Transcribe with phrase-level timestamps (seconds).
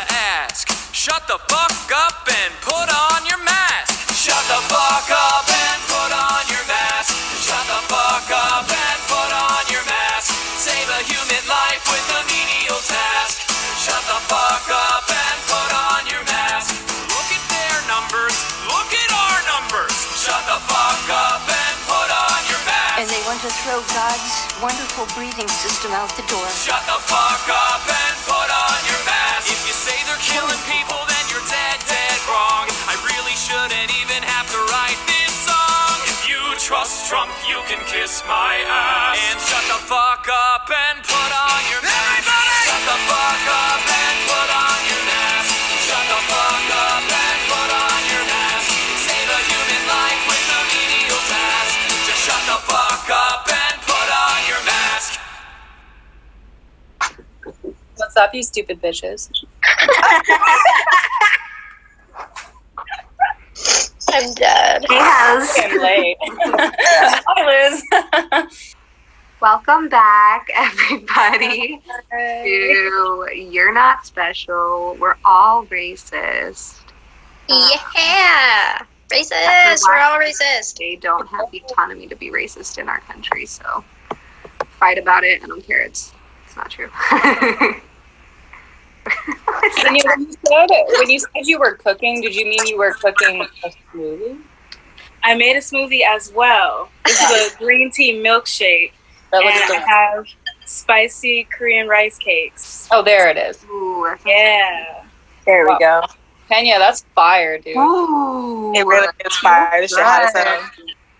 [0.00, 0.64] to ask.
[0.96, 3.92] Shut the fuck up and put on your mask.
[4.16, 7.12] Shut the fuck up and put on your mask.
[7.44, 10.32] Shut the fuck up and put on your mask.
[10.56, 13.44] Save a human life with a menial task.
[13.76, 16.80] Shut the fuck up and put on your mask.
[17.12, 18.36] Look at their numbers.
[18.72, 19.96] Look at our numbers.
[20.16, 23.04] Shut the fuck up and put on your mask.
[23.04, 24.32] And they want to throw God's
[24.64, 26.48] wonderful breathing system out the door.
[26.56, 28.19] Shut the fuck up and
[30.24, 32.68] killing people, then you're dead, dead wrong.
[32.88, 35.96] I really shouldn't even have to write this song.
[36.12, 39.16] If you trust Trump, you can kiss my ass.
[39.16, 41.96] And shut the fuck up and put on your mask.
[41.96, 42.58] Everybody!
[42.68, 45.52] Shut the fuck up and put on your mask.
[45.88, 48.68] Shut the fuck up and put on your mask.
[49.08, 51.72] Save a human life with a menial task.
[52.04, 55.10] Just shut the fuck up and put on your mask.
[57.96, 59.32] What's up, you stupid bitches?
[64.12, 64.84] I'm dead.
[64.88, 65.56] Hey, House.
[65.58, 66.16] I'm late.
[66.20, 68.74] Hi, Liz.
[69.40, 71.80] Welcome back, everybody,
[72.10, 74.96] to You're Not Special.
[75.00, 76.80] We're all racist.
[77.48, 78.82] Uh, yeah.
[79.12, 79.82] Racist.
[79.86, 80.76] We're all racist.
[80.76, 83.84] They don't have the autonomy to be racist in our country, so
[84.78, 85.42] fight about it.
[85.42, 85.82] I don't care.
[85.82, 86.12] It's
[86.46, 86.90] it's not true.
[89.84, 92.78] When you, when you said when you said you were cooking, did you mean you
[92.78, 94.40] were cooking a smoothie?
[95.22, 96.88] I made a smoothie as well.
[97.04, 98.92] This is a green tea milkshake,
[99.32, 100.26] That and looks I have
[100.64, 102.88] spicy Korean rice cakes.
[102.90, 103.64] Oh, there it is.
[103.64, 105.04] Ooh, Yeah.
[105.44, 106.02] There we go.
[106.48, 107.76] Kenya, that's fire, dude.
[107.76, 108.72] Ooh.
[108.74, 109.80] It really is fire.
[109.80, 110.70] This shit hot as hell.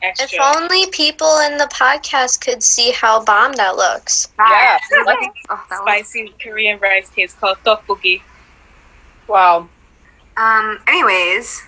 [0.03, 4.29] If only people in the podcast could see how bomb that looks.
[4.39, 4.79] Yeah.
[4.93, 8.23] Oh, that was- spicy Korean rice cakes called tteokbokki.
[9.29, 9.69] wow.
[10.37, 10.79] Um.
[10.87, 11.63] Anyways,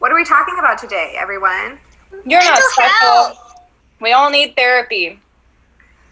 [0.00, 1.78] what are we talking about today, everyone?
[2.26, 2.90] You're not special.
[2.98, 3.54] health.
[4.00, 5.20] We all need therapy.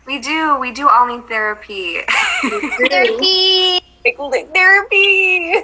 [0.07, 0.57] We do.
[0.61, 1.99] We do all need therapy.
[2.89, 3.81] Therapy.
[4.55, 5.55] Therapy.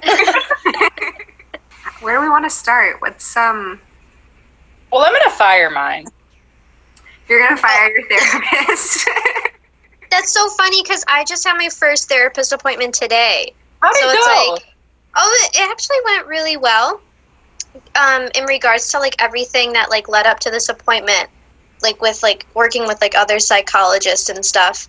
[2.01, 3.01] Where do we want to start?
[3.01, 3.81] What's um?
[4.95, 6.07] Well, I'm gonna fire mine.
[7.29, 9.09] You're gonna fire your therapist.
[10.13, 13.53] That's so funny because I just had my first therapist appointment today.
[13.83, 14.53] How did So it it's go?
[14.53, 14.75] like-
[15.17, 17.01] Oh, it actually went really well.
[17.97, 21.29] Um, in regards to like everything that like led up to this appointment,
[21.83, 24.89] like with like working with like other psychologists and stuff.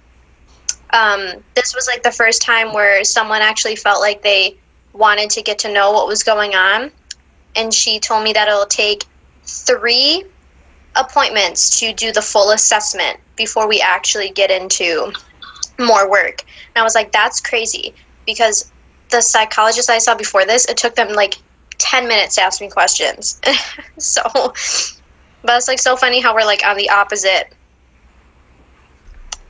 [0.92, 4.56] Um, this was like the first time where someone actually felt like they
[4.94, 6.92] wanted to get to know what was going on,
[7.56, 9.06] and she told me that it'll take
[9.46, 10.26] three
[10.96, 15.12] appointments to do the full assessment before we actually get into
[15.80, 16.42] more work.
[16.42, 17.94] And I was like, that's crazy
[18.26, 18.72] because
[19.10, 21.36] the psychologist I saw before this, it took them like
[21.78, 23.42] 10 minutes to ask me questions.
[23.98, 24.22] so,
[25.44, 27.50] but it's like so funny how we're like on the opposite.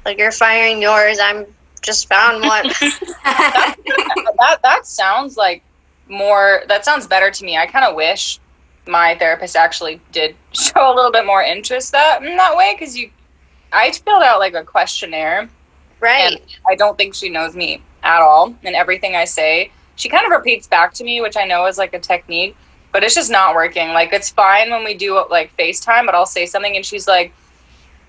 [0.04, 1.46] Like you're firing yours, I'm
[1.82, 2.68] just found one.
[3.24, 5.64] that that sounds like
[6.08, 6.64] more.
[6.68, 7.58] That sounds better to me.
[7.58, 8.40] I kind of wish
[8.88, 12.98] my therapist actually did show a little bit more interest that in that way because
[12.98, 13.10] you,
[13.72, 15.50] I filled out like a questionnaire
[16.00, 16.34] right.
[16.34, 18.56] and I don't think she knows me at all.
[18.64, 21.78] And everything I say, she kind of repeats back to me, which I know is
[21.78, 22.56] like a technique,
[22.92, 23.90] but it's just not working.
[23.90, 27.34] Like it's fine when we do like FaceTime, but I'll say something and she's like,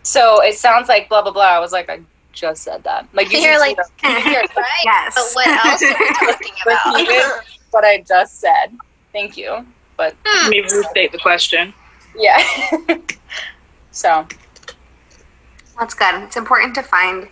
[0.02, 2.00] "So it sounds like blah blah blah." I was like, "I
[2.32, 4.84] just said that." Like you You're like, right?
[4.84, 5.14] Yes.
[5.14, 7.44] But what else are we talking repeated about?
[7.70, 8.76] what I just said.
[9.12, 9.66] Thank you.
[9.96, 10.44] But Hmm.
[10.44, 11.72] Let me restate the question.
[12.16, 12.42] yeah.
[13.90, 14.26] so
[15.78, 16.22] That's good.
[16.22, 17.28] It's important to find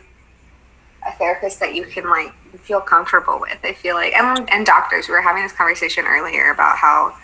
[1.06, 3.58] a therapist that you can like feel comfortable with.
[3.62, 5.08] I feel like, and, and doctors.
[5.08, 7.14] We were having this conversation earlier about how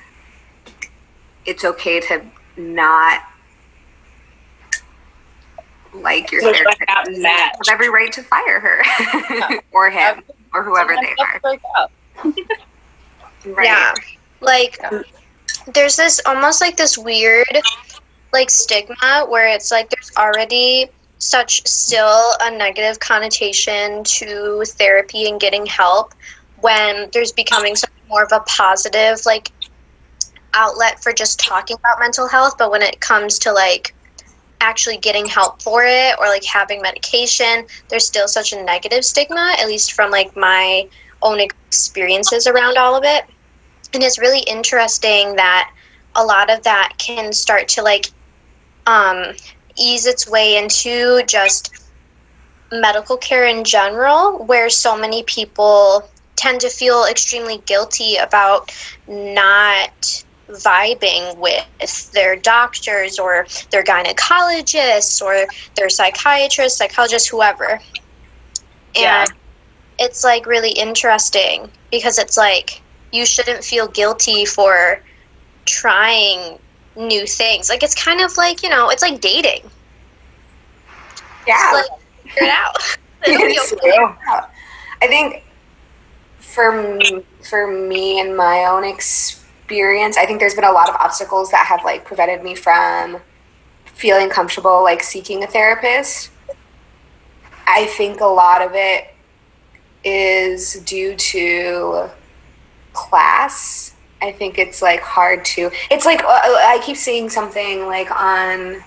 [1.46, 2.22] it's okay to
[2.58, 3.22] not
[5.94, 6.80] like your Look therapist.
[6.88, 7.52] not You match.
[7.56, 8.82] have every right to fire her
[9.72, 10.22] or him
[10.54, 11.40] or whoever they are.
[11.40, 11.60] break.
[13.46, 13.64] Right.
[13.64, 13.94] Yeah.
[14.42, 15.02] Like Yeah.
[15.74, 17.46] There's this almost like this weird
[18.32, 25.40] like stigma where it's like there's already such still a negative connotation to therapy and
[25.40, 26.14] getting help
[26.60, 27.74] when there's becoming
[28.08, 29.52] more of a positive like
[30.54, 32.56] outlet for just talking about mental health.
[32.58, 33.94] But when it comes to like
[34.60, 39.54] actually getting help for it or like having medication there's still such a negative stigma
[39.58, 40.86] at least from like my
[41.22, 43.24] own experiences around all of it
[43.94, 45.70] and it's really interesting that
[46.14, 48.06] a lot of that can start to like
[48.86, 49.32] um,
[49.78, 51.70] ease its way into just
[52.72, 58.70] medical care in general where so many people tend to feel extremely guilty about
[59.06, 59.90] not
[60.50, 65.46] vibing with their doctors or their gynecologists or
[65.76, 67.80] their psychiatrists, psychologists, whoever.
[68.96, 69.26] And Yeah.
[69.98, 72.82] it's like really interesting because it's like
[73.12, 75.00] you shouldn't feel guilty for
[75.66, 76.58] trying
[76.96, 77.68] new things.
[77.68, 79.68] Like it's kind of like, you know, it's like dating.
[81.46, 81.70] Yeah.
[81.72, 82.76] Like figure it out.
[83.26, 83.94] It's okay.
[83.94, 84.14] true.
[85.02, 85.44] I think
[86.38, 90.94] for m- for me and my own experience, I think there's been a lot of
[90.96, 93.20] obstacles that have like prevented me from
[93.84, 96.30] feeling comfortable like seeking a therapist.
[97.66, 99.14] I think a lot of it
[100.02, 102.10] is due to
[103.00, 103.94] class.
[104.22, 105.70] I think it's like hard to.
[105.90, 106.28] It's like uh,
[106.74, 108.82] I keep seeing something like on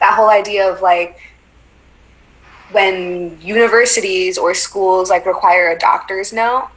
[0.00, 1.18] that whole idea of like
[2.70, 6.68] when universities or schools like require a doctor's note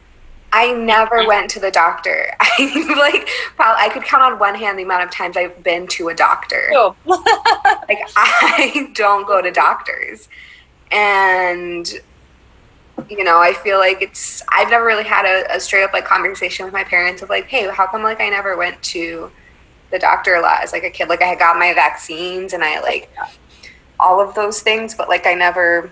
[0.54, 4.80] i never went to the doctor i like probably i could count on one hand
[4.80, 6.96] the amount of times i've been to a doctor Oh.
[7.06, 10.30] like i don't go to doctors
[10.92, 12.02] and
[13.10, 16.06] you know i feel like it's i've never really had a, a straight up like
[16.06, 19.32] conversation with my parents of like hey how come like i never went to
[19.92, 21.10] the doctor a lot as like a kid?
[21.10, 23.12] Like i had got my vaccines and i like
[24.00, 25.92] all of those things but like i never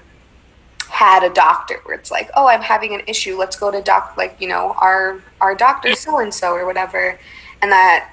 [0.90, 3.38] had a doctor where it's like oh i'm having an issue.
[3.38, 7.20] Let's go to doc like you know our our doctor so and so or whatever.
[7.62, 8.12] And that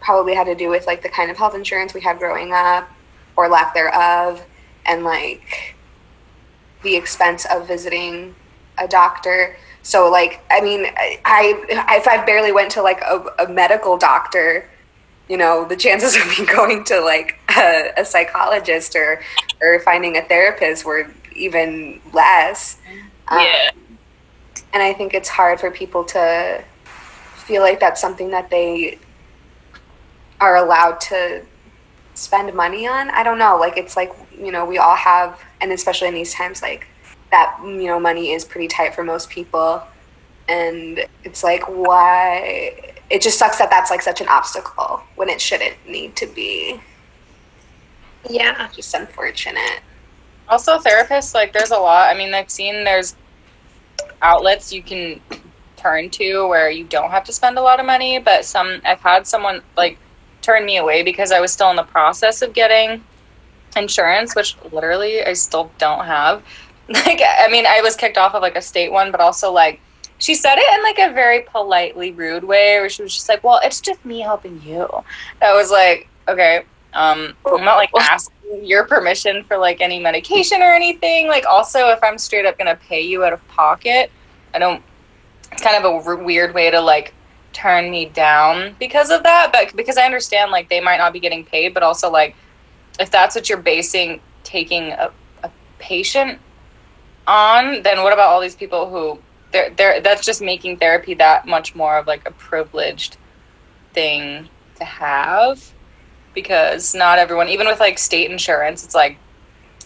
[0.00, 2.90] probably had to do with like the kind of health insurance we had growing up
[3.36, 4.44] or lack thereof.
[4.84, 5.75] And like
[6.86, 8.34] the expense of visiting
[8.78, 9.56] a doctor.
[9.82, 11.42] So like i mean i, I
[11.96, 14.68] if i barely went to like a, a medical doctor
[15.28, 19.20] you know the chances of me going to like a, a psychologist or
[19.62, 21.06] or finding a therapist were
[21.36, 22.78] even less.
[23.28, 23.70] Um, Yeah.
[24.74, 26.64] and i think it's hard for people to
[27.46, 28.98] feel like that's something that they
[30.40, 31.42] are allowed to
[32.14, 33.10] spend money on.
[33.10, 33.56] I don't know.
[33.58, 36.86] Like it's like you know we all have and especially in these times like
[37.30, 39.82] that you know money is pretty tight for most people
[40.48, 42.72] and it's like why
[43.10, 46.80] it just sucks that that's like such an obstacle when it shouldn't need to be
[48.28, 48.68] Yeah.
[48.74, 49.80] just unfortunate
[50.48, 52.08] Also, therapists, like, there's a lot.
[52.08, 53.16] I mean, I've seen there's
[54.22, 55.20] outlets you can
[55.76, 59.00] turn to where you don't have to spend a lot of money, but some, I've
[59.00, 59.98] had someone, like,
[60.42, 63.02] turn me away because I was still in the process of getting
[63.76, 66.42] insurance, which literally I still don't have.
[66.88, 69.80] Like, I mean, I was kicked off of, like, a state one, but also, like,
[70.18, 73.42] she said it in, like, a very politely rude way where she was just like,
[73.42, 74.88] well, it's just me helping you.
[75.42, 76.62] I was like, okay,
[76.92, 81.28] um, I'm not, like, asking your permission for like any medication or anything.
[81.28, 84.10] Like, also, if I'm straight up gonna pay you out of pocket,
[84.54, 84.82] I don't.
[85.52, 87.14] It's kind of a weird way to like
[87.52, 89.50] turn me down because of that.
[89.52, 92.36] But because I understand like they might not be getting paid, but also like
[92.98, 95.10] if that's what you're basing taking a,
[95.42, 96.38] a patient
[97.26, 99.18] on, then what about all these people who
[99.52, 103.16] they're they're that's just making therapy that much more of like a privileged
[103.92, 105.72] thing to have
[106.34, 109.18] because not everyone, even with like state insurance, it's like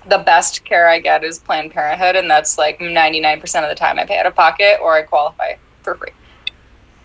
[0.08, 3.98] the best care I get is Planned Parenthood, and that's like 99% of the time
[3.98, 6.12] I pay out of pocket or I qualify for free.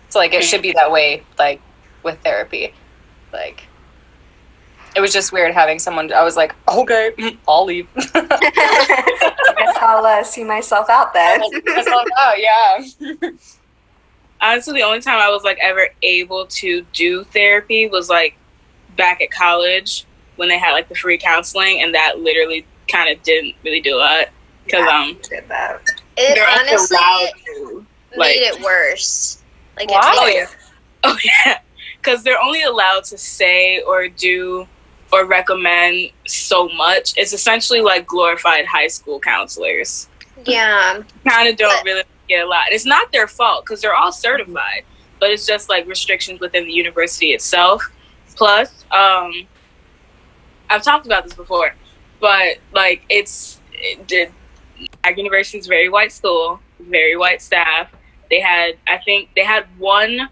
[0.08, 0.46] So, like, it hmm.
[0.46, 1.60] should be that way, like,
[2.02, 2.72] with therapy.
[3.32, 3.64] Like,
[4.96, 7.12] it was just weird having someone, I was like, okay,
[7.48, 7.86] I'll leave.
[7.96, 11.40] I guess I'll uh, see myself out then.
[11.66, 13.30] That's all about, yeah.
[14.40, 18.36] honestly the only time i was like ever able to do therapy was like
[18.94, 20.04] back at college
[20.36, 23.96] when they had like the free counseling and that literally kind of didn't really do
[23.96, 24.26] a lot
[24.64, 24.98] because Yeah.
[25.00, 25.80] um Did that.
[26.18, 27.86] It they're only honestly allowed to
[28.18, 29.42] like made it worse.
[29.78, 30.00] Like Why?
[30.00, 30.46] it oh made yeah
[31.04, 31.58] oh yeah
[31.96, 34.68] because they're only allowed to say or do
[35.12, 40.08] or recommend so much it's essentially like glorified high school counselors
[40.44, 41.02] yeah.
[41.26, 42.66] kind of don't But- really get a lot.
[42.70, 44.84] It's not their fault because they're all certified,
[45.20, 47.82] but it's just like restrictions within the university itself.
[48.34, 49.46] Plus, um,
[50.68, 51.74] I've talked about this before,
[52.20, 54.32] but like it's it did.
[55.04, 57.90] Ag University is very white school, very white staff.
[58.28, 60.28] They had, I think, they had one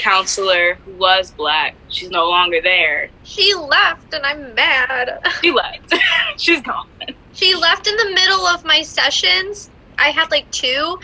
[0.00, 1.74] counselor who was black.
[1.88, 3.10] She's no longer there.
[3.24, 5.18] She left and I'm mad.
[5.42, 5.94] She left.
[6.38, 6.84] She's gone.
[7.32, 9.70] She left in the middle of my sessions.
[9.98, 10.98] I had like two,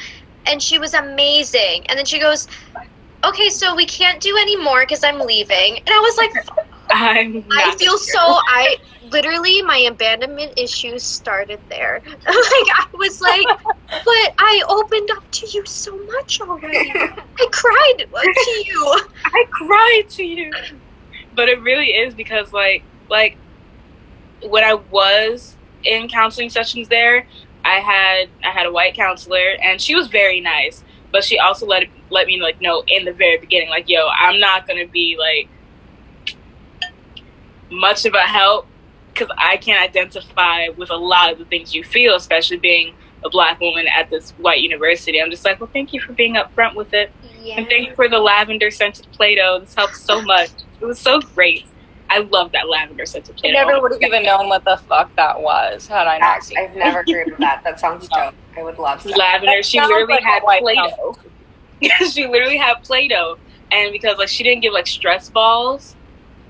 [0.47, 1.85] and she was amazing.
[1.89, 2.47] And then she goes,
[3.25, 5.77] Okay, so we can't do any more because I'm leaving.
[5.79, 6.31] And I was like,
[6.91, 7.45] I'm.
[7.53, 7.99] I feel sure.
[7.99, 8.77] so I
[9.11, 12.03] literally my abandonment issues started there.
[12.07, 13.47] like I was like,
[13.89, 16.91] but I opened up to you so much already.
[16.95, 19.01] I cried to you.
[19.25, 20.53] I cried to you.
[21.35, 23.37] But it really is because like like
[24.43, 27.27] when I was in counseling sessions there,
[27.65, 30.83] I had I had a white counselor and she was very nice,
[31.13, 34.41] but she also let let me like know in the very beginning like yo, I'm
[34.41, 35.49] not going to be like
[37.71, 38.67] much of a help
[39.17, 42.95] because I can't identify with a lot of the things you feel, especially being
[43.25, 45.21] a black woman at this white university.
[45.21, 47.11] I'm just like, well, thank you for being upfront with it.
[47.43, 47.59] Yeah.
[47.59, 49.61] And thank you for the lavender scented Play Doh.
[49.61, 50.51] This helped so much.
[50.81, 51.67] It was so great.
[52.09, 53.59] I love that lavender scented Play Doh.
[53.59, 56.59] I never would have even known what the fuck that was had I not seen.
[56.59, 57.63] I've never heard of that.
[57.65, 58.35] That sounds dope.
[58.57, 59.13] I would love some.
[59.13, 59.57] Lavender.
[59.57, 61.17] That She literally like had Play Doh.
[62.11, 63.39] she literally had Play Doh.
[63.73, 65.97] And because like she didn't give like stress balls,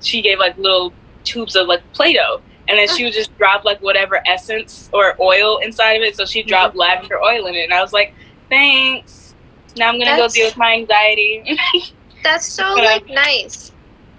[0.01, 0.93] she gave like little
[1.23, 2.41] tubes of like Play Doh.
[2.69, 6.15] And then she would just drop like whatever essence or oil inside of it.
[6.15, 7.63] So she dropped lavender oil in it.
[7.63, 8.13] And I was like,
[8.49, 9.35] thanks.
[9.77, 11.57] Now I'm going to go deal with my anxiety.
[12.23, 13.71] That's so like nice.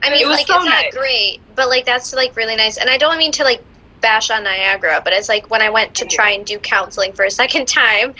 [0.02, 0.94] I mean, It like so it's not nice.
[0.94, 2.78] great, but like that's like really nice.
[2.78, 3.62] And I don't mean to like
[4.00, 7.24] bash on Niagara, but it's like when I went to try and do counseling for
[7.24, 8.14] a second time,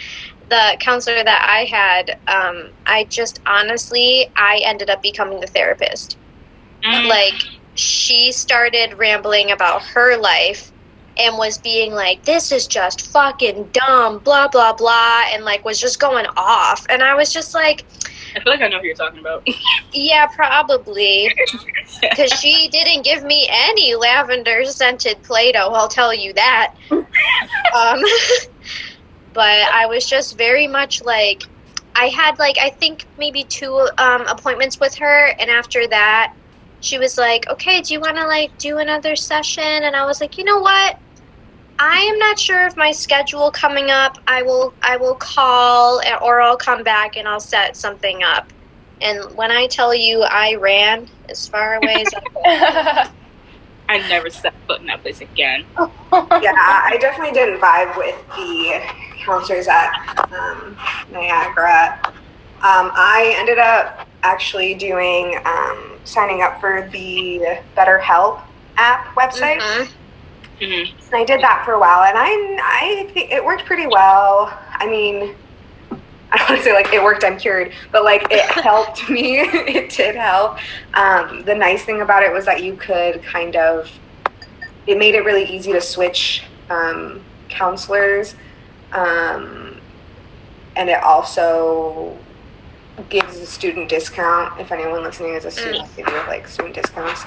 [0.48, 6.18] the counselor that I had, um, I just honestly, I ended up becoming the therapist.
[6.84, 7.08] Mm.
[7.08, 7.34] Like
[7.78, 10.72] she started rambling about her life
[11.16, 15.78] and was being like, "This is just fucking dumb," blah blah blah, and like was
[15.80, 16.86] just going off.
[16.88, 17.84] And I was just like.
[18.36, 19.46] I feel like I know who you're talking about.
[19.92, 21.32] Yeah, probably.
[22.00, 26.74] Because she didn't give me any lavender scented Play Doh, I'll tell you that.
[26.90, 28.00] um,
[29.32, 31.44] but I was just very much like,
[31.96, 36.34] I had like, I think maybe two um, appointments with her, and after that,
[36.80, 39.64] she was like, okay, do you want to like do another session?
[39.64, 40.98] And I was like, you know what?
[41.78, 44.18] I am not sure of my schedule coming up.
[44.26, 48.52] I will I will call or I'll come back and I'll set something up.
[49.00, 53.12] And when I tell you I ran as far away as I could.
[53.90, 55.64] I never set foot in that place again.
[55.78, 58.82] yeah, I definitely didn't vibe with the
[59.24, 59.90] counselors at
[60.30, 60.76] um,
[61.10, 61.98] Niagara.
[62.60, 68.40] Um, I ended up actually doing um, signing up for the BetterHelp
[68.76, 69.60] app website.
[69.60, 69.88] Mhm.
[70.60, 73.86] hmm And I did that for a while, and I I think it worked pretty
[73.86, 74.52] well.
[74.74, 75.34] I mean,
[76.32, 79.40] I don't want to say like it worked, I'm cured, but like it helped me.
[79.40, 80.58] it did help.
[80.94, 83.90] Um, the nice thing about it was that you could kind of,
[84.86, 88.34] it made it really easy to switch um, counselors,
[88.92, 89.80] um,
[90.76, 92.16] and it also
[93.08, 94.60] gives a student discount.
[94.60, 97.24] If anyone listening is a student, they do have like student discounts.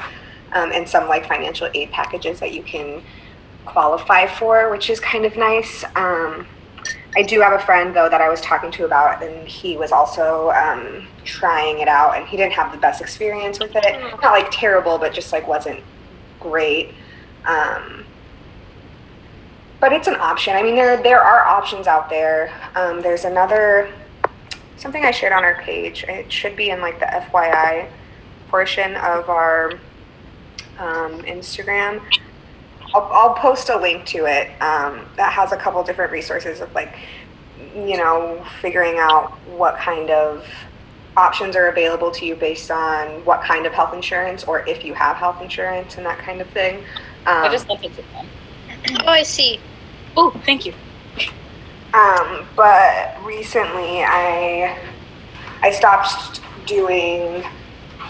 [0.53, 3.01] Um, and some like financial aid packages that you can
[3.65, 5.83] qualify for, which is kind of nice.
[5.95, 6.45] Um,
[7.15, 9.91] I do have a friend though that I was talking to about, and he was
[9.91, 14.01] also um, trying it out, and he didn't have the best experience with it.
[14.21, 15.81] Not like terrible, but just like wasn't
[16.39, 16.93] great.
[17.45, 18.05] Um,
[19.79, 20.55] but it's an option.
[20.55, 22.53] I mean, there there are options out there.
[22.75, 23.91] Um, there's another
[24.81, 26.03] something I shared on our page.
[26.07, 27.87] It should be in like the FYI
[28.49, 29.73] portion of our
[30.79, 32.01] um, Instagram.
[32.93, 36.73] I'll, I'll post a link to it um, that has a couple different resources of
[36.73, 36.95] like,
[37.75, 40.45] you know, figuring out what kind of
[41.15, 44.93] options are available to you based on what kind of health insurance or if you
[44.93, 46.79] have health insurance and that kind of thing.
[47.27, 48.27] Um, I just sent it to them.
[49.01, 49.59] Oh, I see.
[50.17, 50.73] Oh, thank you.
[51.93, 54.79] Um, but recently I
[55.61, 57.43] I stopped doing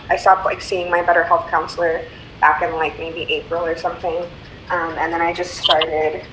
[0.10, 2.06] I stopped like seeing my BetterHelp counselor
[2.40, 4.24] back in like maybe April or something.
[4.70, 6.26] Um, and then I just started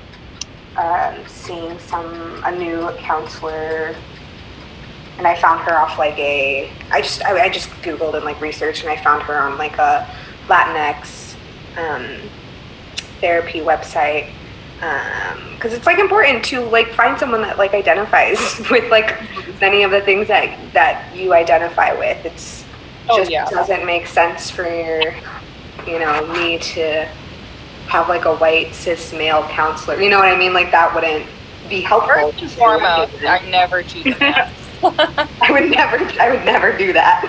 [0.77, 3.95] um, seeing some a new counselor
[5.17, 8.41] and I found her off like a I just I, I just googled and like
[8.41, 10.09] researched and I found her on like a
[10.49, 11.35] Latinx
[11.77, 12.29] um,
[13.21, 14.33] therapy website
[14.81, 19.17] because it's like important to like find someone that like identifies with like
[19.61, 22.25] many of the things that that you identify with.
[22.25, 22.65] It's
[23.11, 23.47] Oh, just yeah.
[23.49, 25.15] doesn't make sense for your
[25.87, 27.07] you know me to
[27.87, 29.99] have like a white cis male counselor.
[30.01, 30.53] You know what i mean?
[30.53, 31.25] Like that wouldn't
[31.71, 34.53] be helpful First and foremost, I never choose man.
[34.83, 37.25] i would never i would never do that.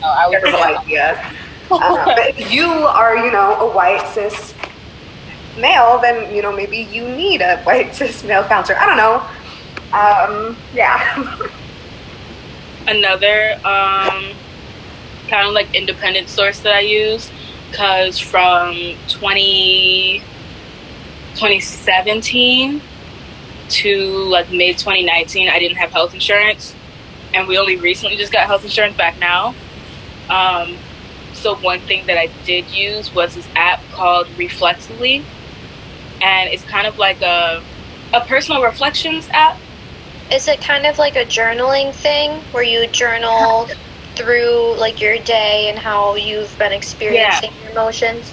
[0.00, 1.32] No, I would terrible idea.
[1.70, 4.54] Uh, but you are you know a white cis
[5.58, 8.78] male then you know maybe you need a white cis male counselor.
[8.78, 9.26] I don't know.
[9.92, 11.48] Um yeah.
[12.86, 14.34] Another um,
[15.28, 17.30] kind of like independent source that I use,
[17.70, 20.22] because from 20,
[21.34, 22.82] 2017
[23.70, 26.74] to like mid 2019, I didn't have health insurance,
[27.32, 29.54] and we only recently just got health insurance back now.
[30.28, 30.76] Um,
[31.32, 35.24] so one thing that I did use was this app called Reflectly,
[36.24, 37.62] and it's kind of like a
[38.14, 39.58] a personal reflections app.
[40.32, 43.68] Is it kind of like a journaling thing where you journal
[44.16, 48.32] through like your day and how you've been experiencing your emotions?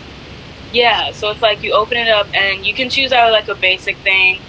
[0.71, 3.55] Yeah, so it's like you open it up and you can choose out like a
[3.55, 4.39] basic thing,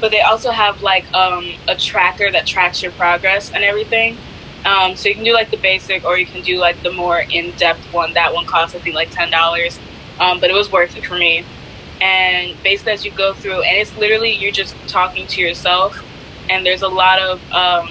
[0.00, 4.18] but they also have like um, a tracker that tracks your progress and everything.
[4.64, 7.20] Um, so you can do like the basic, or you can do like the more
[7.20, 8.12] in-depth one.
[8.14, 9.78] That one costs I think like ten dollars,
[10.18, 11.44] um, but it was worth it for me.
[12.00, 15.98] And basically, as you go through, and it's literally you're just talking to yourself,
[16.50, 17.88] and there's a lot of um,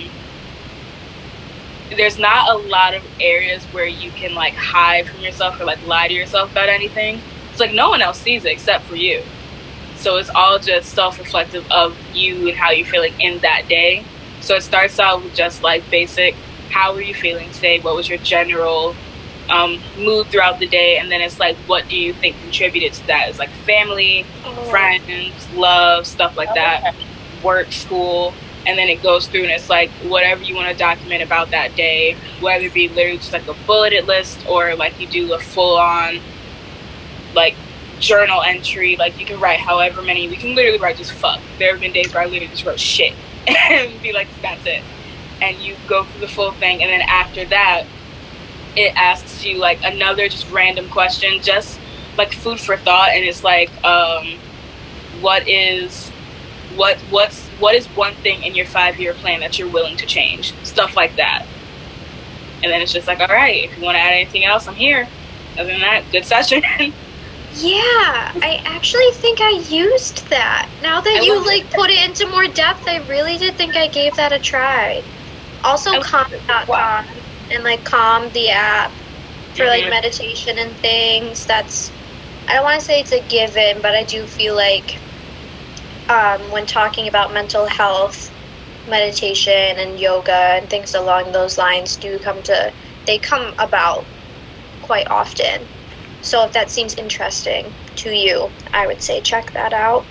[1.90, 5.86] there's not a lot of areas where you can like hide from yourself or like
[5.86, 7.20] lie to yourself about anything.
[7.52, 9.24] It's like no one else sees it except for you.
[9.96, 14.04] So it's all just self-reflective of you and how you're feeling in that day.
[14.42, 16.36] So it starts out with just like basic,
[16.70, 17.80] how were you feeling today?
[17.80, 18.96] What was your general
[19.50, 20.98] um, mood throughout the day?
[20.98, 23.30] And then it's like, what do you think contributed to that?
[23.30, 24.26] It's like family,
[24.70, 26.96] friends, love, stuff like that,
[27.44, 28.34] work, school.
[28.68, 31.76] And then it goes through and it's like whatever you want to document about that
[31.76, 35.40] day, whether it be literally just like a bulleted list or like you do a
[35.40, 36.20] full on
[37.36, 37.56] like
[38.00, 38.96] journal entry.
[38.96, 41.40] Like you can write however many, we can literally write just fuck.
[41.60, 43.14] There have been days where I literally just wrote shit
[43.48, 44.84] and be like, that's it.
[45.42, 46.82] And you go through the full thing.
[46.82, 47.86] And then after that,
[48.76, 51.80] it asks you like another just random question, just
[52.18, 53.10] like food for thought.
[53.10, 54.38] And it's like, um,
[55.22, 56.10] what is,
[56.76, 60.06] what, what's, what is one thing in your five year plan that you're willing to
[60.06, 60.54] change?
[60.64, 61.46] Stuff like that.
[62.64, 64.76] And then it's just like, all right, if you want to add anything else, I'm
[64.76, 65.08] here.
[65.58, 66.64] Other than that, good session.
[67.58, 70.68] Yeah, I actually think I used that.
[70.82, 73.88] Now that I you like put it into more depth, I really did think I
[73.88, 75.02] gave that a try.
[75.64, 75.92] Also,
[76.68, 77.06] Wow.
[77.52, 78.92] And like Calm the app
[79.56, 79.90] for like Mhm.
[79.90, 81.46] meditation and things.
[81.46, 81.92] That's
[82.48, 85.04] I don't want to say it's a given, but I do feel like
[86.10, 88.32] um, when talking about mental health,
[88.88, 92.74] meditation and yoga and things along those lines do come to
[93.06, 94.08] they come about
[94.82, 95.68] quite often.
[96.22, 100.08] So if that seems interesting to you, I would say check that out.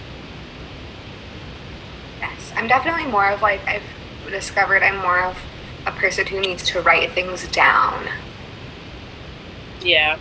[2.20, 3.82] Yes, I'm definitely more of like I've
[4.30, 5.38] discovered I'm more of
[5.87, 8.09] a person who needs to write things down.
[9.81, 10.18] yeah.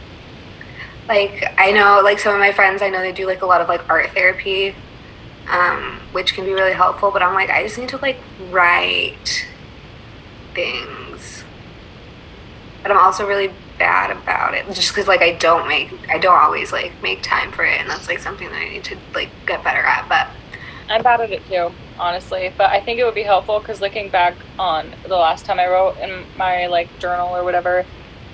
[1.07, 3.61] Like I know like some of my friends I know they do like a lot
[3.61, 4.75] of like art therapy,
[5.47, 7.11] um, which can be really helpful.
[7.11, 9.45] But I'm like I just need to like write
[10.55, 11.43] things.
[12.81, 16.35] But I'm also really bad about it just because like I don't make I don't
[16.37, 19.29] always like make time for it, and that's like something that I need to like
[19.45, 20.07] get better at.
[20.07, 20.29] But
[20.89, 22.53] I'm bad at it too, honestly.
[22.57, 25.67] But I think it would be helpful because looking back on the last time I
[25.67, 27.85] wrote in my like journal or whatever,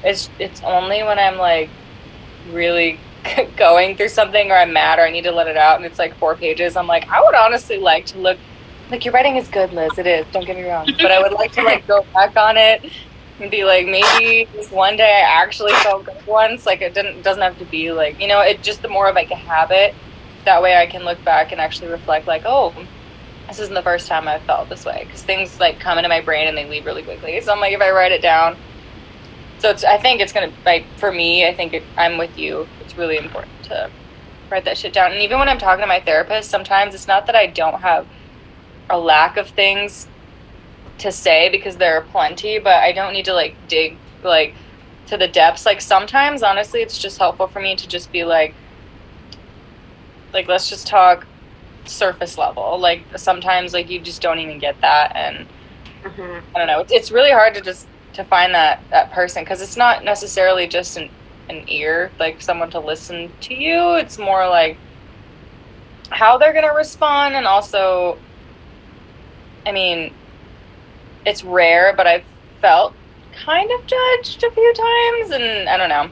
[0.04, 1.70] it's it's only when I'm like
[2.46, 3.00] really
[3.58, 6.00] going through something or I'm mad or I need to let it out and it's
[6.00, 6.76] like four pages.
[6.76, 8.40] I'm like, I would honestly like to look
[8.90, 9.98] like your writing is good, Liz.
[9.98, 10.26] It is.
[10.32, 12.82] Don't get me wrong, but I would like to like go back on it
[13.40, 16.66] and be like, maybe one day I actually felt good once.
[16.66, 19.16] Like it didn't doesn't have to be like you know it just the more of
[19.16, 19.96] like a habit
[20.46, 22.74] that way I can look back and actually reflect like, oh,
[23.50, 26.22] this isn't the first time I've felt this way because things like come into my
[26.22, 27.42] brain and they leave really quickly.
[27.42, 28.60] So I'm like, if I write it down,
[29.60, 31.48] so it's I think it's gonna like for me.
[31.48, 32.70] I think it, I'm with you.
[32.80, 33.94] It's really important to
[34.52, 35.14] write that shit down.
[35.14, 38.08] And even when I'm talking to my therapist, sometimes it's not that I don't have
[38.90, 40.10] a lack of things
[41.00, 44.58] to say because there are plenty, but I don't need to like dig like
[45.08, 45.66] to the depths.
[45.66, 48.58] Like sometimes, honestly, it's just helpful for me to just be like,
[50.34, 51.28] like let's just talk
[51.90, 52.80] surface level.
[52.82, 55.50] Like sometimes, like you just don't even get that, and
[56.06, 56.44] mhm.
[56.56, 56.80] I don't know.
[56.82, 60.68] It's, it's really hard to just to find that that person because it's not necessarily
[60.68, 61.12] just an
[61.50, 63.96] an ear, like someone to listen to you.
[63.96, 64.82] It's more like
[66.12, 68.24] how they're gonna respond, and also,
[69.66, 70.16] I mean,
[71.26, 72.26] it's rare, but I've
[72.62, 72.98] felt
[73.46, 76.12] kind of judged a few times, and I don't know.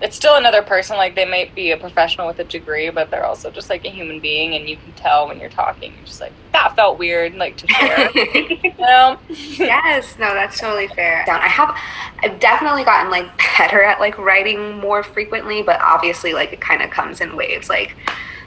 [0.00, 0.96] It's still another person.
[0.96, 3.90] Like they might be a professional with a degree, but they're also just like a
[3.90, 5.92] human being, and you can tell when you're talking.
[5.94, 8.10] You're just like that felt weird, like to share.
[8.14, 9.18] you know?
[9.28, 11.24] yes, no, that's totally fair.
[11.26, 11.40] Down.
[11.40, 11.76] I have,
[12.22, 13.26] I've definitely gotten like
[13.58, 17.68] better at like writing more frequently, but obviously like it kind of comes in waves.
[17.68, 17.96] Like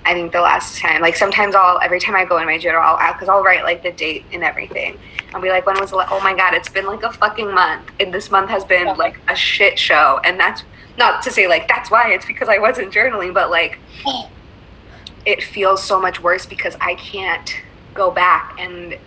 [0.05, 2.81] I think the last time, like sometimes I'll every time I go in my journal,
[2.81, 4.99] I'll because I'll write like the date and everything.
[5.33, 6.05] I'll be like, when was the?
[6.09, 9.19] Oh my god, it's been like a fucking month, and this month has been like
[9.29, 10.63] a shit show, and that's
[10.97, 13.79] not to say like that's why it's because I wasn't journaling, but like
[15.25, 17.55] it feels so much worse because I can't
[17.93, 18.97] go back and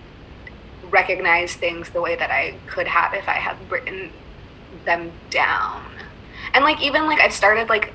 [0.91, 4.11] recognize things the way that I could have if I had written
[4.85, 5.85] them down.
[6.55, 7.93] And like even like I've started like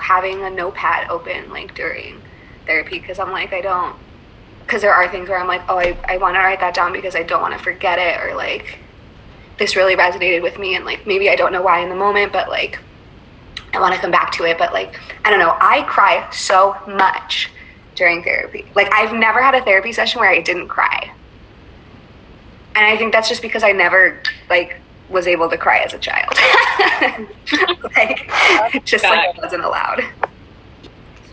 [0.00, 2.20] having a notepad open like during
[2.70, 3.96] therapy because I'm like I don't
[4.60, 6.92] because there are things where I'm like oh I, I want to write that down
[6.92, 8.78] because I don't want to forget it or like
[9.58, 12.32] this really resonated with me and like maybe I don't know why in the moment
[12.32, 12.78] but like
[13.74, 16.76] I want to come back to it but like I don't know I cry so
[16.86, 17.50] much
[17.96, 21.12] during therapy like I've never had a therapy session where I didn't cry
[22.76, 24.76] and I think that's just because I never like
[25.08, 26.32] was able to cry as a child.
[27.96, 30.04] like just like it wasn't allowed.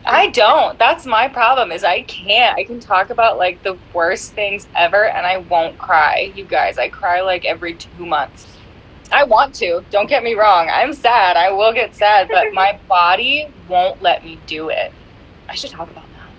[0.07, 0.79] I don't.
[0.79, 2.57] That's my problem is I can't.
[2.57, 6.31] I can talk about like the worst things ever and I won't cry.
[6.33, 8.57] You guys, I cry like every 2 months.
[9.11, 9.85] I want to.
[9.91, 10.69] Don't get me wrong.
[10.71, 11.37] I'm sad.
[11.37, 14.95] I will get sad, but my body won't let me do it.
[15.49, 16.33] I should talk about that.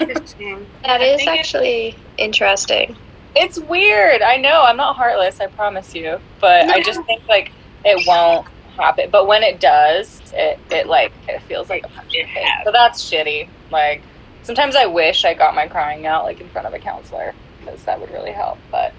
[0.00, 0.68] Interesting.
[0.84, 2.96] That I is actually interesting.
[3.34, 4.22] It's weird.
[4.22, 4.62] I know.
[4.64, 5.40] I'm not heartless.
[5.40, 6.18] I promise you.
[6.40, 7.52] But I just think like
[7.84, 8.46] it won't
[8.78, 9.10] happen.
[9.10, 12.48] But when it does, it it like it feels like a punch in the face.
[12.64, 13.52] So that's shitty.
[13.70, 14.04] Like
[14.42, 17.84] sometimes I wish I got my crying out like in front of a counselor because
[17.84, 18.62] that would really help.
[18.70, 18.92] But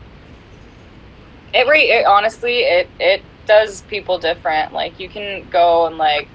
[1.54, 4.74] it, re- it honestly it it does people different.
[4.74, 6.32] Like you can go and like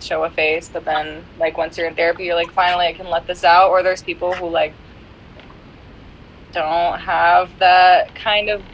[0.00, 3.08] show a face, but then like once you're in therapy, you're like finally I can
[3.08, 3.70] let this out.
[3.70, 4.78] Or there's people who like
[6.52, 8.66] don't have that kind of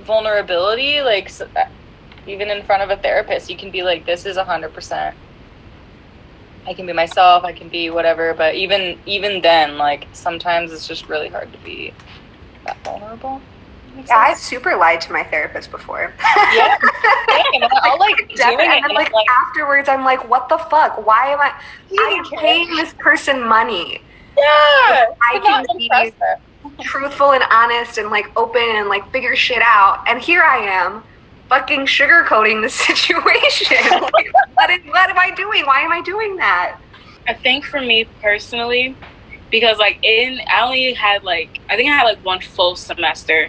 [0.00, 1.40] vulnerability like s
[2.26, 5.14] even in front of a therapist you can be like this is 100%
[6.66, 10.86] i can be myself i can be whatever but even even then like sometimes it's
[10.88, 11.92] just really hard to be
[12.64, 13.40] that vulnerable
[13.96, 16.12] Yeah, I've super lied to my therapist before.
[16.54, 16.76] yeah
[17.28, 17.62] same.
[17.82, 21.06] I'll like doing it and then like, like afterwards I'm like, what the fuck?
[21.06, 21.52] Why am I
[21.98, 24.00] I'm paying this person money.
[24.36, 25.88] yeah I can be
[26.82, 30.02] truthful and honest and like open and like figure shit out.
[30.08, 31.02] And here I am
[31.48, 33.76] fucking sugarcoating the situation.
[34.12, 35.66] like, what, is, what am I doing?
[35.66, 36.78] Why am I doing that?
[37.28, 38.96] I think for me personally,
[39.50, 43.48] because like in I only had like I think I had like one full semester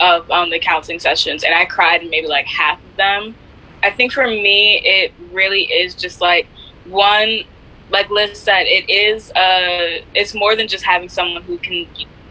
[0.00, 3.34] of um, the counseling sessions, and I cried in maybe like half of them.
[3.82, 6.46] I think for me, it really is just like
[6.86, 7.44] one,
[7.90, 11.86] like Liz said, it is uh, it's more than just having someone who can,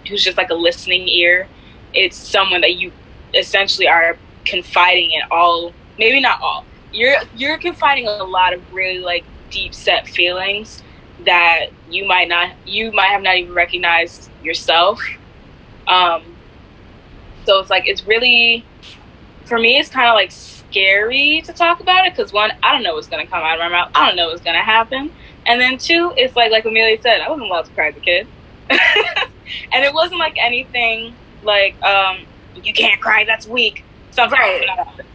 [0.08, 1.48] who's just like a listening ear.
[1.94, 2.92] It's someone that you
[3.34, 6.66] essentially are confiding in all, maybe not all.
[6.92, 10.84] You're you're confiding a lot of really like deep set feelings
[11.26, 15.02] that you might not you might have not even recognized yourself.
[15.88, 16.24] Um
[17.46, 18.66] so it's like it's really
[19.46, 22.84] for me it's kind of like scary to talk about it because one i don't
[22.84, 23.92] know what's to come out of my mouth.
[23.94, 25.12] I don't know what's to happen.
[25.46, 28.00] And then two it's like like amelia said i wasn't allowed to cry as a
[28.00, 28.28] kid.
[29.72, 32.26] And it wasn't like anything like um
[32.64, 34.68] you can't cry that's weak something Right.
[34.68, 35.06] like that.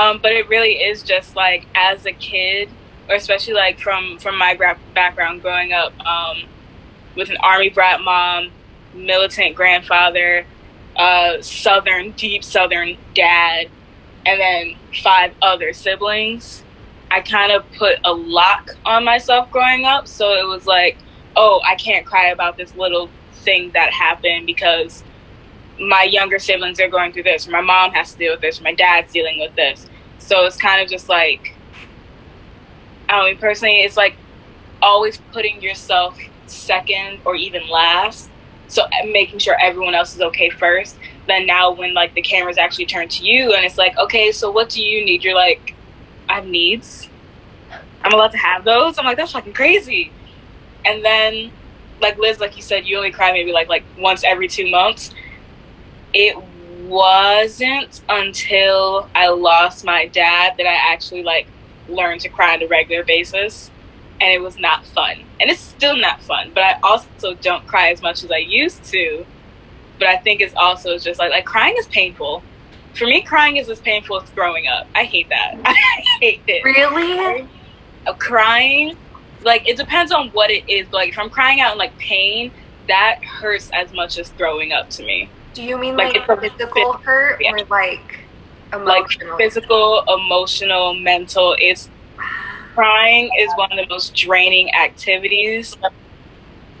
[0.00, 2.68] um but it really is just like as a kid
[3.08, 6.38] or especially like from from my gra- background growing up um,
[7.16, 8.50] with an army brat mom,
[8.94, 10.46] militant grandfather,
[10.96, 13.66] uh, southern deep southern dad,
[14.24, 16.62] and then five other siblings.
[17.10, 20.96] I kind of put a lock on myself growing up, so it was like,
[21.36, 23.10] oh, I can't cry about this little
[23.44, 25.04] thing that happened because
[25.80, 28.74] my younger siblings are going through this, my mom has to deal with this, my
[28.74, 29.86] dad's dealing with this.
[30.18, 31.54] So it's kind of just like
[33.08, 34.16] I mean, personally, it's like
[34.82, 38.30] always putting yourself second or even last.
[38.68, 40.96] So uh, making sure everyone else is okay first.
[41.26, 44.50] Then now, when like the cameras actually turn to you, and it's like, okay, so
[44.50, 45.22] what do you need?
[45.22, 45.74] You're like,
[46.28, 47.08] I have needs.
[48.02, 48.98] I'm allowed to have those.
[48.98, 50.12] I'm like, that's fucking crazy.
[50.84, 51.50] And then,
[52.00, 55.14] like Liz, like you said, you only cry maybe like like once every two months.
[56.14, 56.36] It
[56.86, 61.46] wasn't until I lost my dad that I actually like
[61.88, 63.70] learned to cry on a regular basis
[64.20, 65.24] and it was not fun.
[65.40, 68.84] And it's still not fun but i also don't cry as much as i used
[68.84, 69.26] to
[69.98, 72.42] but i think it's also just like like crying is painful.
[72.94, 74.86] For me crying is as painful as throwing up.
[74.94, 75.56] I hate that.
[75.64, 75.74] I
[76.20, 76.64] hate it.
[76.64, 77.48] Really?
[78.06, 78.96] Uh, crying
[79.42, 81.96] like it depends on what it is but like if i'm crying out in like
[81.98, 82.50] pain
[82.88, 86.28] that hurts as much as throwing up to me Do you mean Like, like, it's
[86.28, 87.52] a physical hurt yeah.
[87.52, 88.20] or like
[88.72, 89.28] emotional?
[89.28, 91.88] like physical emotional mental it's
[92.74, 95.76] crying is one of the most draining activities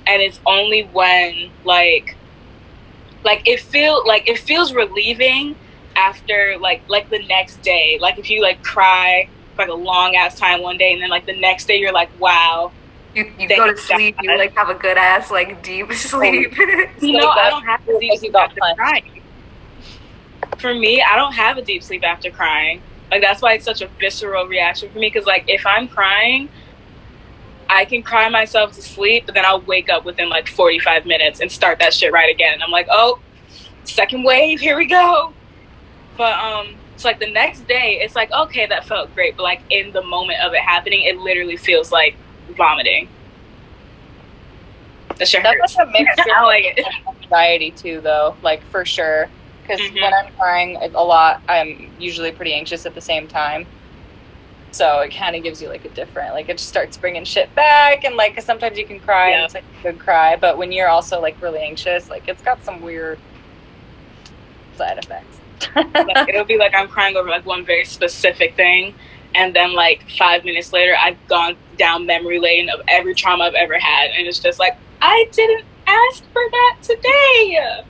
[0.06, 2.16] and it's only when like
[3.24, 5.54] like it feel like it feels relieving
[5.96, 10.16] after like like the next day like if you like cry for like a long
[10.16, 12.72] ass time one day and then like the next day you're like wow
[13.14, 16.56] You, you go to sleep, you like have a good ass like deep sleep.
[17.00, 19.22] You know, I don't have a deep sleep after crying.
[20.58, 22.82] For me, I don't have a deep sleep after crying.
[23.10, 25.10] Like that's why it's such a visceral reaction for me.
[25.10, 26.48] Because like if I'm crying,
[27.68, 31.40] I can cry myself to sleep, but then I'll wake up within like 45 minutes
[31.40, 32.54] and start that shit right again.
[32.54, 33.20] And I'm like, oh,
[33.84, 35.32] second wave, here we go.
[36.16, 39.36] But um, it's like the next day, it's like okay, that felt great.
[39.36, 42.16] But like in the moment of it happening, it literally feels like
[42.56, 43.08] vomiting.
[45.18, 45.76] That shit That's hurts.
[45.76, 48.36] like a mixture like of anxiety too, though.
[48.42, 49.28] Like for sure,
[49.62, 50.02] because Mhm.
[50.02, 53.66] when I'm crying a lot, I'm usually pretty anxious at the same time.
[54.72, 57.54] So it kind of gives you like a different, like it just starts bringing shit
[57.54, 59.36] back, and like 'cause sometimes you can cry Yeah.
[59.36, 62.42] and it's like a good cry, but when you're also like really anxious, like it's
[62.42, 63.22] got some weird
[64.76, 65.38] side effects.
[65.76, 68.96] like, it'll be like I'm crying over like one very specific thing,
[69.34, 73.54] and then like five minutes later, I've gone down memory lane of every trauma I've
[73.54, 77.82] ever had, and it's just like I didn't ask for that today.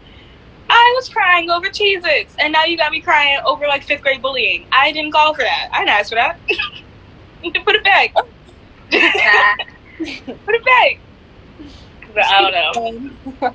[0.69, 4.23] I was crying over Cheez-Its, and now you got me crying over like fifth grade
[4.23, 4.67] bullying.
[4.73, 5.69] I didn't call for that.
[5.73, 6.39] I didn't ask for that.
[7.65, 8.15] Put it back.
[8.91, 10.99] Put it back.
[12.15, 13.03] But I don't
[13.41, 13.55] know.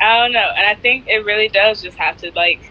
[0.00, 2.70] I don't know, and I think it really does just have to like,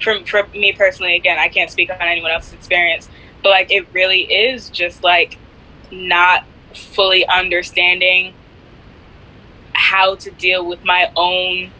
[0.00, 3.08] for for me personally, again, I can't speak on anyone else's experience,
[3.42, 5.38] but like it really is just like
[5.90, 8.34] not fully understanding
[9.72, 11.70] how to deal with my own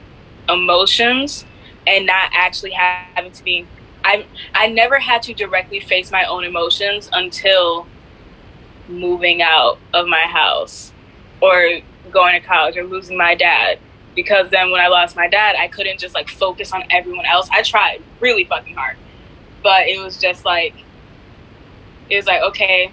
[0.49, 1.45] emotions
[1.87, 3.67] and not actually having to be.
[4.05, 7.87] I I never had to directly face my own emotions until
[8.89, 10.93] moving out of my house
[11.41, 13.79] or going to college or losing my dad
[14.19, 17.49] because then when I lost my dad, I couldn't just like focus on everyone else.
[17.53, 18.97] I tried really fucking hard,
[19.63, 20.75] but it was just like,
[22.11, 22.93] it was like, okay,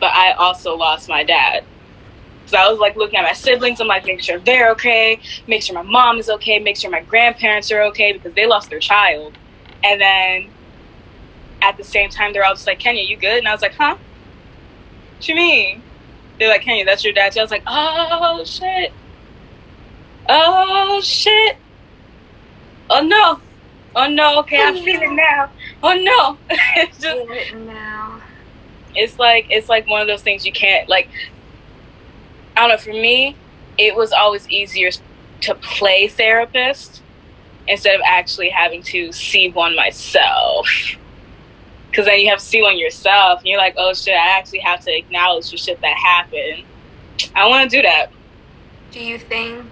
[0.00, 1.64] but I also lost my dad.
[2.46, 3.80] So I was like looking at my siblings.
[3.80, 7.02] I'm like, make sure they're okay, make sure my mom is okay, make sure my
[7.02, 9.38] grandparents are okay because they lost their child.
[9.84, 10.50] And then
[11.62, 13.38] at the same time, they're all just like, Kenya, you good?
[13.38, 13.96] And I was like, huh?
[15.16, 15.82] What you mean?
[16.38, 17.36] They're like, Kenya, that's your dad.
[17.36, 18.92] I was like, oh shit.
[20.28, 21.56] Oh shit.
[22.88, 23.40] Oh no.
[23.94, 24.40] Oh no.
[24.40, 25.50] Okay, I feel it now.
[25.82, 26.38] Oh no.
[26.76, 28.19] it's just Feel it now.
[28.94, 31.08] It's like it's like one of those things you can't like
[32.56, 33.36] I don't know, for me,
[33.78, 34.90] it was always easier
[35.42, 37.02] to play therapist
[37.66, 40.68] instead of actually having to see one myself.
[41.92, 44.60] Cause then you have to see one yourself and you're like, oh shit, I actually
[44.60, 46.64] have to acknowledge the shit that happened.
[47.34, 48.10] I wanna do that.
[48.92, 49.64] Do you think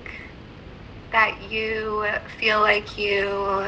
[1.13, 2.07] that you
[2.39, 3.67] feel like you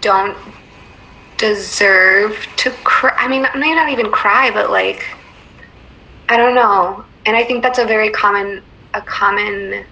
[0.00, 0.36] don't
[1.36, 3.14] deserve to cry?
[3.16, 5.04] I mean, may not even cry, but like,
[6.28, 7.04] I don't know.
[7.24, 8.62] And I think that's a very common,
[8.94, 9.84] a common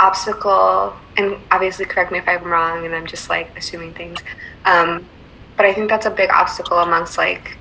[0.00, 0.94] obstacle.
[1.16, 4.20] And obviously, correct me if I'm wrong, and I'm just like assuming things.
[4.64, 5.06] Um,
[5.56, 7.56] but I think that's a big obstacle amongst like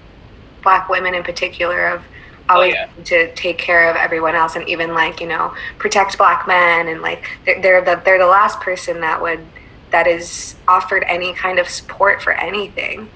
[0.63, 2.03] black women in particular of
[2.49, 2.89] always yeah.
[3.05, 7.01] to take care of everyone else and even like you know protect black men and
[7.01, 9.45] like they're, they're the they're the last person that would
[9.91, 13.10] that is offered any kind of support for anything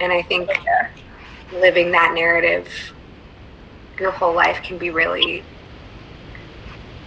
[0.00, 0.50] and i think
[1.52, 2.92] living that narrative
[3.98, 5.44] your whole life can be really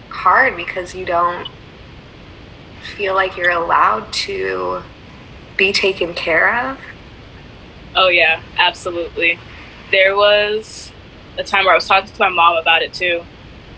[0.08, 1.48] hard because you don't
[2.96, 4.82] feel like you're allowed to
[5.56, 6.78] be taken care of
[7.96, 9.38] Oh yeah, absolutely.
[9.90, 10.92] There was
[11.38, 13.24] a time where I was talking to my mom about it too,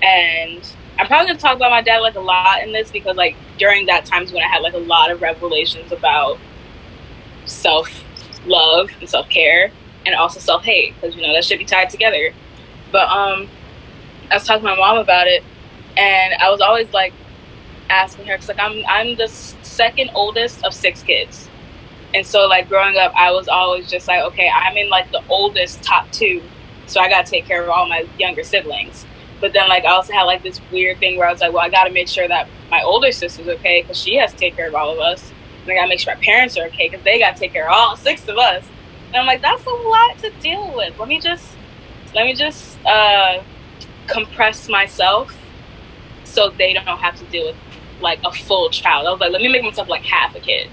[0.02, 0.60] and
[0.98, 3.86] I'm probably gonna talk about my dad like a lot in this because like during
[3.86, 6.38] that times when I had like a lot of revelations about
[7.44, 7.88] self
[8.46, 9.70] love and self care
[10.06, 12.32] and also self hate because you know that should be tied together.
[12.90, 13.48] But um,
[14.30, 15.44] I was talking to my mom about it,
[15.96, 17.12] and I was always like
[17.90, 21.48] asking her because like I'm I'm the second oldest of six kids.
[22.14, 25.22] And so, like growing up, I was always just like, okay, I'm in like the
[25.28, 26.42] oldest top two,
[26.86, 29.04] so I got to take care of all my younger siblings.
[29.40, 31.62] But then, like, I also had like this weird thing where I was like, well,
[31.62, 34.56] I got to make sure that my older sister's okay because she has to take
[34.56, 35.32] care of all of us.
[35.62, 37.52] And I got to make sure my parents are okay because they got to take
[37.52, 38.64] care of all six of us.
[39.08, 40.98] And I'm like, that's a lot to deal with.
[40.98, 41.56] Let me just,
[42.14, 43.42] let me just uh,
[44.06, 45.36] compress myself
[46.24, 47.56] so they don't have to deal with
[48.00, 49.06] like a full child.
[49.06, 50.68] I was like, let me make myself like half a kid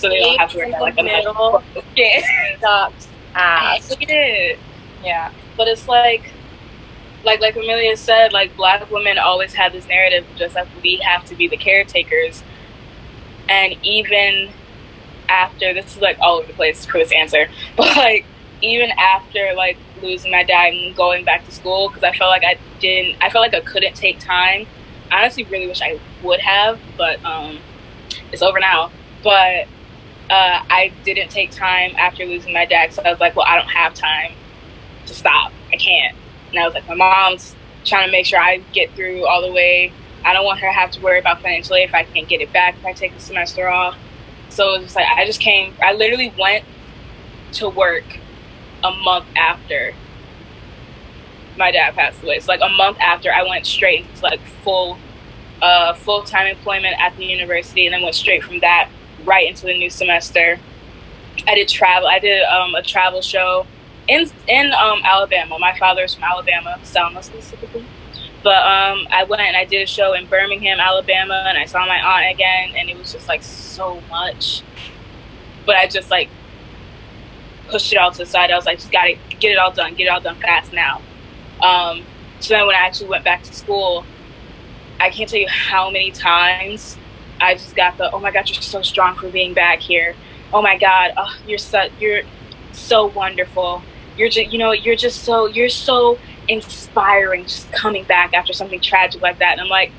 [0.00, 0.96] so they don't have to worry about like
[1.94, 2.24] kid.
[2.60, 3.96] Sucks I ass.
[5.04, 5.32] Yeah.
[5.56, 6.30] But it's like,
[7.24, 11.24] like like Amelia said, like black women always have this narrative just like we have
[11.26, 12.42] to be the caretakers,
[13.48, 14.50] and even
[15.28, 18.26] after this is like all over the place for this answer, but like
[18.62, 22.44] even after like losing my dad and going back to school because I felt like
[22.44, 24.66] I didn't I felt like I couldn't take time.
[25.10, 27.58] I honestly really wish I would have, but um
[28.32, 28.90] it's over now.
[29.22, 29.66] But
[30.30, 33.56] uh, I didn't take time after losing my dad, so I was like, well, I
[33.56, 34.32] don't have time
[35.06, 35.52] to stop.
[35.72, 36.16] I can't.
[36.50, 39.52] And I was like, my mom's trying to make sure I get through all the
[39.52, 39.92] way.
[40.24, 42.40] I don't want her to have to worry about financial aid if I can't get
[42.40, 43.96] it back if I take the semester off.
[44.50, 45.74] So it was like I just came.
[45.82, 46.64] I literally went
[47.52, 48.04] to work
[48.84, 49.94] a month after
[51.56, 52.40] my dad passed away.
[52.40, 54.98] So like a month after, I went straight into like full,
[55.62, 58.88] uh, full time employment at the university, and then went straight from that
[59.24, 60.58] right into the new semester.
[61.46, 62.08] I did travel.
[62.08, 63.66] I did um, a travel show
[64.10, 65.58] in in um, Alabama.
[65.58, 67.86] My father's from Alabama, Selma specifically.
[68.42, 71.86] But um, I went and I did a show in Birmingham, Alabama, and I saw
[71.86, 74.62] my aunt again, and it was just like so much.
[75.64, 76.28] But I just like
[77.68, 78.50] pushed it all to the side.
[78.50, 81.00] I was like, just gotta get it all done, get it all done fast now.
[81.62, 82.04] Um,
[82.40, 84.04] so then when I actually went back to school,
[84.98, 86.96] I can't tell you how many times
[87.40, 90.16] I just got the, oh my God, you're so strong for being back here.
[90.52, 92.22] Oh my God, oh, you're so you're
[92.72, 93.82] so wonderful.
[94.20, 98.78] You're just, you know, you're just so you're so inspiring just coming back after something
[98.78, 99.52] tragic like that.
[99.52, 99.92] And I'm like,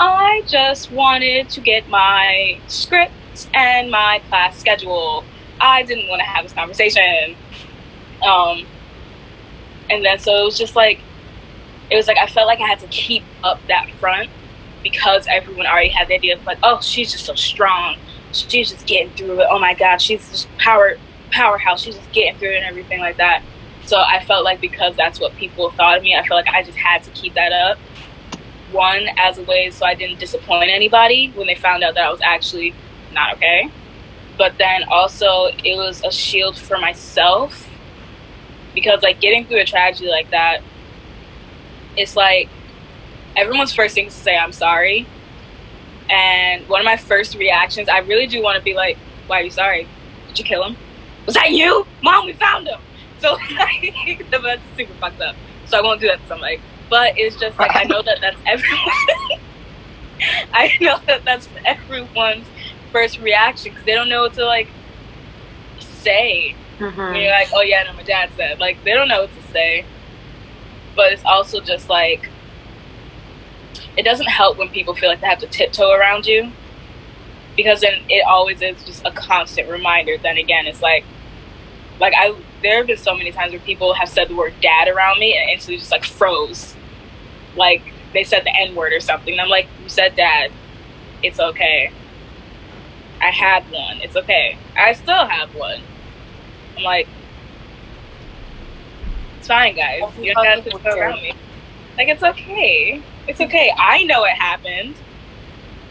[0.00, 3.12] I just wanted to get my script
[3.54, 5.22] and my class schedule.
[5.60, 7.36] I didn't want to have this conversation.
[8.26, 8.66] Um,
[9.88, 10.98] and then so it was just like,
[11.88, 14.28] it was like I felt like I had to keep up that front
[14.82, 17.96] because everyone already had the idea of like, oh, she's just so strong.
[18.32, 19.46] She's just getting through it.
[19.48, 20.96] Oh my God, she's just power
[21.30, 21.82] powerhouse.
[21.82, 23.44] She's just getting through it and everything like that.
[23.88, 26.62] So I felt like because that's what people thought of me, I felt like I
[26.62, 27.78] just had to keep that up.
[28.70, 32.10] One, as a way so I didn't disappoint anybody when they found out that I
[32.10, 32.74] was actually
[33.14, 33.70] not okay.
[34.36, 37.66] But then also, it was a shield for myself
[38.74, 40.60] because, like, getting through a tragedy like that,
[41.96, 42.50] it's like
[43.36, 45.06] everyone's first thing is to say, I'm sorry.
[46.10, 48.98] And one of my first reactions, I really do want to be like,
[49.28, 49.88] Why are you sorry?
[50.26, 50.76] Did you kill him?
[51.24, 51.86] Was that you?
[52.02, 52.80] Mom, we found him.
[53.20, 55.34] So like, that's super fucked up.
[55.66, 56.60] So I won't do that to somebody.
[56.88, 59.40] But it's just like I know that that's everyone.
[60.52, 62.46] I know that that's everyone's
[62.92, 64.68] first reaction because they don't know what to like
[65.80, 66.54] say.
[66.78, 67.00] Mm-hmm.
[67.00, 68.60] When you're like, oh yeah, no, my dad said.
[68.60, 69.84] Like they don't know what to say.
[70.94, 72.28] But it's also just like
[73.96, 76.52] it doesn't help when people feel like they have to tiptoe around you
[77.56, 80.16] because then it always is just a constant reminder.
[80.16, 81.04] Then again, it's like
[82.00, 84.88] like I there have been so many times where people have said the word dad
[84.88, 86.74] around me and instantly just like froze.
[87.56, 89.32] Like they said the N word or something.
[89.32, 90.50] And I'm like, you said dad.
[91.22, 91.92] It's okay.
[93.20, 94.00] I had one.
[94.00, 94.56] It's okay.
[94.76, 95.80] I still have one.
[96.76, 97.08] I'm like,
[99.38, 100.02] it's fine, guys.
[100.20, 101.32] You don't have to go around me.
[101.96, 103.02] Like, it's okay.
[103.26, 103.72] It's okay.
[103.76, 104.94] I know it happened.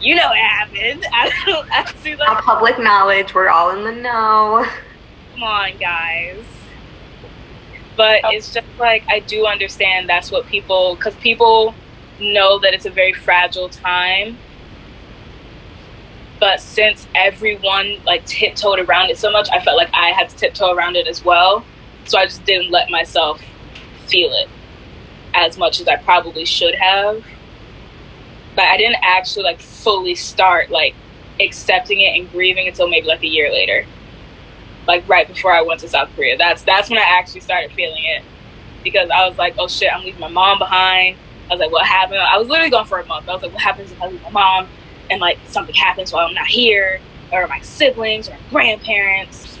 [0.00, 1.04] You know it happened.
[1.12, 3.34] I don't I see All like, public knowledge.
[3.34, 4.66] We're all in the know.
[5.34, 6.44] come on, guys.
[7.98, 8.30] But oh.
[8.30, 11.74] it's just like I do understand that's what people, because people
[12.20, 14.38] know that it's a very fragile time.
[16.38, 20.36] But since everyone like tiptoed around it so much, I felt like I had to
[20.36, 21.64] tiptoe around it as well.
[22.04, 23.42] So I just didn't let myself
[24.06, 24.48] feel it
[25.34, 27.24] as much as I probably should have.
[28.54, 30.94] But I didn't actually like fully start like
[31.40, 33.84] accepting it and grieving until maybe like a year later
[34.88, 36.36] like right before I went to South Korea.
[36.36, 38.24] That's that's when I actually started feeling it
[38.82, 41.16] because I was like, oh shit, I'm leaving my mom behind.
[41.50, 42.18] I was like, what happened?
[42.20, 43.28] I was literally gone for a month.
[43.28, 44.68] I was like, what happens if I leave my mom
[45.10, 47.00] and like something happens while I'm not here,
[47.32, 49.58] or my siblings or my grandparents?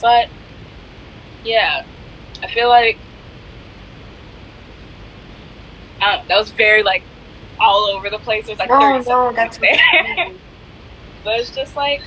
[0.00, 0.28] But
[1.44, 1.84] yeah,
[2.42, 2.98] I feel like
[6.00, 7.02] I know, that was very like
[7.60, 8.46] all over the place.
[8.46, 9.76] There's like No, 30 no, that's there.
[11.24, 12.02] but it's just like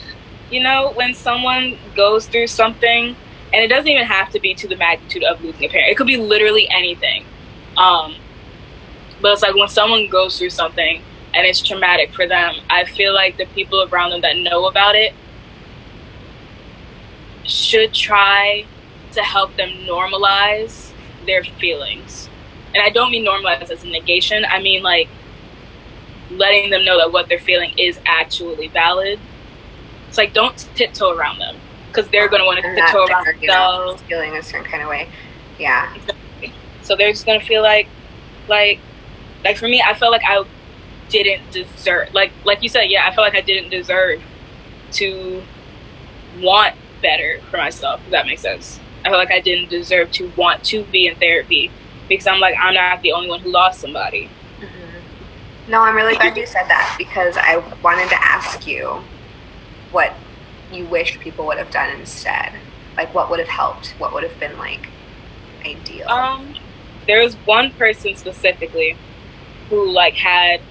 [0.50, 3.16] you know when someone goes through something
[3.54, 5.90] and it doesn't even have to be to the magnitude of losing a parent.
[5.90, 7.24] It could be literally anything.
[7.78, 8.16] Um,
[9.22, 11.02] but it's like when someone goes through something
[11.34, 14.96] and it's traumatic for them i feel like the people around them that know about
[14.96, 15.14] it
[17.48, 18.66] should try
[19.12, 20.92] to help them normalize
[21.26, 22.30] their feelings.
[22.74, 24.46] And i don't mean normalize as a negation.
[24.46, 25.10] I mean like
[26.30, 29.20] letting them know that what they're feeling is actually valid
[30.18, 31.56] it's like don't tiptoe around them
[31.88, 34.02] because they're going to want to tiptoe around themselves.
[34.04, 35.10] feeling a certain kind of way.
[35.60, 35.96] Yeah.
[36.82, 37.88] So they're just going to feel like,
[38.48, 38.80] like,
[39.44, 40.44] like for me, I felt like I
[41.10, 44.22] didn't deserve, like, like you said, yeah, I felt like I didn't deserve
[44.94, 45.44] to
[46.40, 48.02] want better for myself.
[48.06, 48.80] If that makes sense.
[49.06, 51.72] I felt like I didn't deserve to want to be in therapy
[52.10, 54.30] because I'm like I'm not the only one who lost somebody.
[54.60, 55.72] Mm-hmm.
[55.72, 59.04] No, I'm really glad you said that because I wanted to ask you
[59.98, 60.14] what
[60.72, 62.54] you wish people would have done instead.
[62.96, 63.96] Like, what would have helped?
[63.98, 64.90] What would have been like
[65.66, 66.08] ideal?
[66.08, 66.54] Um,
[67.08, 68.96] there was one person specifically
[69.70, 70.62] who like had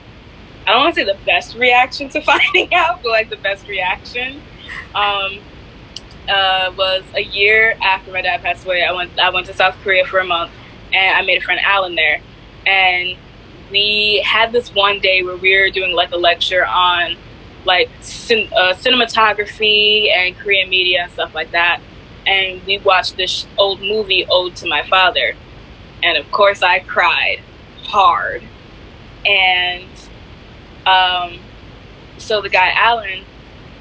[0.65, 3.67] I don't want to say the best reaction to finding out, but like the best
[3.67, 4.43] reaction.
[4.95, 5.41] Um,
[6.29, 8.85] uh, was a year after my dad passed away.
[8.85, 10.53] I went I went to South Korea for a month,
[10.93, 12.21] and I made a friend Alan there,
[12.65, 13.17] and
[13.73, 17.17] we had this one day where we were doing like a lecture on
[17.67, 21.81] like cin- uh, cinematography and Korean media and stuff like that,
[22.27, 25.35] and we watched this old movie Ode to My Father,
[26.03, 27.41] and of course I cried
[27.83, 28.43] hard,
[29.27, 29.89] and
[30.87, 31.41] um,
[32.19, 33.25] so the guy Alan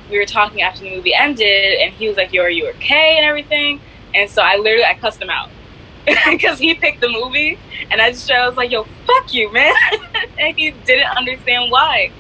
[0.09, 3.17] we were talking after the movie ended, and he was like, "Yo, are you okay?"
[3.17, 3.81] and everything.
[4.13, 5.49] And so I literally I cussed him out
[6.05, 7.57] because he picked the movie,
[7.91, 9.73] and I just I was like, "Yo, fuck you, man,"
[10.39, 12.11] and he didn't understand why.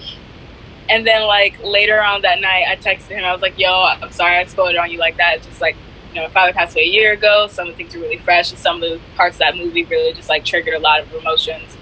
[0.89, 3.23] And then like later on that night, I texted him.
[3.23, 5.37] I was like, "Yo, I'm sorry I spoiled it on you like that.
[5.37, 5.75] It's just like."
[6.13, 7.47] You know, my father passed away a year ago.
[7.47, 9.83] Some of the things are really fresh, and some of the parts of that movie
[9.83, 11.75] really just like triggered a lot of emotions.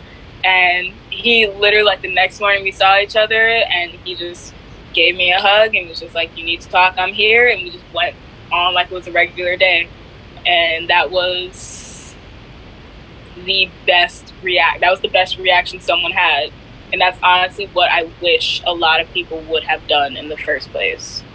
[0.43, 4.51] And he literally, like the next morning, we saw each other, and he just
[4.91, 6.95] gave me a hug and was just like, "You need to talk.
[6.97, 8.15] I'm here." And we just went
[8.51, 9.87] on like it was a regular day,
[10.47, 12.15] and that was
[13.45, 14.79] the best react.
[14.79, 16.51] That was the best reaction someone had,
[16.93, 20.37] and that's honestly what I wish a lot of people would have done in the
[20.37, 21.25] first place.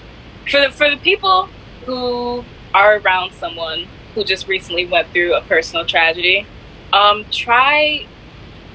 [0.50, 1.50] For the for the people
[1.86, 6.48] who are around someone who just recently went through a personal tragedy,
[6.92, 8.08] um, try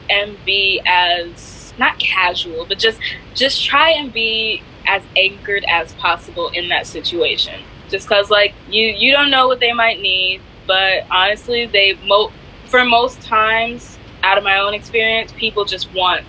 [0.10, 3.00] and be as not casual, but just
[3.34, 7.66] just try and be as anchored as possible in that situation.
[7.90, 12.34] Just because, like, you you don't know what they might need, but honestly, they mo-
[12.66, 16.26] for most times, out of my own experience, people just want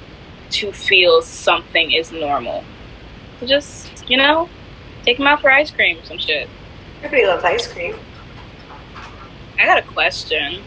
[0.55, 2.65] to feel something is normal.
[3.41, 4.49] So just you know,
[5.03, 6.49] take them out for ice cream, some shit.
[7.03, 7.97] Everybody loves ice cream.
[9.59, 10.63] I got a question.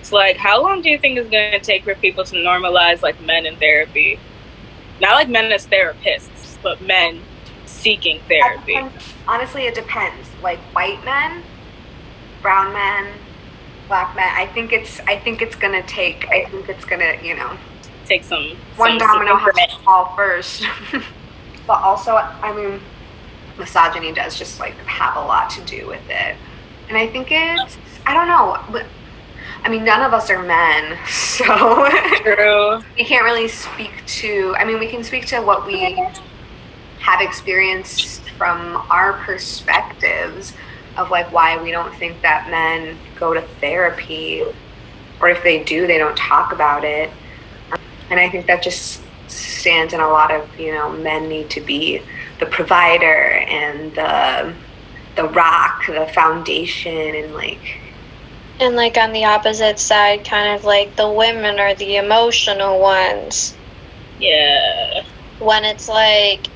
[0.00, 3.02] It's like, how long do you think it's going to take for people to normalize
[3.02, 4.18] like men in therapy?
[5.00, 7.22] Not like men as therapists, but men
[7.64, 8.78] seeking therapy.
[9.26, 10.28] Honestly, it depends.
[10.42, 11.42] Like white men,
[12.42, 13.12] brown men,
[13.88, 14.28] black men.
[14.28, 15.00] I think it's.
[15.00, 16.28] I think it's gonna take.
[16.28, 17.16] I think it's gonna.
[17.22, 17.56] You know,
[18.06, 20.64] Take some one some, some domino has to fall first.
[21.66, 22.80] but also, I mean,
[23.58, 26.36] misogyny does just like have a lot to do with it,
[26.88, 27.78] and I think it's.
[28.06, 28.58] I don't know.
[28.70, 28.86] But,
[29.62, 31.88] I mean, none of us are men, so
[32.22, 32.82] True.
[32.98, 34.54] we can't really speak to.
[34.58, 35.94] I mean, we can speak to what we
[36.98, 40.54] have experienced from our perspectives
[40.96, 44.42] of like why we don't think that men go to therapy,
[45.20, 47.10] or if they do, they don't talk about it.
[48.10, 51.60] And I think that just stands in a lot of you know men need to
[51.60, 52.02] be
[52.40, 54.54] the provider and the
[55.16, 57.80] the rock, the foundation, and like
[58.60, 63.54] And like on the opposite side, kind of like the women are the emotional ones.
[64.20, 65.04] Yeah.
[65.38, 66.48] When it's like,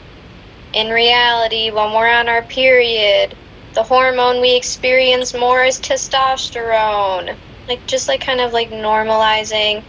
[0.73, 3.37] in reality, when we're on our period,
[3.75, 7.37] the hormone we experience more is testosterone.
[7.69, 9.85] Like, just like kind of like normalizing,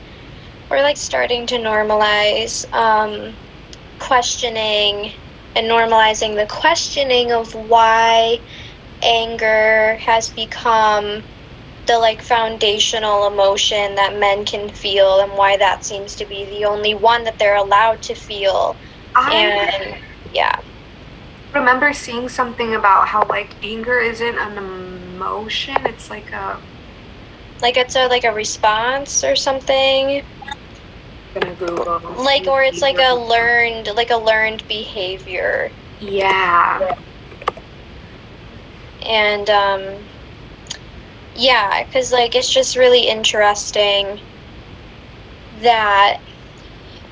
[0.69, 3.35] or like starting to normalize um,
[3.99, 5.11] questioning
[5.55, 8.39] and normalizing the questioning of why
[9.01, 11.23] anger has become
[11.87, 16.63] the like foundational emotion that men can feel and why that seems to be the
[16.63, 18.75] only one that they're allowed to feel.
[19.15, 19.97] I and
[20.31, 20.55] yeah.
[21.53, 26.61] remember seeing something about how like anger isn't an emotion; it's like a
[27.61, 30.21] like it's a like a response or something
[31.33, 31.99] gonna Google.
[32.17, 36.79] like or it's like a learned like a learned behavior Yeah.
[39.05, 40.07] and um
[41.35, 44.19] yeah because like it's just really interesting
[45.61, 46.17] that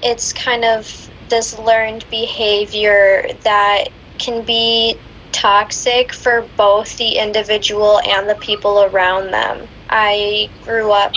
[0.02, 3.86] it's kind of this learned behavior that
[4.20, 4.96] can be
[5.32, 11.12] toxic for both the individual and the people around them i grew up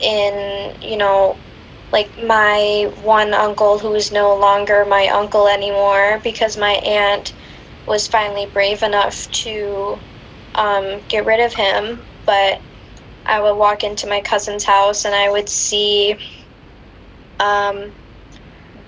[0.00, 1.36] in you know
[1.92, 7.34] like my one uncle who is no longer my uncle anymore because my aunt
[7.86, 10.00] was finally brave enough to
[10.54, 12.04] um, get rid of him.
[12.26, 12.62] But
[13.26, 16.16] I would walk into my cousin's house and I would see
[17.40, 17.94] um,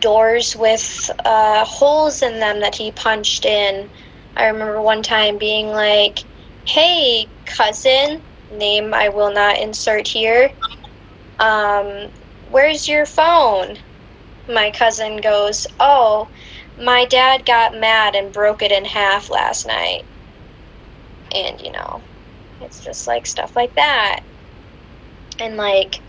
[0.01, 3.91] doors with uh, holes in them that he punched in.
[4.37, 6.25] I remember one time being like,
[6.65, 10.51] hey, cousin, name I will not insert here,
[11.39, 12.11] um,
[12.47, 13.78] where's your phone?
[14.49, 16.30] My cousin goes, oh,
[16.76, 20.05] my dad got mad and broke it in half last night.
[21.34, 22.05] And, you know,
[22.61, 24.20] it's just like stuff like that.
[25.38, 26.04] And, like,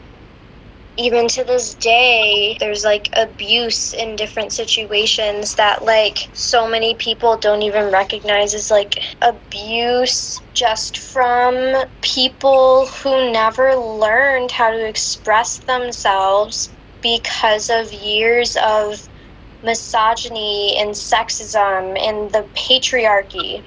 [0.98, 7.38] even to this day, there's like abuse in different situations that like so many people
[7.38, 15.60] don't even recognize as like abuse just from people who never learned how to express
[15.60, 16.72] themselves
[17.02, 19.08] because of years of
[19.62, 23.64] misogyny and sexism and the patriarchy.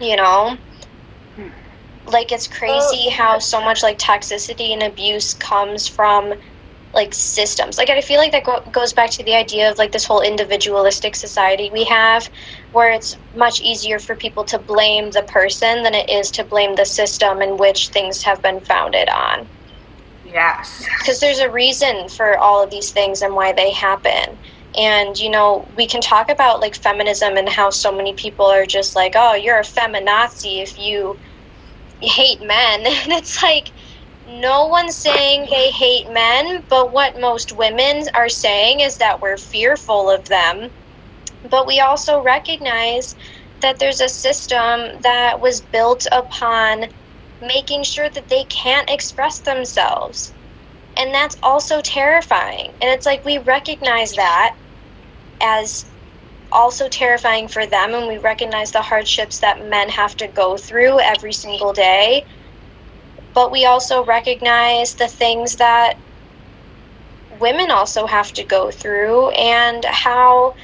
[0.00, 0.58] You know?
[2.08, 3.10] Like it's crazy oh.
[3.10, 6.34] how so much like toxicity and abuse comes from
[6.94, 7.76] like systems.
[7.78, 10.20] Like i feel like that go- goes back to the idea of like this whole
[10.22, 12.28] individualistic society we have
[12.72, 16.74] where it's much easier for people to blame the person than it is to blame
[16.74, 19.48] the system in which things have been founded on.
[20.24, 20.84] Yes.
[21.00, 24.38] because there's a reason for all of these things and why they happen.
[24.76, 28.66] And you know we can talk about like feminism and how so many people are
[28.66, 31.18] just like oh you're a feminazi if you
[32.00, 32.86] hate men.
[32.86, 33.72] And it's like
[34.26, 39.38] no one's saying they hate men but what most women are saying is that we're
[39.38, 40.70] fearful of them.
[41.50, 43.14] But we also recognize
[43.62, 46.86] that there's a system that was built upon
[47.40, 50.34] making sure that they can't express themselves.
[50.96, 52.74] And that's also terrifying.
[52.80, 54.56] And it's like we recognize that
[55.40, 55.86] as
[56.52, 61.00] also terrifying for them and we recognize the hardships that men have to go through
[61.00, 62.24] every single day
[63.34, 65.94] but we also recognize the things that
[67.30, 70.54] women also have to go through and how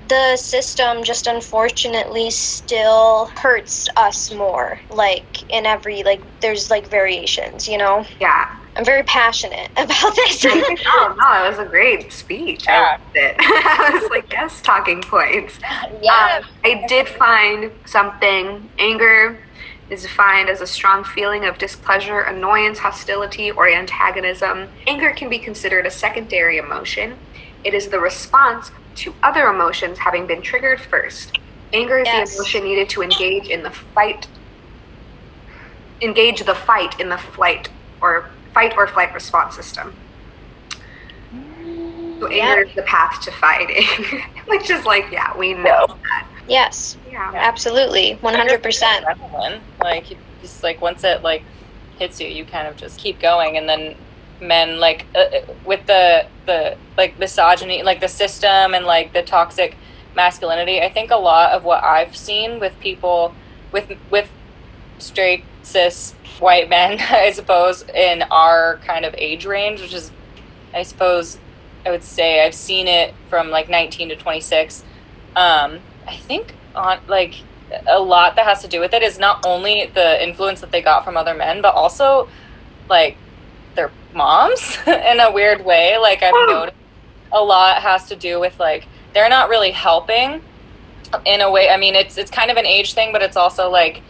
[0.00, 7.68] the system just unfortunately still hurts us more like in every like there's like variations
[7.68, 8.44] you know Yeah.
[8.76, 12.66] I'm very passionate about this oh no, it was a great speech.
[12.68, 13.36] I loved it.
[13.38, 15.58] I was like, yes, talking points.
[16.02, 18.68] yeah Um, I did find something.
[18.78, 19.38] Anger
[19.88, 24.68] is defined as a strong feeling of displeasure, annoyance, hostility, or antagonism.
[24.86, 27.16] Anger can be considered a secondary emotion.
[27.64, 31.38] It is the response to other emotions having been triggered first.
[31.72, 32.30] Anger is Yes.
[32.30, 34.26] the emotion needed to engage in the fight
[36.02, 37.68] engage the fight in the flight
[38.02, 39.92] or fight or flight response system.
[42.18, 43.84] So anger is the path to fighting,
[44.46, 46.26] which is like, yeah, we know that.
[46.48, 47.30] yes Yeah.
[47.34, 50.06] absolutely 100% Like
[50.40, 51.42] just like once it like
[51.98, 53.94] hits you, you kind of just keep going, and then
[54.40, 59.22] men like uh, uh, with the the like misogyny, like the system and like the
[59.22, 59.76] toxic
[60.14, 60.80] masculinity.
[60.80, 63.34] I think a lot of what I've seen with people
[63.72, 64.30] with with
[64.98, 70.10] straight cis white men, I suppose, in our kind of age range, which is,
[70.74, 71.38] I suppose,
[71.84, 74.84] I would say I've seen it from like 19 to 26.
[75.36, 77.34] Um, I think on like
[77.86, 80.82] a lot that has to do with it is not only the influence that they
[80.82, 82.28] got from other men, but also
[82.88, 83.16] like
[83.74, 85.96] their moms in a weird way.
[85.98, 86.76] Like I've noticed
[87.32, 90.42] a lot has to do with like they're not really helping
[91.24, 91.68] in a way.
[91.70, 94.02] I mean, it's it's kind of an age thing, but it's also like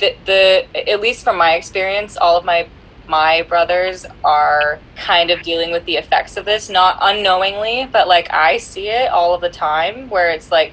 [0.00, 2.68] the the at least from my experience, all of my
[3.06, 8.32] my brothers are kind of dealing with the effects of this, not unknowingly, but like
[8.32, 10.72] I see it all of the time where it's like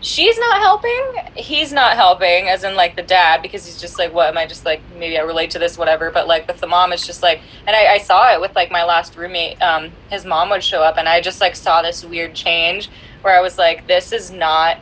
[0.00, 4.12] she's not helping, he's not helping, as in like the dad, because he's just like,
[4.12, 6.10] what am I just like, maybe I relate to this, whatever.
[6.10, 8.70] But like with the mom, it's just like, and I, I saw it with like
[8.70, 12.04] my last roommate, um, his mom would show up, and I just like saw this
[12.04, 12.90] weird change
[13.22, 14.78] where I was like, this is not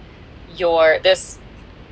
[0.54, 1.38] your, this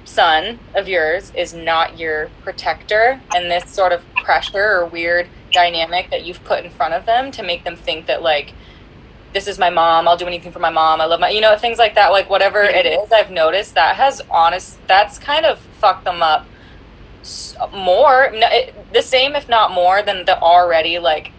[0.05, 6.11] son of yours is not your protector and this sort of pressure or weird dynamic
[6.11, 8.53] that you've put in front of them to make them think that like
[9.33, 11.57] this is my mom i'll do anything for my mom i love my you know
[11.57, 15.59] things like that like whatever it is i've noticed that has honest that's kind of
[15.59, 16.47] fucked them up
[17.73, 18.31] more
[18.93, 21.33] the same if not more than the already like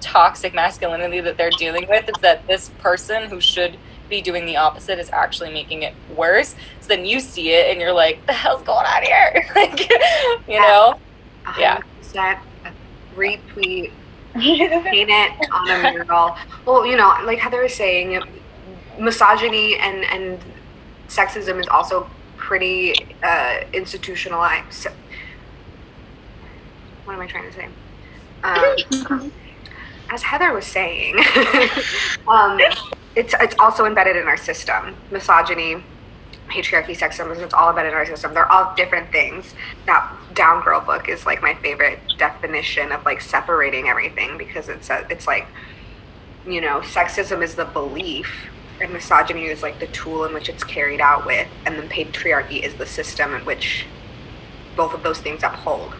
[0.00, 3.78] toxic masculinity that they're dealing with is that this person who should
[4.12, 7.80] be doing the opposite is actually making it worse so then you see it and
[7.80, 9.80] you're like the hell's going on here like
[10.48, 10.98] you know
[11.58, 11.80] Yeah.
[12.02, 12.38] 100%
[13.16, 13.90] retweet,
[14.34, 16.36] paint it on a mural.
[16.64, 18.22] Well, you know, like Heather was saying,
[18.98, 20.38] misogyny and, and
[21.08, 24.86] sexism is also pretty uh, institutionalized.
[27.04, 27.68] What am I trying to say?
[28.44, 29.32] Um,
[30.12, 31.16] as Heather was saying,
[32.28, 32.60] um,
[33.16, 34.94] it's it's also embedded in our system.
[35.10, 35.82] Misogyny
[36.48, 38.34] patriarchy, sexism, it's all about in our system.
[38.34, 39.54] They're all different things.
[39.86, 44.90] That Down Girl book is like my favorite definition of like separating everything because it's
[44.90, 45.46] a, it's like,
[46.46, 48.50] you know, sexism is the belief
[48.82, 52.62] and misogyny is like the tool in which it's carried out with, and then patriarchy
[52.62, 53.86] is the system in which
[54.76, 55.94] both of those things uphold.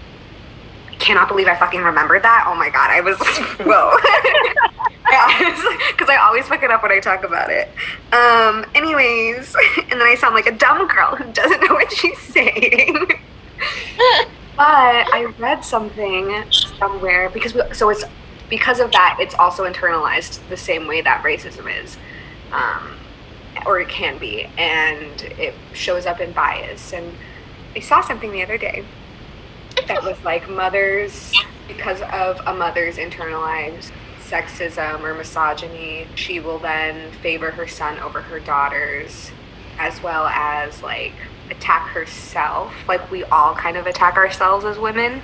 [1.03, 2.45] Cannot believe I fucking remembered that.
[2.47, 3.19] Oh my god, I was
[3.67, 3.97] whoa.
[5.03, 7.69] because I always fuck it up when I talk about it.
[8.13, 12.19] Um, anyways, and then I sound like a dumb girl who doesn't know what she's
[12.19, 12.97] saying.
[14.57, 18.05] but I read something somewhere because we, so it's
[18.49, 21.97] because of that it's also internalized the same way that racism is,
[22.53, 22.97] um,
[23.67, 26.93] or it can be, and it shows up in bias.
[26.93, 27.13] And
[27.75, 28.85] I saw something the other day
[29.89, 31.33] that was like mothers
[31.69, 38.23] because of a mother's internalized sexism or misogyny, she will then favor her son over
[38.23, 39.31] her daughters,
[39.79, 41.13] as well as like
[41.51, 42.73] attack herself.
[42.89, 45.23] Like we all kind of attack ourselves as women.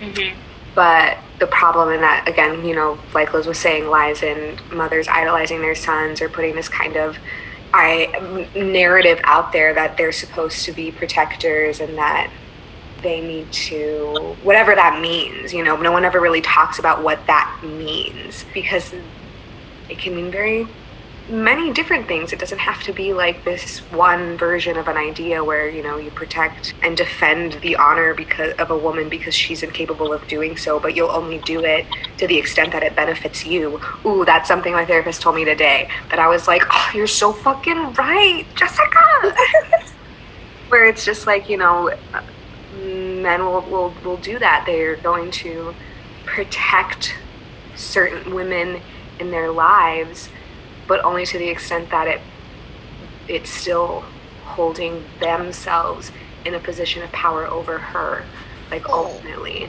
[0.00, 0.38] Mm-hmm.
[0.74, 5.06] But the problem in that, again, you know, like Liz was saying, lies in mothers
[5.08, 7.18] idolizing their sons or putting this kind of
[7.74, 12.30] I narrative out there that they're supposed to be protectors and that
[13.02, 17.26] they need to whatever that means you know no one ever really talks about what
[17.26, 18.94] that means because
[19.88, 20.66] it can mean very
[21.28, 22.32] many different things.
[22.32, 25.96] It doesn't have to be like this one version of an idea where you know
[25.96, 30.56] you protect and defend the honor because of a woman because she's incapable of doing
[30.56, 31.86] so but you'll only do it
[32.18, 33.80] to the extent that it benefits you.
[34.04, 37.32] Ooh that's something my therapist told me today that i was like oh you're so
[37.32, 39.34] fucking right jessica.
[40.68, 41.94] Where it's just like you know
[43.22, 44.64] men will, will, will do that.
[44.66, 45.74] They're going to
[46.24, 47.14] protect
[47.76, 48.80] certain women
[49.18, 50.28] in their lives,
[50.86, 52.20] but only to the extent that it
[53.28, 54.04] it's still
[54.44, 56.10] holding themselves
[56.44, 58.24] in a position of power over her,
[58.70, 59.68] like ultimately.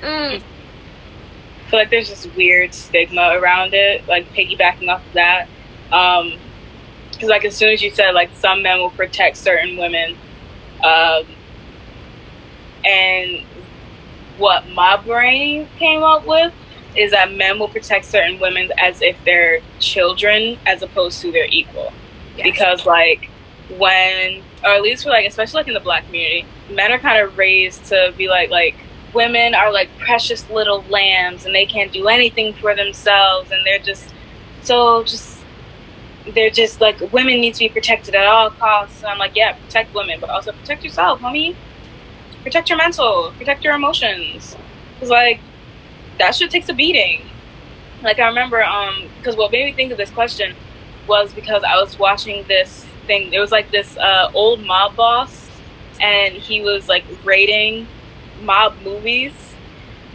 [0.00, 0.40] Mm.
[0.40, 5.48] I feel like there's this weird stigma around it, like piggybacking off of that.
[5.92, 6.38] Um,
[7.10, 10.16] because like as soon as you said like some men will protect certain women,
[10.82, 11.24] um,
[12.84, 13.44] and
[14.38, 16.52] what my brain came up with
[16.96, 21.46] is that men will protect certain women as if they're children as opposed to their
[21.46, 21.92] equal.
[22.36, 22.44] Yes.
[22.44, 23.30] Because like
[23.76, 27.24] when or at least for like especially like in the black community, men are kind
[27.24, 28.76] of raised to be like like
[29.12, 33.78] women are like precious little lambs and they can't do anything for themselves and they're
[33.78, 34.12] just
[34.62, 35.38] so just
[36.34, 39.02] they're just like women need to be protected at all costs.
[39.02, 41.54] And I'm like, yeah, protect women, but also protect yourself, homie
[42.44, 44.56] protect your mental, protect your emotions.
[45.00, 45.40] Cause like
[46.18, 47.22] that shit takes a beating.
[48.02, 50.54] Like I remember, um, because what made me think of this question
[51.08, 53.32] was because I was watching this thing.
[53.32, 55.48] It was like this uh, old mob boss,
[56.00, 57.88] and he was like rating
[58.42, 59.32] mob movies.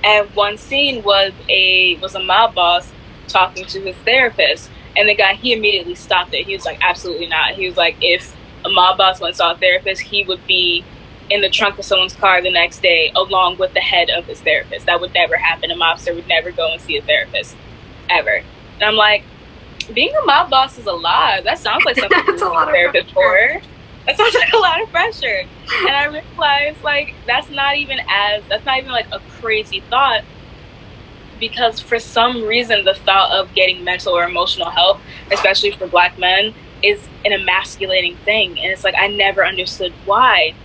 [0.03, 2.91] And one scene was a was a mob boss
[3.27, 6.45] talking to his therapist, and the guy he immediately stopped it.
[6.45, 7.53] He was like, absolutely not.
[7.53, 10.85] He was like, if a mob boss went saw a therapist, he would be
[11.29, 14.41] in the trunk of someone's car the next day along with the head of his
[14.41, 14.85] therapist.
[14.85, 15.71] That would never happen.
[15.71, 17.55] A mobster would never go and see a therapist
[18.09, 18.41] ever.
[18.75, 19.23] And I'm like,
[19.93, 21.43] being a mob boss is a lot.
[21.43, 23.61] That sounds like something That's a you lot need of therapist for.
[24.05, 25.43] That sounds like a lot of pressure.
[25.81, 30.23] And I realized like that's not even as that's not even like a crazy thought
[31.39, 34.99] because for some reason the thought of getting mental or emotional help,
[35.31, 36.53] especially for black men,
[36.83, 38.59] is an emasculating thing.
[38.59, 40.55] And it's like I never understood why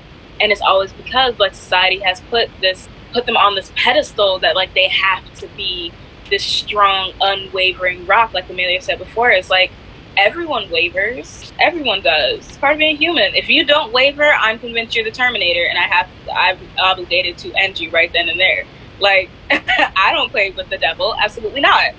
[0.45, 4.55] and it's always because like society has put this put them on this pedestal that
[4.55, 5.91] like they have to be
[6.29, 9.31] this strong unwavering rock like amelia said before.
[9.31, 9.73] It's like
[10.19, 11.51] everyone wavers.
[11.59, 12.47] Everyone does.
[12.47, 13.35] It's part of being human.
[13.35, 17.53] If you don't waver i'm convinced you're the terminator and i have i'm obligated to
[17.55, 18.65] end you right then and there.
[19.01, 21.17] Like i don't play with the devil.
[21.19, 21.95] Absolutely not.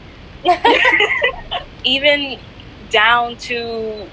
[1.84, 2.40] Even
[2.92, 4.08] down to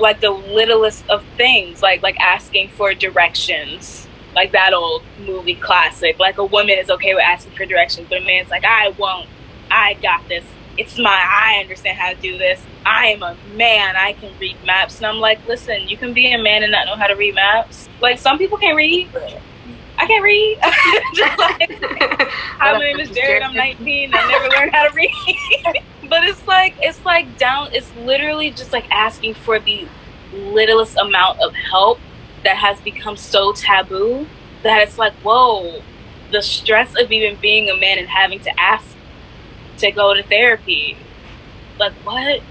[0.00, 6.18] like the littlest of things, like like asking for directions, like that old movie classic.
[6.18, 9.28] Like a woman is okay with asking for directions, but a man's like, I won't.
[9.70, 10.44] I got this.
[10.78, 11.10] It's my.
[11.10, 12.62] I understand how to do this.
[12.86, 13.96] I am a man.
[13.96, 16.86] I can read maps, and I'm like, listen, you can be a man and not
[16.86, 17.88] know how to read maps.
[18.00, 19.08] Like some people can read.
[19.98, 20.58] I can't read.
[21.14, 23.42] Just like, hi, my name is Jared.
[23.42, 24.14] I'm 19.
[24.14, 25.12] I never learned how to read.
[26.10, 27.70] but it's like it's like down.
[27.72, 29.88] It's literally just like asking for the
[30.32, 32.00] littlest amount of help
[32.44, 34.26] that has become so taboo
[34.62, 35.82] that it's like, whoa,
[36.32, 38.86] the stress of even being a man and having to ask
[39.78, 40.98] to go to therapy.
[41.78, 42.42] Like what?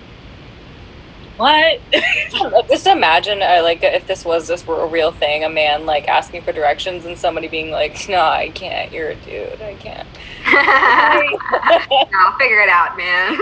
[1.40, 1.80] What?
[2.70, 6.08] Just imagine, uh, like, if this was this were a real thing, a man like
[6.10, 8.92] asking for directions and somebody being like, "No, I can't.
[8.92, 9.62] You're a dude.
[9.62, 10.08] I can't."
[12.12, 13.38] no, figure it out, man.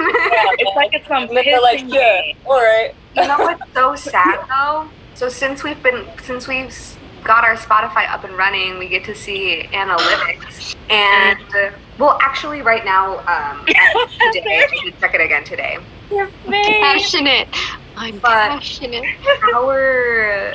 [0.60, 4.88] it's like it's some they're like, "Yeah, all right." you know what's so sad though?
[5.16, 6.76] So since we've been since we've
[7.24, 10.76] got our Spotify up and running, we get to see analytics.
[10.90, 13.66] And uh, well, actually, right now, um,
[14.34, 15.78] today, I did check it again today.
[16.12, 17.48] You're Passionate.
[17.96, 19.04] I'm But- passionate.
[19.54, 20.54] Our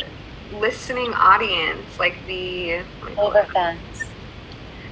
[0.59, 2.81] listening audience, like the
[3.19, 4.05] Over fans.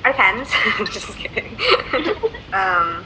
[0.05, 0.49] our fans,
[0.93, 1.57] just kidding.
[2.53, 3.05] um,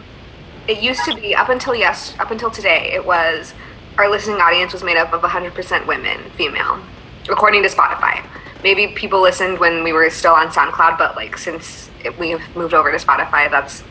[0.67, 3.53] it used to be up until yes, up until today, it was
[3.99, 6.81] our listening audience was made up of 100% women, female,
[7.29, 8.25] according to Spotify.
[8.63, 12.75] Maybe people listened when we were still on SoundCloud, but like since it, we've moved
[12.75, 13.83] over to Spotify, that's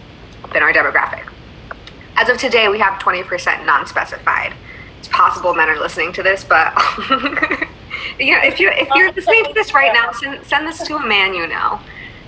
[0.52, 1.32] been our demographic.
[2.16, 4.54] As of today, we have 20% non-specified.
[5.00, 6.74] It's possible men are listening to this, but
[8.20, 10.96] you know, if you if you're listening to this right now, send, send this to
[10.96, 11.80] a man you know.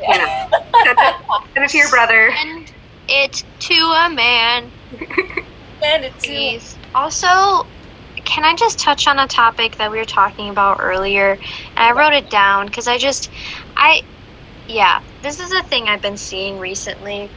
[0.02, 1.16] You know, send it,
[1.54, 2.32] send it to your brother.
[2.32, 2.72] And
[3.08, 4.72] it to a man,
[5.84, 6.78] And it's please.
[6.94, 7.66] Also,
[8.24, 11.32] can I just touch on a topic that we were talking about earlier?
[11.32, 13.30] And I wrote it down because I just,
[13.76, 14.02] I,
[14.68, 17.32] yeah, this is a thing I've been seeing recently.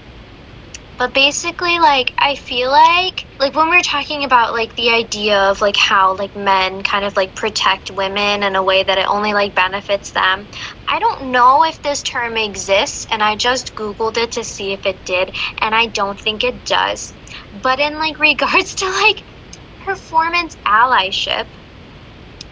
[0.96, 5.40] But basically, like, I feel like, like, when we we're talking about, like, the idea
[5.50, 9.06] of, like, how, like, men kind of, like, protect women in a way that it
[9.08, 10.48] only, like, benefits them,
[10.88, 14.86] I don't know if this term exists, and I just Googled it to see if
[14.86, 17.12] it did, and I don't think it does.
[17.52, 19.24] But in, like, regards to, like,
[19.80, 21.46] performance allyship,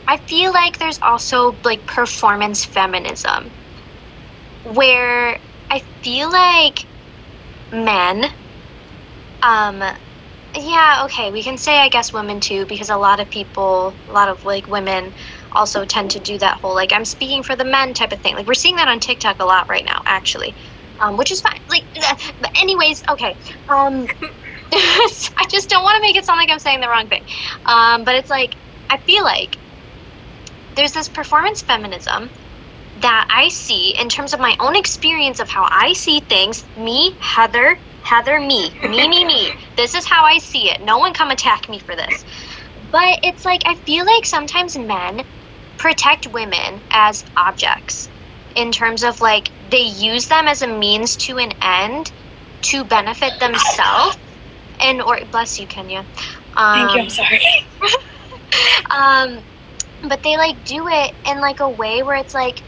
[0.08, 3.54] I feel like there's also, like, performance feminism,
[4.74, 5.38] where
[5.70, 6.86] I feel like
[7.72, 8.26] men
[9.42, 9.82] um
[10.56, 14.12] yeah okay we can say i guess women too because a lot of people a
[14.12, 15.12] lot of like women
[15.52, 18.34] also tend to do that whole like i'm speaking for the men type of thing.
[18.36, 20.56] Like we're seeing that on tiktok a lot right now actually
[21.00, 21.58] um, which is fine.
[21.70, 21.84] Like
[22.40, 23.36] but anyways okay
[23.68, 24.06] um
[24.74, 27.24] i just don't want to make it sound like i'm saying the wrong thing.
[27.66, 28.56] Um, but it's like
[28.90, 29.58] i feel like
[30.76, 32.30] there's this performance feminism
[32.96, 36.64] that I see in terms of my own experience of how I see things.
[36.76, 39.50] Me, Heather, Heather, me, me, me, me.
[39.76, 40.80] This is how I see it.
[40.80, 42.24] No one come attack me for this.
[42.90, 45.24] But it's like I feel like sometimes men
[45.78, 48.10] protect women as objects
[48.54, 52.12] in terms of like they use them as a means to an end
[52.62, 54.18] to benefit themselves.
[54.80, 56.00] And or bless you, Kenya.
[56.56, 57.00] Um, Thank you.
[57.02, 57.40] I'm sorry.
[58.90, 59.44] um
[60.08, 62.62] but they like do it in like a way where it's like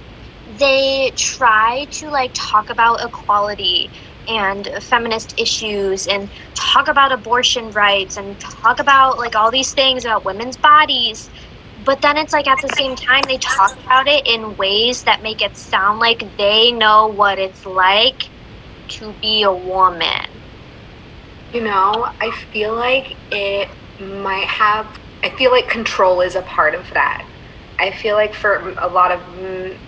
[0.59, 3.91] they try to like talk about equality
[4.29, 10.05] and feminist issues and talk about abortion rights and talk about like all these things
[10.05, 11.31] about women's bodies
[11.77, 15.23] but then it's like at the same time they talk about it in ways that
[15.23, 18.25] make it sound like they know what it's like
[18.89, 20.43] to be a woman
[21.53, 24.99] You know, I feel like it might have.
[25.25, 27.27] I feel like control is a part of that.
[27.79, 29.79] I feel like for a lot of.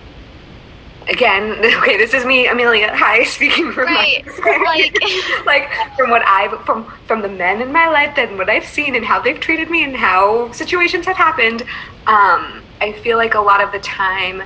[1.09, 2.94] Again, okay, this is me, Amelia.
[2.94, 5.46] Hi, speaking from Right, my experience.
[5.46, 8.94] like from what I've from from the men in my life and what I've seen
[8.94, 11.62] and how they've treated me and how situations have happened.
[12.07, 14.42] Um, I feel like a lot of the time,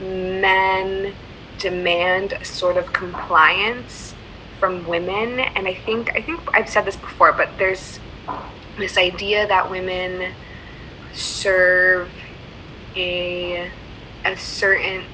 [0.00, 1.14] men
[1.58, 4.14] demand a sort of compliance
[4.58, 7.98] from women, and I think I think I've said this before, but there's
[8.78, 10.32] this idea that women
[11.12, 12.10] serve
[12.96, 13.70] a
[14.24, 15.04] a certain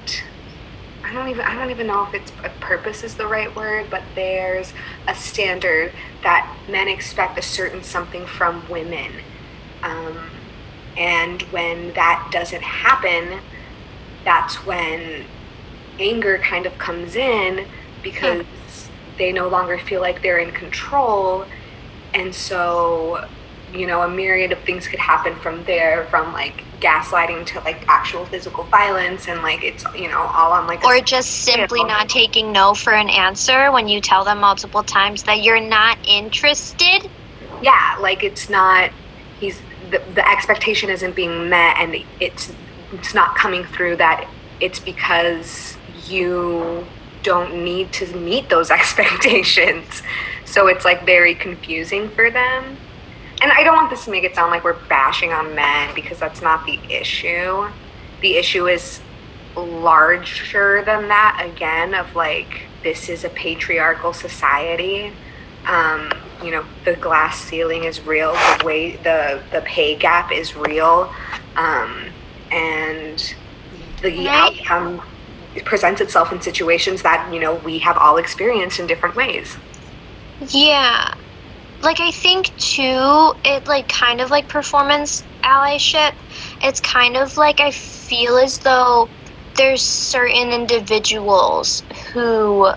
[1.03, 3.87] I don't even I don't even know if it's a purpose is the right word,
[3.89, 4.73] but there's
[5.07, 5.91] a standard
[6.23, 9.11] that men expect a certain something from women,
[9.83, 10.29] um,
[10.97, 13.39] and when that doesn't happen,
[14.23, 15.25] that's when
[15.99, 17.65] anger kind of comes in
[18.03, 18.45] because
[19.17, 21.45] they no longer feel like they're in control,
[22.13, 23.27] and so
[23.73, 27.87] you know a myriad of things could happen from there, from like gaslighting to like
[27.87, 32.09] actual physical violence, and like it's you know all on like or just simply not
[32.09, 37.09] taking no for an answer when you tell them multiple times that you're not interested.
[37.61, 38.91] yeah like it's not
[39.39, 39.59] he's
[39.91, 42.51] the, the expectation isn't being met and it's
[42.93, 44.27] it's not coming through that
[44.59, 46.85] it's because you
[47.23, 50.01] don't need to meet those expectations.
[50.45, 52.77] So it's like very confusing for them
[53.41, 56.19] and i don't want this to make it sound like we're bashing on men because
[56.19, 57.67] that's not the issue
[58.21, 58.99] the issue is
[59.55, 65.11] larger than that again of like this is a patriarchal society
[65.67, 66.11] um,
[66.43, 71.13] you know the glass ceiling is real, the way the the pay gap is real,
[71.55, 72.05] um,
[72.51, 73.35] and
[74.01, 75.01] the outcome
[75.65, 79.57] presents itself in situations that you know we have all experienced in different ways.
[80.49, 81.13] Yeah.
[81.81, 86.13] Like I think too, it like kind of like performance allyship.
[86.61, 89.11] It's kind of like I feel as though
[89.57, 92.71] there's certain individuals who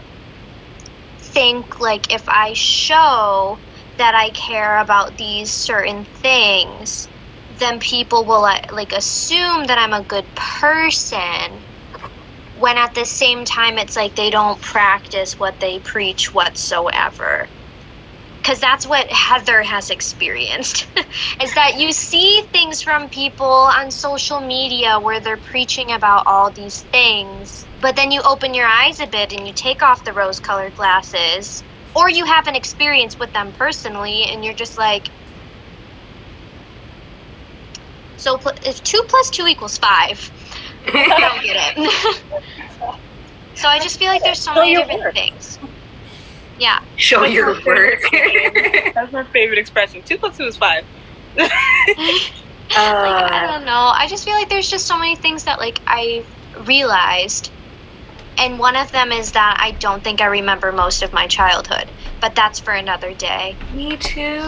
[1.18, 3.60] think like if I show
[3.98, 7.08] that I care about these certain things,
[7.50, 11.66] then people will uh, like assume that I'm a good person
[12.54, 17.50] when at the same time it's like they don't practice what they preach whatsoever
[18.44, 20.86] because that's what heather has experienced
[21.42, 26.50] is that you see things from people on social media where they're preaching about all
[26.50, 30.12] these things but then you open your eyes a bit and you take off the
[30.12, 31.64] rose colored glasses
[31.96, 35.10] or you have an experience with them personally and you're just like
[38.16, 40.30] so if two plus two equals five
[40.86, 42.20] I don't get it.
[43.54, 45.58] so I just feel like there's so many different things.
[46.58, 46.80] Yeah.
[46.96, 48.00] Show What's your your work.
[48.94, 50.02] That's my favorite expression.
[50.02, 50.84] Two plus two is five.
[51.36, 51.50] like,
[52.76, 53.92] I Uh, don't know.
[53.94, 56.24] I just feel like there's just so many things that like I
[56.60, 57.50] realized.
[58.36, 61.88] And one of them is that I don't think I remember most of my childhood,
[62.20, 63.56] but that's for another day.
[63.72, 64.40] me too.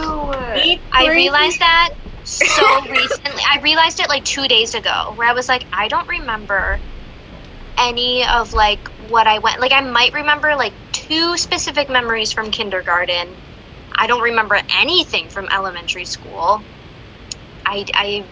[0.91, 1.91] I realized that
[2.25, 3.41] so recently.
[3.49, 6.79] I realized it like two days ago, where I was like, I don't remember
[7.77, 9.61] any of like what I went.
[9.61, 13.37] Like, I might remember like two specific memories from kindergarten.
[13.97, 16.67] I don't remember anything from elementary school.
[17.65, 18.29] I, I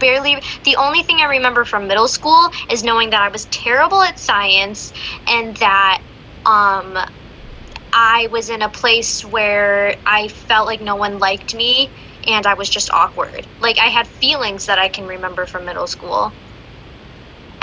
[0.00, 0.38] barely.
[0.64, 4.18] The only thing I remember from middle school is knowing that I was terrible at
[4.18, 4.92] science
[5.28, 6.02] and that
[6.46, 6.98] um,
[7.92, 11.92] I was in a place where I felt like no one liked me
[12.26, 13.48] and I was just awkward.
[13.60, 16.36] Like I had feelings that I can remember from middle school.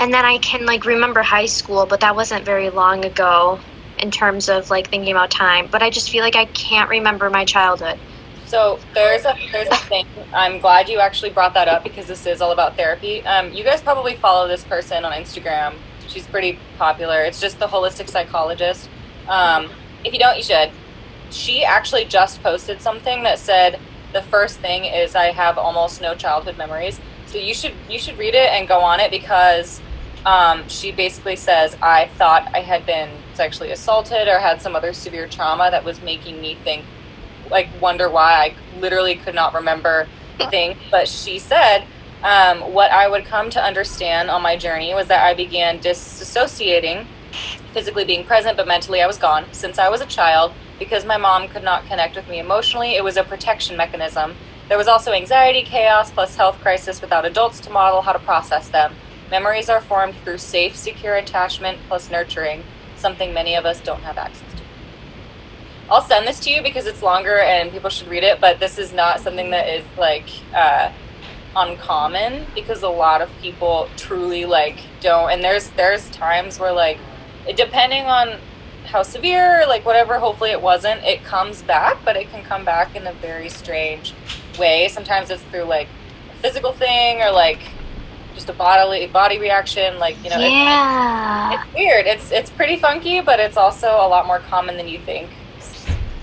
[0.00, 3.60] And then I can like remember high school, but that wasn't very long ago
[3.98, 5.68] in terms of like thinking about time.
[5.70, 7.98] But I just feel like I can't remember my childhood.
[8.46, 10.06] So there's a there's a thing.
[10.32, 13.22] I'm glad you actually brought that up because this is all about therapy.
[13.26, 15.74] Um, you guys probably follow this person on Instagram.
[16.08, 17.22] She's pretty popular.
[17.22, 18.88] It's just the holistic psychologist.
[19.28, 19.70] Um,
[20.02, 20.70] if you don't, you should.
[21.30, 23.78] She actually just posted something that said
[24.14, 26.98] the first thing is I have almost no childhood memories.
[27.26, 29.80] So you should you should read it and go on it because
[30.26, 34.92] um, she basically says I thought I had been sexually assaulted or had some other
[34.92, 36.84] severe trauma that was making me think
[37.50, 40.06] like wonder why I literally could not remember
[40.50, 40.76] things.
[40.90, 41.84] But she said
[42.22, 47.06] um, what I would come to understand on my journey was that I began disassociating,
[47.72, 51.16] physically being present, but mentally I was gone since I was a child because my
[51.16, 52.94] mom could not connect with me emotionally.
[52.96, 54.34] It was a protection mechanism.
[54.68, 58.68] There was also anxiety, chaos, plus health crisis without adults to model how to process
[58.68, 58.94] them.
[59.30, 62.64] Memories are formed through safe, secure attachment plus nurturing,
[62.96, 64.62] something many of us don't have access to.
[65.88, 68.78] I'll send this to you because it's longer and people should read it, but this
[68.78, 70.92] is not something that is like uh,
[71.56, 75.30] uncommon because a lot of people truly like don't.
[75.30, 76.98] And there's there's times where like,
[77.56, 78.38] depending on
[78.86, 82.94] how severe, like whatever, hopefully it wasn't, it comes back, but it can come back
[82.94, 84.14] in a very strange
[84.58, 84.88] way.
[84.88, 85.88] Sometimes it's through like
[86.32, 87.60] a physical thing or like
[88.40, 90.38] just a bodily body reaction, like you know.
[90.38, 91.60] yeah.
[91.60, 92.06] it's weird.
[92.06, 95.28] It's it's pretty funky, but it's also a lot more common than you think.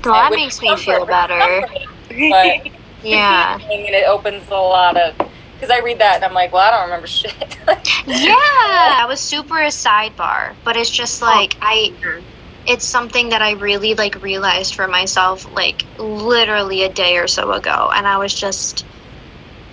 [0.03, 1.67] Well, that makes me feel better.
[2.09, 2.69] But
[3.03, 3.55] Yeah.
[3.61, 5.15] and it opens a lot of
[5.53, 7.57] because I read that and I'm like, well, I don't remember shit.
[8.07, 8.33] Yeah.
[8.33, 11.25] that was super a sidebar, but it's just oh.
[11.25, 11.93] like I
[12.65, 17.51] it's something that I really like realized for myself like literally a day or so
[17.51, 18.85] ago and I was just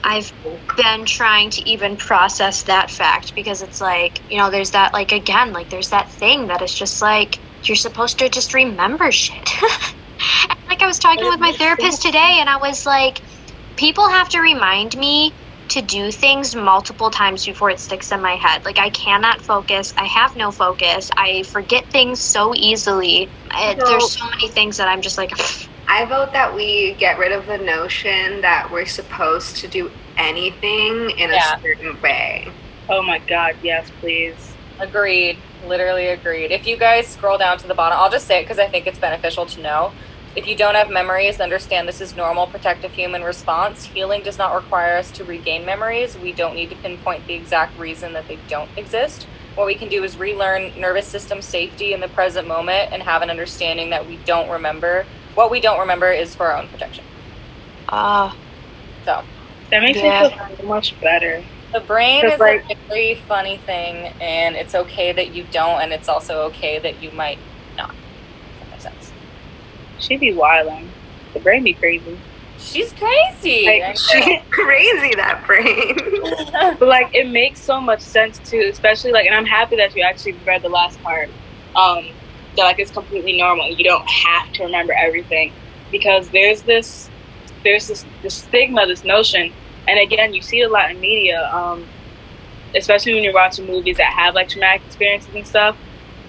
[0.05, 0.33] I've
[0.77, 5.13] been trying to even process that fact because it's like, you know, there's that like
[5.13, 9.37] again, like there's that thing that is just like you're supposed to just remember shit.
[10.51, 13.21] And, like I was talking with my therapist today and I was like
[13.77, 15.37] people have to remind me
[15.71, 18.65] to do things multiple times before it sticks in my head.
[18.65, 19.93] Like I cannot focus.
[19.99, 21.11] I have no focus.
[21.17, 23.33] I forget things so easily.
[23.53, 23.75] No.
[23.87, 25.31] there's so many things that I'm just like
[25.87, 31.11] I vote that we get rid of the notion that we're supposed to do anything
[31.19, 31.57] in Yeah.
[31.57, 32.49] a certain way.
[32.89, 34.35] oh my god, yes, please.
[34.81, 35.39] agreed.
[35.67, 36.51] Literally agreed.
[36.51, 38.87] If you guys scroll down to the bottom, I'll just say it because I think
[38.87, 39.93] it's beneficial to know.
[40.37, 43.85] If you don't have memories, understand this is normal protective human response.
[43.85, 46.19] Healing does not require us to regain memories.
[46.19, 49.27] We don't need to pinpoint the exact reason that they don't exist.
[49.55, 53.23] What we can do is relearn nervous system safety in the present moment and have
[53.23, 57.05] an understanding that we don't remember What we don't remember is for our own protection.
[57.89, 58.37] Ah,
[59.05, 59.23] So
[59.71, 60.29] That makes Yeah.
[60.29, 61.43] me feel much better.
[61.73, 65.93] the brain is like- a very funny thing, and it's okay that you don't, and
[65.93, 67.39] it's also okay that you might
[67.77, 67.91] not.
[67.91, 69.13] If that makes sense.
[69.99, 70.93] She'd be wilding.
[71.33, 72.17] The brain be crazy.
[72.61, 73.67] She's crazy.
[73.67, 73.95] Like, I know.
[73.95, 75.97] she, Crazy that brain.
[76.79, 80.05] but like it makes so much sense too, especially like, and I'm happy that you
[80.05, 81.29] actually read the last part.
[81.75, 82.07] Um,
[82.57, 83.71] that like it's completely normal.
[83.71, 85.53] You don't have to remember everything
[85.91, 87.11] because there's this,
[87.63, 89.53] there's this, this stigma, this notion,
[89.87, 91.87] and again, you see it a lot in media, um,
[92.75, 95.77] especially when you're watching movies that have like traumatic experiences and stuff,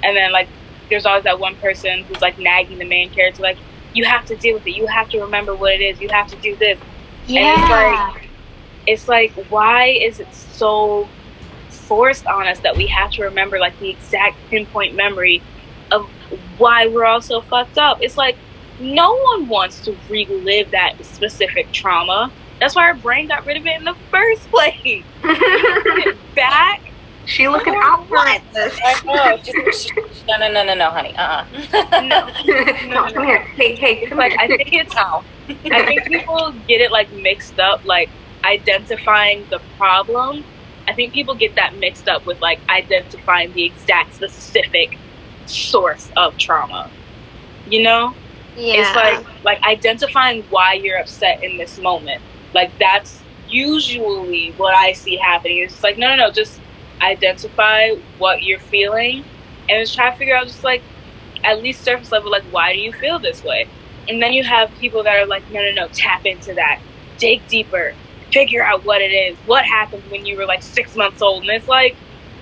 [0.04, 0.50] and then like
[0.90, 3.58] there's always that one person who's like nagging the main character, like
[3.94, 6.28] you have to deal with it, you have to remember what it is, you have
[6.28, 6.80] to do this.
[7.28, 8.14] Yeah.
[8.86, 11.10] it's like why is it so
[11.70, 15.42] forced on us that we have to remember like the exact pinpoint memory
[16.58, 18.38] why we're all so fucked up it's like
[18.78, 23.66] no one wants to relive that specific trauma that's why our brain got rid of
[23.66, 26.80] it in the first place it back
[27.26, 28.42] she looking out for what?
[28.56, 28.78] us.
[28.86, 29.38] I know.
[29.46, 29.92] Just,
[30.30, 31.16] no, no, no, no, no, honey.
[31.18, 31.44] Uh,
[31.92, 32.30] uh no
[32.88, 33.44] no, come here.
[33.58, 34.40] Hey, hey, come like here.
[34.42, 35.26] i think it's How?
[35.72, 38.12] I think people get it like mixed up, like
[38.46, 40.46] identifying the problem.
[40.88, 45.00] I think people get that mixed up with like identifying the exact specific
[45.50, 46.92] source of trauma.
[47.66, 48.18] You know?
[48.56, 48.76] Yeah.
[48.82, 52.22] It's like like identifying why you're upset in this moment.
[52.54, 55.60] Like that's usually what I see happening.
[55.64, 56.62] It's like no no no, just
[57.02, 59.26] identify what you're feeling
[59.70, 60.86] and just try to figure out just like
[61.44, 63.70] at least surface level like why do you feel this way?
[64.08, 66.78] And then you have people that are like, no, no, no, tap into that,
[67.20, 67.98] dig deeper,
[68.32, 71.52] figure out what it is, what happened when you were like six months old, and
[71.56, 71.98] it's like,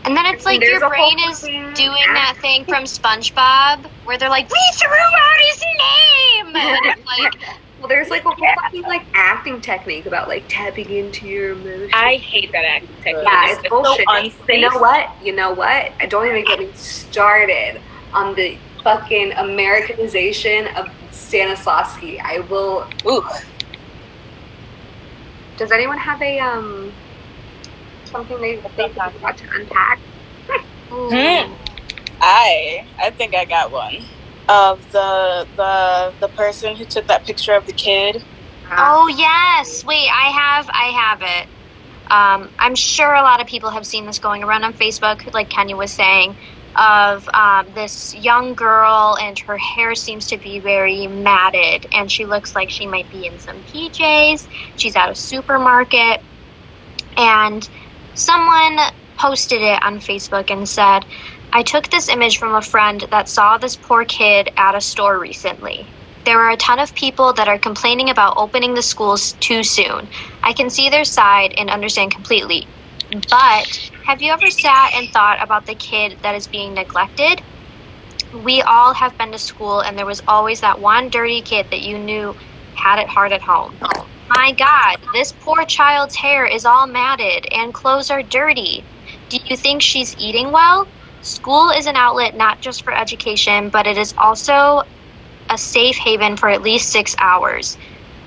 [0.06, 4.30] And then it's like your brain is fucking doing that thing from SpongeBob where they're
[4.30, 7.34] like, "We threw out his name," and it's like,
[7.80, 11.92] Well, there's like a whole fucking like acting technique about like tapping into your emotions.
[11.94, 13.24] I hate that acting technique.
[13.26, 14.06] yeah, it's, it's bullshit.
[14.08, 14.50] so unsafe.
[14.50, 15.10] You know what?
[15.24, 15.92] You know what?
[16.00, 17.80] I don't even get me started
[18.14, 22.20] on the fucking Americanization of Stanislavski.
[22.22, 22.86] I will.
[23.06, 23.24] Ooh.
[25.56, 26.92] Does anyone have a um
[28.14, 28.90] something they they
[29.22, 30.02] want to unpack?
[30.94, 31.10] ooh.
[31.12, 31.54] Hmm.
[32.22, 34.08] I I think I got one
[34.50, 38.24] of the the the person who took that picture of the kid.
[38.78, 39.84] Oh yes.
[39.86, 41.48] Wait, I have I have it.
[42.12, 45.50] Um, I'm sure a lot of people have seen this going around on Facebook, like
[45.50, 46.38] Kenya was saying,
[46.78, 52.26] of um, this young girl and her hair seems to be very matted, and she
[52.26, 54.48] looks like she might be in some PJs.
[54.76, 56.22] She's at a supermarket,
[57.18, 57.68] and
[58.16, 58.80] someone
[59.20, 61.06] posted it on Facebook and said,
[61.54, 65.20] I took this image from a friend that saw this poor kid at a store
[65.20, 65.96] recently.
[66.26, 70.10] There are a ton of people that are complaining about opening the schools too soon.
[70.44, 72.70] I can see their side and understand completely.
[73.30, 73.66] But
[74.06, 77.42] have you ever sat and thought about the kid that is being neglected?
[78.34, 81.82] We all have been to school, and there was always that one dirty kid that
[81.82, 82.36] you knew
[82.74, 83.80] had it hard at home.
[84.38, 88.88] My God, this poor child's hair is all matted and clothes are dirty.
[89.30, 90.88] Do you think she's eating well?
[91.22, 94.84] School is an outlet not just for education, but it is also
[95.50, 97.78] a safe haven for at least six hours.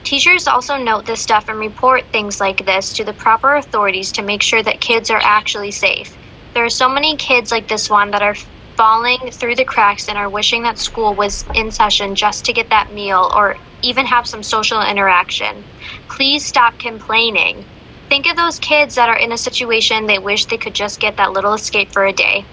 [0.05, 4.23] Teachers also note this stuff and report things like this to the proper authorities to
[4.23, 6.17] make sure that kids are actually safe.
[6.55, 8.37] There are so many kids like this one that are
[8.77, 12.71] falling through the cracks and are wishing that school was in session just to get
[12.71, 15.67] that meal or even have some social interaction.
[16.11, 17.67] Please stop complaining.
[18.11, 21.17] Think of those kids that are in a situation they wish they could just get
[21.19, 22.47] that little escape for a day.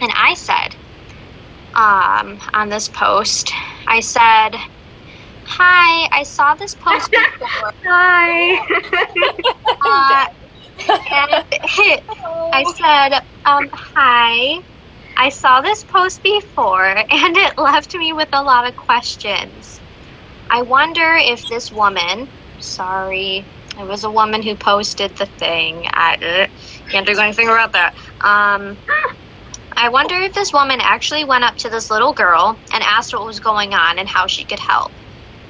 [0.00, 0.76] And I said,
[1.74, 3.52] um, on this post,
[3.88, 4.52] I said,
[5.46, 7.72] Hi, I saw this post before.
[7.86, 8.60] Hi.
[9.84, 10.26] Uh,
[11.10, 11.44] and
[12.52, 14.60] I said, um, Hi,
[15.16, 19.82] I saw this post before, and it left me with a lot of questions.
[20.50, 23.48] I wonder if this woman, sorry,
[23.78, 25.86] it was a woman who posted the thing.
[25.92, 26.46] I uh,
[26.90, 27.94] can't do anything about that.
[28.22, 28.78] Um,
[29.76, 33.26] I wonder if this woman actually went up to this little girl and asked what
[33.26, 34.92] was going on and how she could help.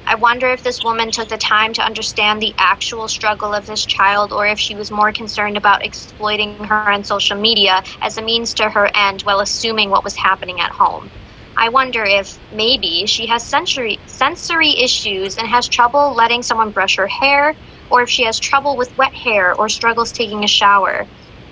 [0.07, 3.87] I wonder if this woman took the time to understand the actual struggle of this
[3.87, 8.23] child or if she was more concerned about exploiting her on social media as a
[8.23, 11.13] means to her end while assuming what was happening at home.
[11.57, 16.97] I wonder if maybe she has sensory sensory issues and has trouble letting someone brush
[16.99, 17.57] her hair
[17.91, 21.09] or if she has trouble with wet hair or struggles taking a shower.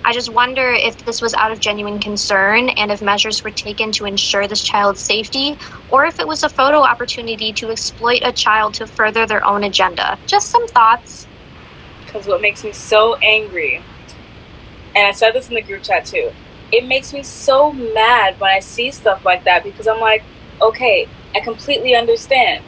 [0.07, 3.91] I just wonder if this was out of genuine concern and if measures were taken
[3.93, 5.57] to ensure this child's safety,
[5.89, 9.63] or if it was a photo opportunity to exploit a child to further their own
[9.63, 10.19] agenda.
[10.27, 11.25] Just some thoughts.
[12.05, 13.81] Because what makes me so angry,
[14.95, 16.31] and I said this in the group chat too,
[16.71, 20.23] it makes me so mad when I see stuff like that because I'm like,
[20.61, 22.63] okay, I completely understand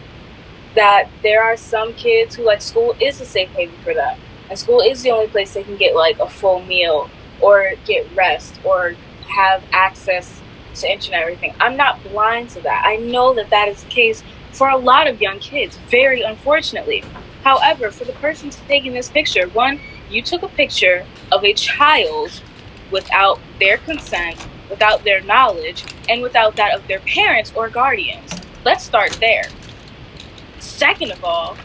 [0.73, 4.17] that there are some kids who like school is a safe haven for them.
[4.49, 7.11] And school is the only place they can get like a full meal
[7.41, 8.95] or get rest or
[9.27, 10.41] have access
[10.75, 11.53] to internet everything.
[11.59, 12.83] I'm not blind to that.
[12.85, 17.03] I know that that is the case for a lot of young kids, very unfortunately.
[17.43, 19.79] However, for the person taking this picture, one,
[20.09, 22.41] you took a picture of a child
[22.91, 24.37] without their consent,
[24.69, 28.31] without their knowledge, and without that of their parents or guardians.
[28.65, 29.45] Let's start there.
[30.59, 31.57] Second of all,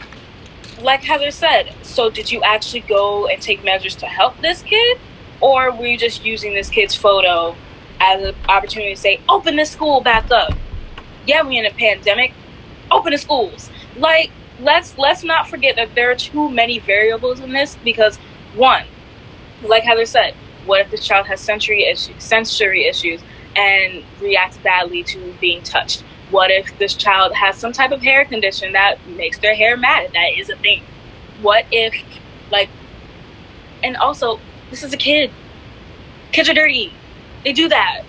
[0.81, 4.99] like Heather said, so did you actually go and take measures to help this kid?
[5.43, 7.53] Or were you just using this kid's photo
[7.99, 10.53] as an opportunity to say, open the school back up?
[11.27, 12.33] Yeah, we're in a pandemic.
[12.89, 13.69] Open the schools.
[13.97, 14.31] Like,
[14.61, 18.15] let's let's not forget that there are too many variables in this because
[18.55, 18.85] one,
[19.61, 20.33] like Heather said,
[20.65, 23.21] what if this child has sensory issues, sensory issues
[23.57, 26.05] and reacts badly to being touched?
[26.29, 30.13] What if this child has some type of hair condition that makes their hair matted?
[30.13, 30.83] That is a thing.
[31.41, 31.93] What if,
[32.49, 32.69] like,
[33.83, 34.39] and also,
[34.73, 35.31] this is a kid.
[36.31, 36.99] Kids are dirty.
[37.45, 38.05] They do that.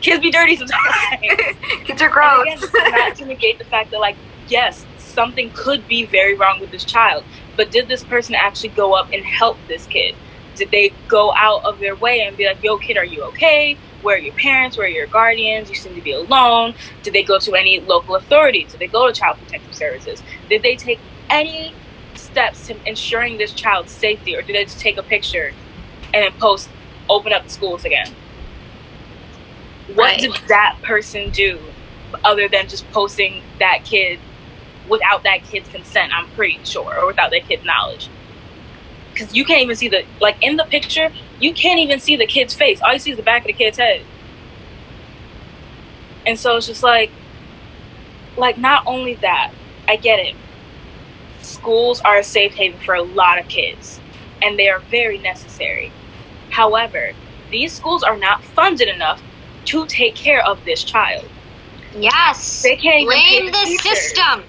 [0.00, 1.56] Kids be dirty sometimes.
[1.84, 2.42] Kids are gross.
[2.42, 4.18] again, not to negate the fact that, like,
[4.48, 7.24] yes, something could be very wrong with this child,
[7.56, 10.16] but did this person actually go up and help this kid?
[10.56, 13.78] Did they go out of their way and be like, yo, kid, are you okay?
[14.00, 14.76] Where are your parents?
[14.76, 15.68] Where are your guardians?
[15.68, 16.74] You seem to be alone.
[17.04, 18.72] Did they go to any local authorities?
[18.72, 20.24] Did they go to Child Protective Services?
[20.48, 21.76] Did they take any
[22.16, 25.54] steps to ensuring this child's safety, or did they just take a picture
[26.14, 26.70] and then post,
[27.10, 28.16] open up the schools again?
[29.88, 30.20] What Right.
[30.20, 31.74] did that person do
[32.24, 34.20] other than just posting that kid
[34.88, 36.12] without that kid's consent?
[36.16, 38.10] I'm pretty sure, or without that kid's knowledge.
[39.12, 41.10] Because you can't even see the like in the picture,
[41.40, 42.80] you can't even see the kid's face.
[42.82, 44.06] All you see is the back of the kid's head.
[46.26, 47.14] And so it's just like,
[48.36, 49.52] like not only that,
[49.88, 50.36] I get it.
[51.38, 54.02] Schools are a safe haven for a lot of kids,
[54.42, 55.94] and they are very necessary.
[56.54, 57.10] However,
[57.50, 59.20] these schools are not funded enough
[59.64, 61.28] to take care of this child.
[61.98, 62.62] Yes.
[62.62, 63.98] They can't even pay Blame the the teachers.
[63.98, 64.44] system.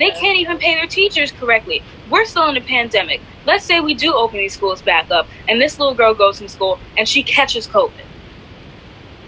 [0.00, 1.84] They can't even pay their teachers correctly.
[2.10, 3.20] We're still in a pandemic.
[3.46, 6.48] Let's say we do open these schools back up, and this little girl goes to
[6.48, 8.06] school and she catches COVID.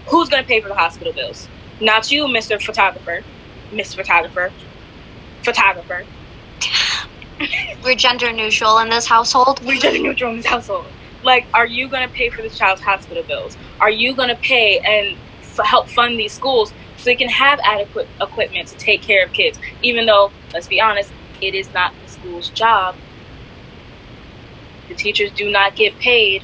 [0.07, 1.47] Who's going to pay for the hospital bills?
[1.79, 2.61] Not you, Mr.
[2.61, 3.23] Photographer.
[3.71, 4.51] Miss Photographer.
[5.43, 6.03] Photographer.
[7.81, 9.65] We're gender neutral in this household.
[9.65, 10.85] We're gender neutral in this household.
[11.23, 13.57] Like, are you going to pay for this child's hospital bills?
[13.79, 17.59] Are you going to pay and f- help fund these schools so they can have
[17.63, 19.59] adequate equipment to take care of kids?
[19.81, 22.95] Even though, let's be honest, it is not the school's job.
[24.89, 26.43] The teachers do not get paid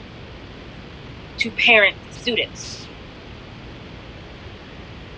[1.37, 2.87] to parent students.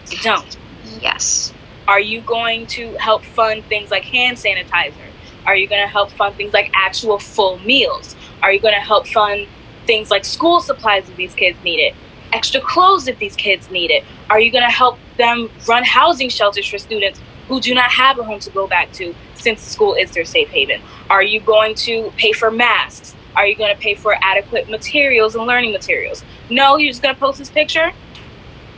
[0.10, 0.58] They don't.
[0.84, 1.54] Yes.
[1.88, 5.12] Are you going to help fund things like hand sanitizer?
[5.46, 8.16] Are you going to help fund things like actual full meals?
[8.42, 9.48] Are you going to help fund
[9.86, 11.96] things like school supplies if these kids need it?
[12.34, 14.04] Extra clothes if these kids need it?
[14.30, 18.18] Are you going to help them run housing shelters for students who do not have
[18.18, 20.82] a home to go back to since school is their safe haven?
[21.10, 23.16] Are you going to pay for masks?
[23.36, 26.24] Are you going to pay for adequate materials and learning materials?
[26.50, 27.92] No, you're just going to post this picture?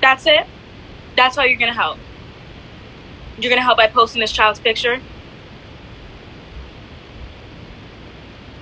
[0.02, 0.46] That's it?
[1.16, 2.00] That's how you're going to help?
[3.38, 5.02] You're going to help by posting this child's picture?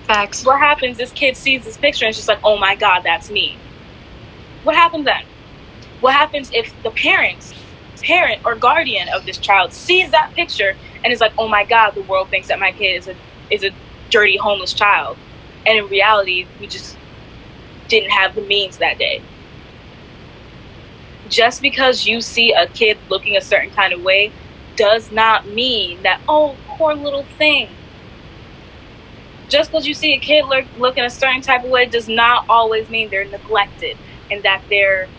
[0.07, 0.45] Facts.
[0.45, 3.57] what happens this kid sees this picture and just like oh my god that's me.
[4.63, 5.23] What happens then?
[6.01, 7.53] What happens if the parents
[8.01, 11.91] parent or guardian of this child sees that picture and is like oh my god
[11.91, 13.15] the world thinks that my kid is a
[13.51, 13.71] is a
[14.09, 15.17] dirty homeless child.
[15.65, 16.97] And in reality we just
[17.87, 19.21] didn't have the means that day.
[21.29, 24.31] Just because you see a kid looking a certain kind of way
[24.75, 27.69] does not mean that oh poor little thing
[29.51, 32.45] just because you see a kid look, looking a certain type of way does not
[32.49, 33.99] always mean they're neglected
[34.31, 35.11] and that they're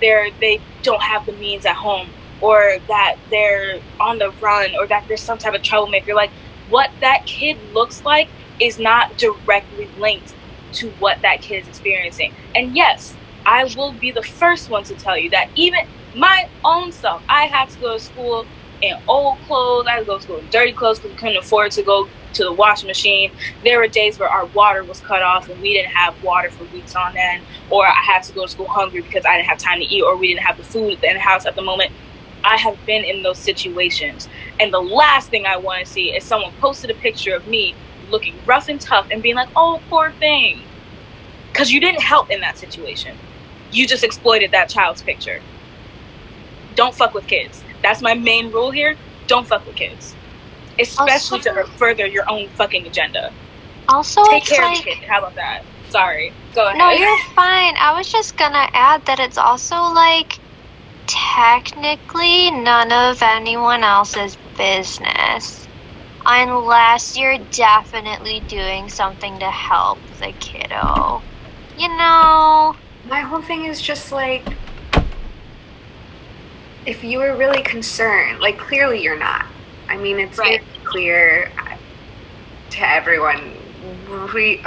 [0.00, 4.88] they're they don't have the means at home or that they're on the run or
[4.88, 6.14] that there's some type of troublemaker.
[6.14, 6.32] Like
[6.66, 10.36] what that kid looks like is not directly linked
[10.74, 12.34] to what that kid is experiencing.
[12.54, 15.80] And yes i will be the first one to tell you that even
[16.14, 18.48] my own self i had to go to school
[18.82, 19.86] in old clothes.
[19.88, 22.08] I had to go to school in dirty clothes because we couldn't afford to go
[22.34, 23.32] to the washing machine.
[23.64, 26.64] There were days where our water was cut off and we didn't have water for
[26.66, 29.58] weeks on end, or I had to go to school hungry because I didn't have
[29.58, 31.92] time to eat, or we didn't have the food in the house at the moment.
[32.44, 34.28] I have been in those situations.
[34.60, 37.76] And the last thing I want to see is someone posted a picture of me
[38.08, 40.68] looking rough and tough and being like, oh, poor thing.
[41.52, 43.18] Because you didn't help in that situation.
[43.70, 45.42] You just exploited that child's picture.
[46.74, 47.64] Don't fuck with kids.
[47.82, 48.96] That's my main rule here.
[49.26, 50.14] Don't fuck with kids.
[50.78, 53.32] Especially Also- to further your own fucking agenda.
[53.88, 55.08] Also, Take it's care like of the kid.
[55.08, 55.62] How about that?
[55.88, 56.32] Sorry.
[56.54, 56.76] Go ahead.
[56.76, 57.74] No, you're fine.
[57.78, 60.38] I was just gonna add that it's also like
[61.06, 65.66] technically none of anyone else's business.
[66.26, 71.22] Unless you're definitely doing something to help the kiddo.
[71.78, 72.76] You know?
[73.08, 74.44] My whole thing is just like,
[76.88, 79.44] if you were really concerned, like clearly you're not.
[79.90, 80.60] I mean, it's Right.
[80.62, 81.76] very clear uh,
[82.70, 83.52] to everyone.
[84.34, 84.62] We,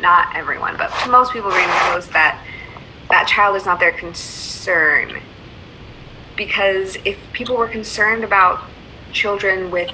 [0.00, 2.42] not everyone, but to most people reading the post that
[3.10, 5.20] that child is not their concern.
[6.34, 8.64] Because if people were concerned about
[9.12, 9.90] children with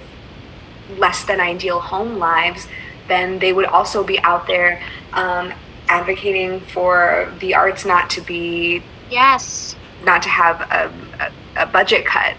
[0.98, 2.68] less than ideal home lives,
[3.09, 4.80] then they would also be out there
[5.14, 5.52] um,
[5.88, 9.74] advocating for the arts not to be Yes.
[10.05, 10.93] not to have a,
[11.24, 12.35] a, a budget cut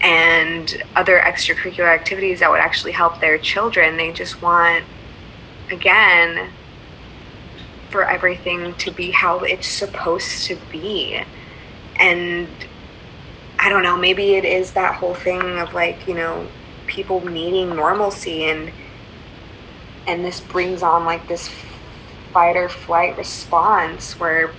[0.00, 3.96] and other extracurricular activities that would actually help their children.
[3.96, 4.84] They just want,
[5.70, 6.50] again,
[7.90, 11.22] for everything to be how it's supposed to be.
[11.96, 12.48] And
[13.58, 16.48] I don't know, maybe it is that whole thing of like, you know,
[16.86, 18.72] people needing normalcy and
[20.06, 21.48] and this brings on like this
[22.32, 24.52] fight or flight response where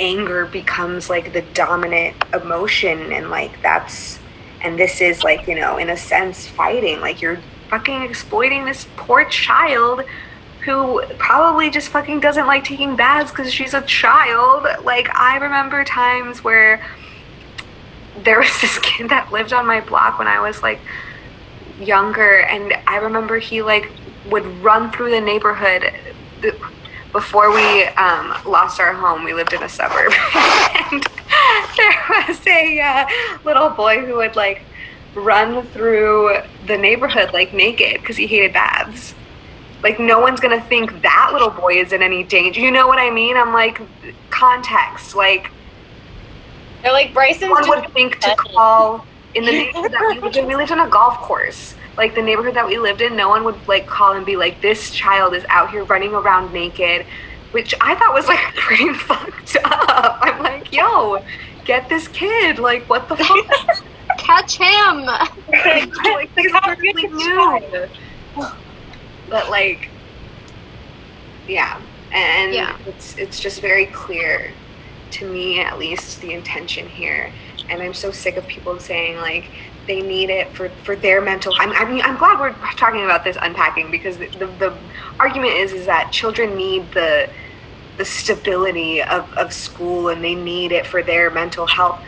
[0.00, 4.18] anger becomes like the dominant emotion and like that's
[4.62, 7.00] and this is like you know in a sense fighting.
[7.00, 10.02] Like you're fucking exploiting this poor child
[10.64, 14.66] who probably just fucking doesn't like taking baths because she's a child.
[14.84, 16.84] Like i remember times where
[18.24, 20.80] there was this kid that lived on my block when i was like
[21.80, 23.90] younger and i remember he like
[24.30, 25.92] would run through the neighborhood
[27.12, 31.02] before we um, lost our home, we lived in a suburb, and
[31.76, 33.06] there was a uh,
[33.44, 34.62] little boy who would like
[35.14, 39.14] run through the neighborhood like naked because he hated baths.
[39.82, 42.60] Like no one's gonna think that little boy is in any danger.
[42.60, 43.36] You know what I mean?
[43.36, 43.80] I'm like
[44.30, 45.14] context.
[45.16, 45.50] Like
[46.82, 50.46] They're like Bryson's one would think to call in the neighborhood that we lived in.
[50.46, 51.74] We lived on a golf course.
[52.00, 54.62] Like the neighborhood that we lived in, no one would like call and be like,
[54.62, 57.04] "This child is out here running around naked,"
[57.50, 60.18] which I thought was like pretty fucked up.
[60.22, 61.22] I'm like, "Yo,
[61.66, 62.58] get this kid!
[62.58, 63.84] Like, what the fuck?"
[64.18, 65.04] Catch him!
[65.50, 67.86] like, perfectly new.
[69.28, 69.90] But like,
[71.46, 71.82] yeah,
[72.12, 72.78] and Yeah.
[72.86, 74.52] it's it's just very clear
[75.10, 77.30] to me, at least, the intention here.
[77.68, 79.50] And I'm so sick of people saying like
[79.90, 81.52] they need it for for their mental.
[81.58, 82.54] I'm I mean I'm glad we're
[82.84, 84.70] talking about this unpacking because the the, the
[85.18, 87.28] argument is is that children need the
[87.98, 91.98] the stability of, of school and they need it for their mental health.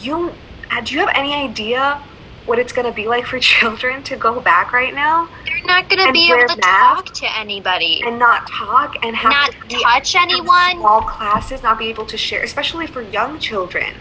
[0.00, 0.32] You
[0.70, 2.02] uh, do you have any idea
[2.44, 5.88] what it's going to be like for children to go back right now They're not
[5.88, 8.02] gonna be able to talk to anybody.
[8.04, 10.72] and not talk and have Not to touch anyone.
[10.76, 13.94] small classes, not be able to share, especially for young children.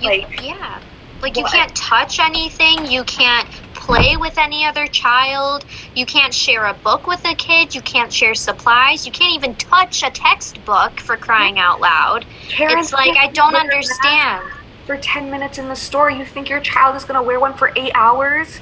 [0.00, 0.78] You- like yeah.
[1.20, 5.64] Like you can't touch anything, you can't play with any other child,
[5.96, 9.54] you can't share a book with a kid, you can't share supplies, you can't even
[9.56, 12.24] touch a textbook for crying out loud.
[12.50, 14.52] It's like I don't wear a mask understand.
[14.86, 17.54] For ten minutes in the store, you think your child is going to wear one
[17.54, 18.60] for eight hours?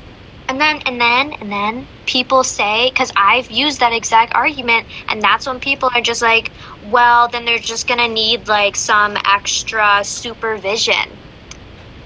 [0.49, 5.21] And then and then and then people say cuz I've used that exact argument and
[5.21, 6.53] that's when people are just like,
[6.89, 11.11] well, then they're just going to need like some extra supervision.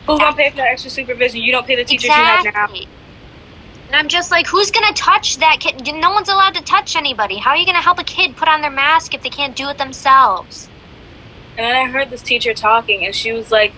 [0.07, 1.41] Who's gonna pay for that extra supervision?
[1.41, 2.51] You don't pay the teachers you have now.
[2.51, 2.89] Exactly.
[3.87, 5.83] And I'm just like, who's gonna touch that kid?
[5.97, 7.39] No one's allowed to touch anybody.
[7.39, 9.69] How are you gonna help a kid put on their mask if they can't do
[9.69, 10.69] it themselves?
[11.57, 13.75] And then I heard this teacher talking, and she was like,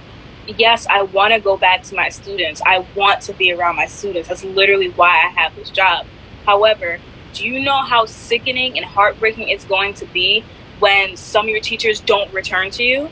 [0.46, 2.60] Yes, I want to go back to my students.
[2.66, 4.28] I want to be around my students.
[4.28, 6.06] That's literally why I have this job.
[6.44, 6.98] However,
[7.32, 10.44] do you know how sickening and heartbreaking it's going to be
[10.80, 13.08] when some of your teachers don't return to you?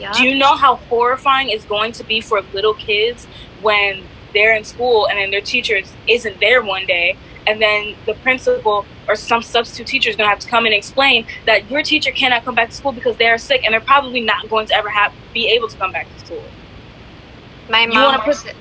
[0.00, 0.12] Yeah.
[0.12, 3.26] Do you know how horrifying it's going to be for little kids
[3.60, 7.16] when they're in school and then their teacher isn't there one day
[7.46, 10.74] and then the principal or some substitute teacher is going to have to come and
[10.74, 13.80] explain that your teacher cannot come back to school because they are sick and they're
[13.80, 16.42] probably not going to ever have be able to come back to school.
[17.68, 18.54] My You mom wanna was, put-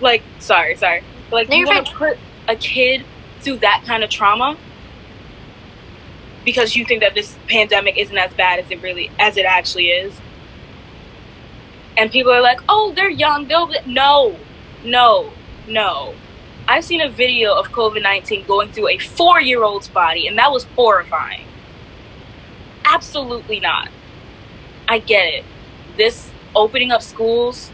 [0.00, 1.02] like sorry, sorry.
[1.30, 2.18] Like No, you want to put
[2.48, 3.04] a kid
[3.40, 4.56] through that kind of trauma
[6.44, 9.88] because you think that this pandemic isn't as bad as it really as it actually
[9.88, 10.14] is.
[11.96, 13.46] And people are like, "Oh, they're young.
[13.46, 14.36] They'll be-" no,
[14.84, 15.30] no,
[15.66, 16.14] no."
[16.66, 20.38] I've seen a video of COVID nineteen going through a four year old's body, and
[20.38, 21.46] that was horrifying.
[22.84, 23.88] Absolutely not.
[24.88, 25.44] I get it.
[25.96, 27.70] This opening up schools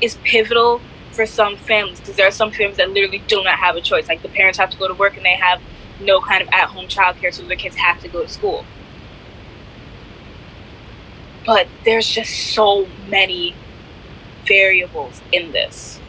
[0.00, 0.80] is pivotal
[1.12, 4.08] for some families because there are some families that literally do not have a choice.
[4.08, 5.60] Like the parents have to go to work and they have
[6.00, 8.64] no kind of at home childcare, so their kids have to go to school.
[11.46, 13.54] But there's just so many
[14.46, 16.00] variables in this.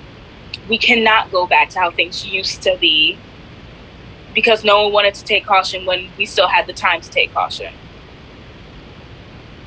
[0.70, 3.18] We cannot go back to how things used to be
[4.34, 7.34] because no one wanted to take caution when we still had the time to take
[7.34, 7.74] caution.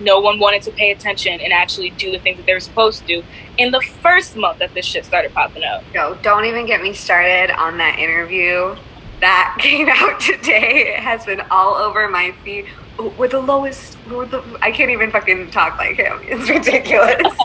[0.00, 3.00] No one wanted to pay attention and actually do the things that they were supposed
[3.00, 3.24] to do
[3.58, 5.84] in the first month that this shit started popping up.
[5.94, 8.76] No, don't even get me started on that interview
[9.20, 10.94] that came out today.
[10.94, 12.66] It has been all over my feed.
[12.98, 13.96] We're the lowest.
[14.10, 16.20] We're the, I can't even fucking talk like him.
[16.24, 17.36] It's ridiculous.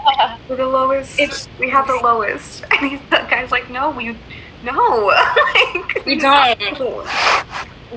[0.48, 1.20] we're the lowest.
[1.20, 2.64] It's- we have the lowest.
[2.72, 4.16] And he's, the guy's like, no, we,
[4.64, 5.06] no.
[5.56, 6.80] like, We don't.
[6.80, 7.06] no.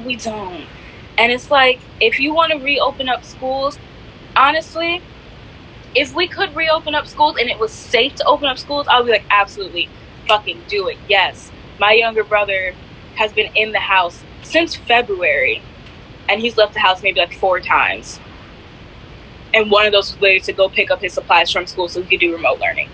[0.04, 0.64] We don't.
[1.18, 3.78] And it's like, if you want to reopen up schools,
[4.34, 5.02] honestly,
[5.94, 9.04] if we could reopen up schools and it was safe to open up schools, I'll
[9.04, 9.90] be like, absolutely,
[10.26, 10.96] fucking do it.
[11.08, 11.52] Yes.
[11.78, 12.74] My younger brother
[13.16, 15.60] has been in the house since February,
[16.28, 18.20] and he's left the house maybe like four times.
[19.54, 22.02] And one of those was later to go pick up his supplies from school so
[22.02, 22.88] he could do remote learning.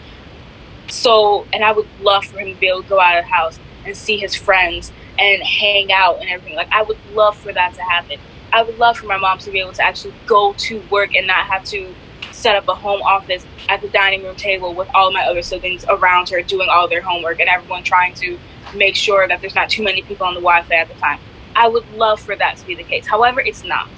[0.89, 3.31] So, and I would love for him to be able to go out of the
[3.31, 6.57] house and see his friends and hang out and everything.
[6.57, 8.19] Like, I would love for that to happen.
[8.53, 11.27] I would love for my mom to be able to actually go to work and
[11.27, 11.95] not have to
[12.33, 15.85] set up a home office at the dining room table with all my other siblings
[15.89, 18.39] around her doing all their homework and everyone trying to
[18.75, 21.19] make sure that there's not too many people on the Wi Fi at the time.
[21.59, 23.09] I would love for that to be the case.
[23.09, 23.91] However, it's not.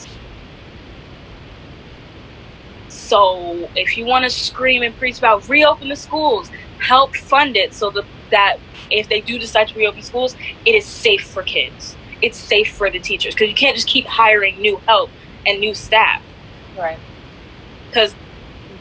[2.89, 7.74] So if you want to scream and preach about reopen the schools, help fund it
[7.74, 8.57] so that, that
[8.91, 10.35] if they do decide to reopen schools,
[10.65, 11.97] it is safe for kids.
[12.23, 15.11] It's safe for the teachers because you can't just keep hiring new help
[15.47, 16.23] and new staff.
[16.78, 16.99] Right.
[17.89, 18.15] Because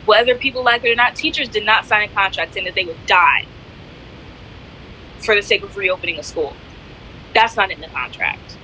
[0.06, 2.86] whether people like it or not, teachers did not sign a contract saying that they
[2.86, 3.46] would die
[5.20, 6.54] for the sake of reopening a school.
[7.34, 8.58] That's not in the contract.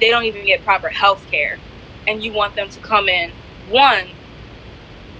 [0.00, 1.58] They don't even get proper health care.
[2.06, 3.30] And you want them to come in,
[3.68, 4.08] one,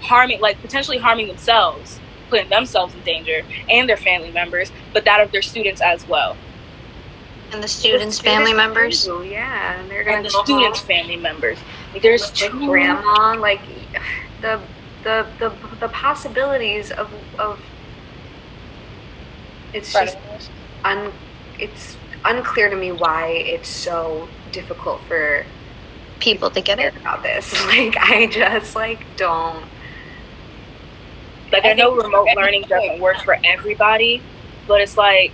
[0.01, 1.99] harming, like potentially harming themselves,
[2.29, 6.35] putting themselves in danger and their family members, but that of their students as well.
[7.51, 9.07] And the students' family members.
[9.07, 11.57] Ooh, yeah, and they're gonna And the go students' home family members.
[11.93, 13.35] Like, there's with two grandma.
[13.37, 13.61] Like
[14.41, 14.61] the
[15.03, 17.59] the the the possibilities of of
[19.73, 20.17] it's just
[20.83, 21.11] un
[21.59, 25.47] it's unclear to me why it's so difficult for
[26.19, 26.95] People to get it.
[26.97, 27.53] about this.
[27.67, 29.71] Like I just like don't.
[31.51, 34.27] like I know remote learning doesn't work for everybody,
[34.67, 35.33] but it's like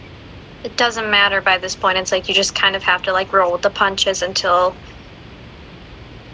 [0.63, 1.97] It doesn't matter by this point.
[1.99, 4.79] It's like you just kind of have to like roll with the punches until.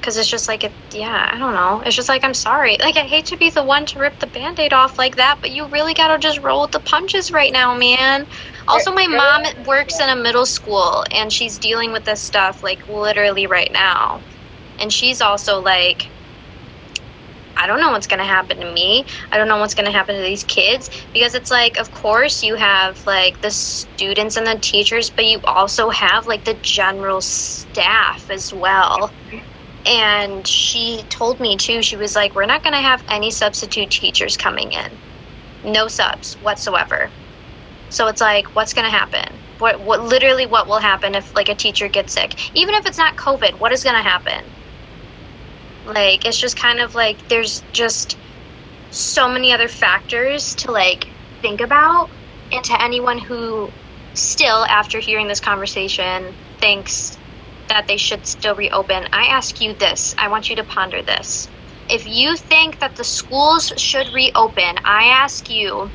[0.01, 1.81] Because it's just like, it, yeah, I don't know.
[1.85, 2.77] It's just like, I'm sorry.
[2.81, 5.39] Like, I hate to be the one to rip the band aid off like that,
[5.41, 8.27] but you really gotta just roll with the punches right now, man.
[8.67, 12.87] Also, my mom works in a middle school and she's dealing with this stuff like
[12.87, 14.25] literally right now.
[14.79, 16.11] And she's also like,
[17.55, 19.05] I don't know what's going to happen to me.
[19.31, 22.41] I don't know what's going to happen to these kids because it's like of course
[22.43, 27.21] you have like the students and the teachers but you also have like the general
[27.21, 29.15] staff as well.
[29.85, 33.91] And she told me too she was like we're not going to have any substitute
[33.91, 34.99] teachers coming in.
[35.63, 37.13] No subs whatsoever.
[37.93, 39.41] So it's like what's going to happen?
[39.59, 42.35] What what literally what will happen if like a teacher gets sick?
[42.55, 44.53] Even if it's not covid, what is going to happen?
[45.85, 48.17] Like it's just kind of like there's just
[48.89, 51.07] so many other factors to like
[51.41, 52.09] think about
[52.51, 53.73] and to anyone who
[54.15, 57.19] still after hearing this conversation thinks
[57.69, 61.49] that they should still reopen i ask you this i want you to ponder this
[61.89, 65.91] if you think that the schools should reopen i ask you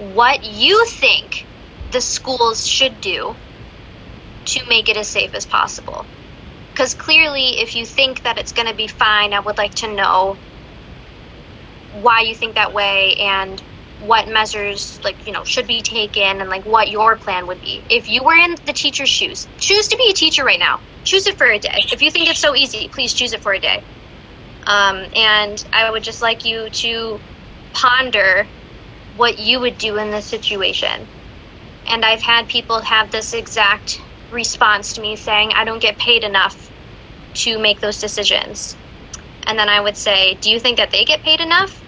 [0.00, 1.48] what you think
[1.92, 3.38] the schools should do
[4.46, 6.08] to make it as safe as possible.
[6.74, 9.94] Because clearly if you think that it's going to be fine i would like to
[9.94, 10.40] know
[11.90, 13.62] why you think that way and
[13.98, 17.84] what measures like you know should be taken and like what your plan would be.
[17.90, 20.82] If you were in the teacher's shoes choose to be a teacher right now.
[21.04, 21.84] Choose it for a day.
[21.92, 23.84] If you think it's so easy please choose it for a day.
[24.66, 27.22] Um, and i would just like you to
[27.74, 28.50] ponder
[29.20, 31.06] what you would do in this situation.
[31.86, 36.24] And I've had people have this exact response to me saying, I don't get paid
[36.24, 36.70] enough
[37.34, 38.74] to make those decisions.
[39.46, 41.82] And then I would say, Do you think that they get paid enough?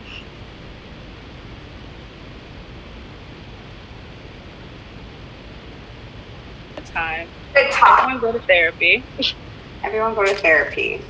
[6.85, 7.27] Time.
[7.55, 8.01] Good talk.
[8.01, 9.03] Everyone go to therapy.
[9.83, 11.01] Everyone go to therapy.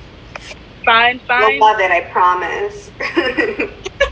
[0.84, 2.92] Find You'll find love it, I promise.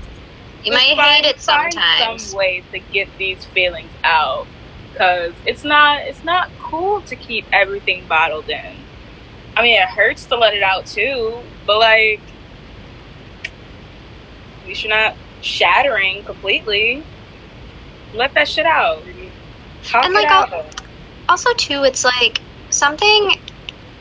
[0.64, 2.28] You might find- hate it find sometimes.
[2.28, 4.46] some way to get these feelings out
[4.92, 8.84] because it's not it's not cool to keep everything bottled in
[9.56, 12.20] i mean it hurts to let it out too but like
[13.44, 17.02] at least you're not shattering completely
[18.12, 19.04] let that shit out
[19.84, 20.84] Talk And, like, out.
[21.28, 23.30] also too it's like something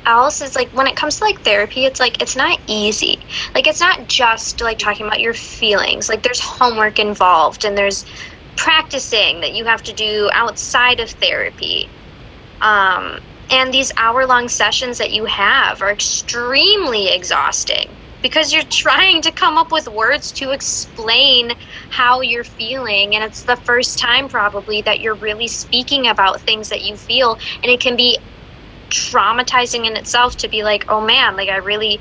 [0.10, 3.22] else is like when it comes to like therapy it's like it's not easy.
[3.56, 6.10] Like it's not just like talking about your feelings.
[6.10, 8.06] Like there's homework involved and there's
[8.58, 11.94] practicing that you have to do outside of therapy.
[12.62, 13.20] Um,
[13.52, 19.34] and these hour long sessions that you have are extremely exhausting because you're trying to
[19.34, 21.52] come up with words to explain
[21.90, 23.16] how you're feeling.
[23.16, 27.38] And it's the first time probably that you're really speaking about things that you feel.
[27.64, 28.20] And it can be
[28.90, 32.00] traumatizing in itself to be like oh man like i really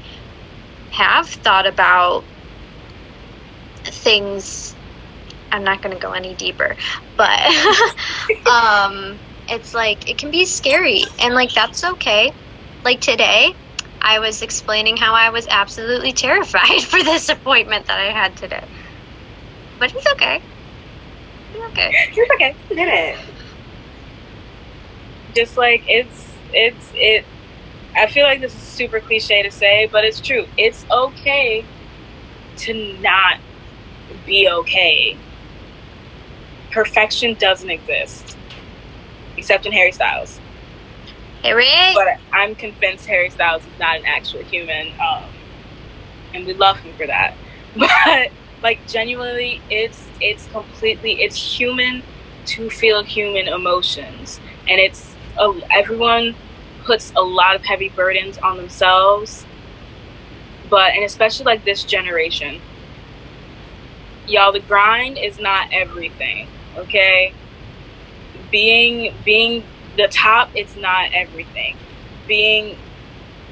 [0.91, 2.25] have thought about
[3.85, 4.75] things.
[5.51, 6.77] I'm not going to go any deeper
[7.17, 7.41] but
[8.47, 12.33] um it's like it can be scary and like that's okay.
[12.85, 13.55] Like today
[14.01, 18.65] i was explaining how i was absolutely terrified for this appointment that i had today.
[19.79, 20.43] But it's okay.
[21.55, 21.91] It's okay.
[22.15, 22.55] It's okay.
[22.69, 23.19] Did it.
[25.35, 27.27] just like it's it's it
[27.97, 30.47] i feel like this is super cliche to say but it's true.
[30.57, 31.69] It's okay
[32.59, 33.39] to not
[34.27, 35.21] be okay.
[36.71, 38.39] Perfection doesn't exist
[39.37, 40.41] except in harry styles.
[41.43, 45.31] Harry but i'm convinced harry styles is not an actual human um,
[46.35, 47.37] and we love him for that.
[47.77, 48.31] But
[48.63, 52.03] like genuinely it's it's completely it's human
[52.47, 54.41] to feel human emotions.
[54.69, 56.35] And it's uh, everyone
[56.85, 59.47] puts a lot of heavy burdens on themselves
[60.71, 62.61] but and especially like this generation.
[64.27, 67.33] Y'all the grind is not everything okay?
[68.51, 69.65] Being being
[69.97, 71.77] the top it's not everything.
[72.27, 72.77] Being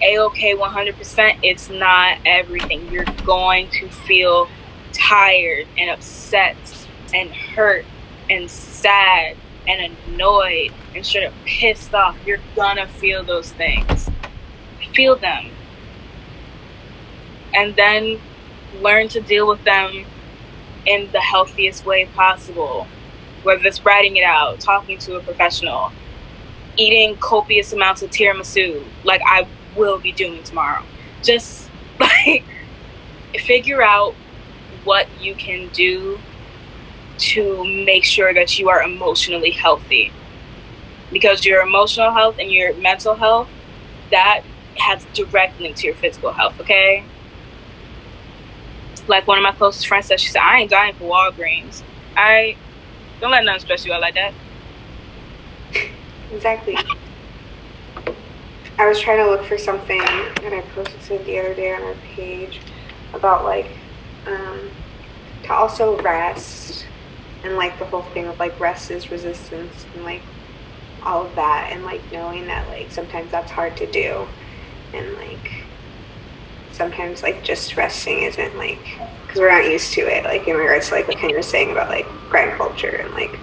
[0.02, 2.90] a-okay 100% it's not everything.
[2.92, 4.48] You're going to feel
[4.92, 6.56] tired and upset
[7.14, 7.84] and hurt
[8.28, 9.36] and sad
[9.68, 12.16] and annoyed and straight up pissed off.
[12.26, 14.09] You're gonna feel those things.
[14.94, 15.51] Feel them.
[17.55, 18.20] And then
[18.80, 20.05] learn to deal with them
[20.84, 22.86] in the healthiest way possible.
[23.43, 25.93] Whether it's writing it out talking to a professional
[26.78, 30.82] eating copious amounts of tiramisu like i will be doing tomorrow.
[31.22, 31.68] Just
[32.01, 32.44] like
[33.38, 34.14] figure out
[34.84, 36.18] what you can do
[37.18, 40.12] to make sure that you are emotionally healthy.
[41.12, 43.48] Because your emotional health and your mental health
[44.10, 44.43] that
[44.78, 47.05] has direct link to your physical health okay?
[49.09, 51.82] Like one of my closest friends said she said i ain't dying for walgreens.
[52.16, 52.56] I
[53.20, 54.32] don't let nothing stress you out like that.
[56.32, 56.76] Exactly.
[58.78, 61.94] I was trying to look for something that I posted the other day on our
[62.14, 62.60] page
[63.14, 63.70] about like
[64.26, 64.70] um,
[65.44, 66.86] to also rest
[67.47, 70.23] and like the whole thing of like rest is resistance and like
[71.02, 74.27] all of that and like knowing that like sometimes that's hard to do
[74.93, 75.62] and like
[76.73, 78.81] sometimes like just resting isn't like
[79.27, 81.70] because we're not used to it like in regards to like what Kenny was saying
[81.70, 83.39] about like grind culture and like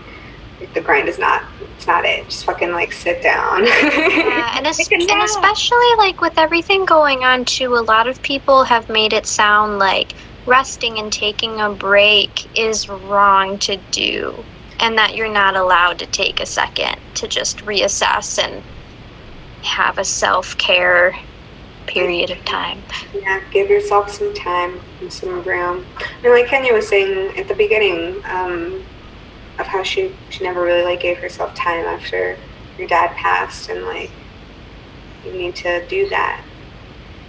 [0.73, 1.43] the grind is not
[1.77, 3.65] it's not it just fucking like sit down.
[3.65, 8.63] Yeah, and, es- and especially like with everything going on too, a lot of people
[8.63, 10.13] have made it sound like
[10.45, 14.43] resting and taking a break is wrong to do,
[14.79, 18.63] and that you're not allowed to take a second to just reassess and
[19.63, 21.15] have a self care
[21.85, 22.81] period of time.
[23.13, 25.85] yeah give yourself some time and some room
[26.23, 28.83] and like kenya was saying at the beginning um,
[29.59, 32.37] of how she she never really like gave herself time after
[32.77, 34.11] your dad passed and like
[35.25, 36.41] you need to do that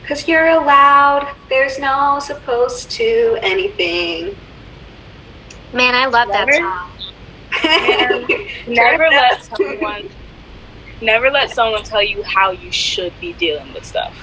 [0.04, 4.36] because you're allowed there's no supposed to anything
[5.72, 6.90] Man, I love that Never- song.
[8.72, 10.08] never let someone
[11.00, 14.16] never let someone tell you how you should be dealing with stuff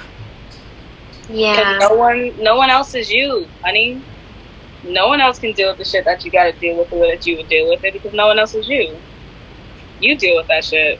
[1.30, 1.78] Yeah.
[1.80, 4.02] no one no one else is you honey
[4.84, 6.95] No one else can deal with the shit that you got to deal with the
[6.98, 8.98] way that you would deal with it because no one else is you.
[9.99, 10.99] You deal with that shit.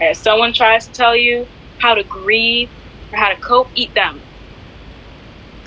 [0.00, 1.48] And if someone tries to tell you
[1.78, 2.70] how to grieve
[3.12, 4.24] or how to cope, eat them.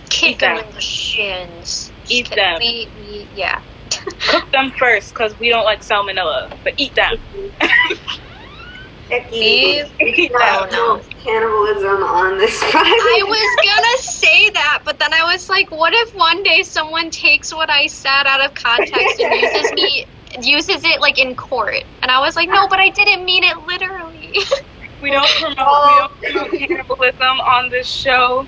[0.09, 0.57] Kick them.
[0.57, 1.93] them in the shins.
[2.09, 2.57] Eat Just them.
[2.59, 3.59] We, we, yeah.
[4.29, 7.11] Cook them first because we don't like salmonella, but eat them.
[9.09, 9.83] Icky.
[9.99, 10.69] eat Oh, them.
[10.71, 11.01] no.
[11.23, 12.75] Cannibalism on this podcast.
[12.75, 17.09] I was gonna say that, but then I was like, what if one day someone
[17.11, 20.05] takes what I said out of context and uses me
[20.41, 21.83] uses it like in court?
[22.01, 24.33] And I was like, no, but I didn't mean it literally.
[25.01, 28.47] We don't promote we don't promote cannibalism on this show.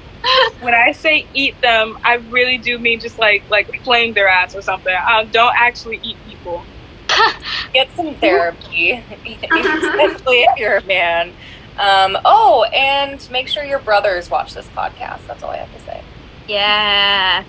[0.61, 4.55] When I say eat them, I really do mean just like like flame their ass
[4.55, 4.95] or something.
[5.07, 6.63] Um, don't actually eat people.
[7.73, 8.91] Get some therapy,
[9.25, 11.29] especially if you're a man.
[11.77, 15.25] Um, oh, and make sure your brothers watch this podcast.
[15.27, 16.03] That's all I have to say.
[16.47, 17.43] yeah.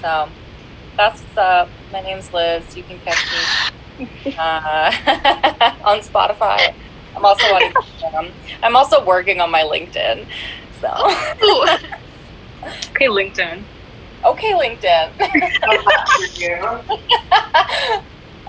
[0.00, 0.28] So
[0.96, 2.76] that's uh, my name's Liz.
[2.76, 3.24] You can catch
[3.98, 4.92] me uh,
[5.84, 6.74] on Spotify.
[7.16, 8.32] I'm also on Instagram.
[8.62, 10.26] I'm also working on my LinkedIn.
[10.80, 10.88] So
[12.90, 13.62] Okay, LinkedIn.
[14.24, 15.10] okay, LinkedIn.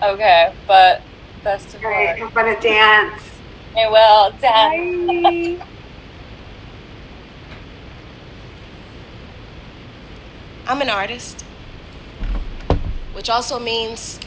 [0.04, 1.02] okay, but
[1.44, 2.30] best of All right, luck.
[2.30, 3.22] I'm gonna dance.
[3.78, 4.32] I will.
[4.40, 5.62] Done.
[10.68, 11.42] I'm an artist,
[13.14, 14.20] which also means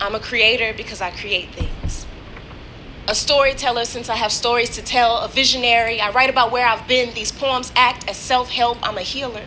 [0.00, 2.06] I'm a creator because I create things.
[3.06, 6.00] A storyteller since I have stories to tell, a visionary.
[6.00, 7.12] I write about where I've been.
[7.12, 8.78] These poems act as self help.
[8.82, 9.44] I'm a healer.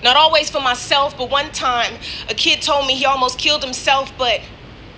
[0.00, 1.94] Not always for myself, but one time
[2.28, 4.42] a kid told me he almost killed himself, but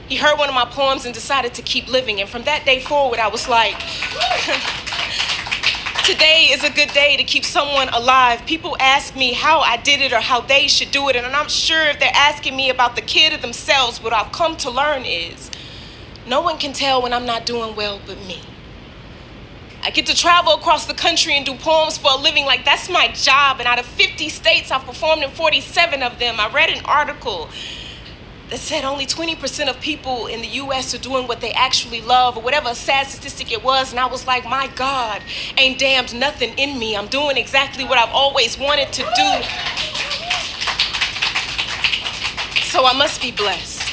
[0.08, 2.20] he heard one of my poems and decided to keep living.
[2.20, 3.76] And from that day forward, I was like,
[6.04, 8.44] Today is a good day to keep someone alive.
[8.44, 11.32] People ask me how I did it or how they should do it, and I'm
[11.32, 14.70] not sure if they're asking me about the kid or themselves, what I've come to
[14.70, 15.50] learn is
[16.26, 18.40] no one can tell when I'm not doing well but me.
[19.82, 22.88] I get to travel across the country and do poems for a living like that's
[22.88, 26.40] my job, and out of 50 states, I've performed in 47 of them.
[26.40, 27.50] I read an article
[28.48, 32.36] that said only 20% of people in the US are doing what they actually love,
[32.36, 33.90] or whatever sad statistic it was.
[33.90, 35.22] And I was like, my God,
[35.58, 36.96] ain't damned nothing in me.
[36.96, 39.42] I'm doing exactly what I've always wanted to do.
[42.62, 43.83] So I must be blessed.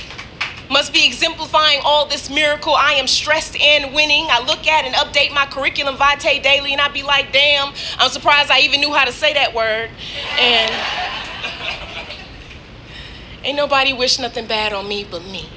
[0.72, 2.74] Must be exemplifying all this miracle.
[2.74, 4.28] I am stressed and winning.
[4.30, 8.10] I look at and update my curriculum vitae daily, and I be like, damn, I'm
[8.10, 9.90] surprised I even knew how to say that word.
[10.40, 10.72] And
[13.44, 15.50] Ain't nobody wish nothing bad on me but me.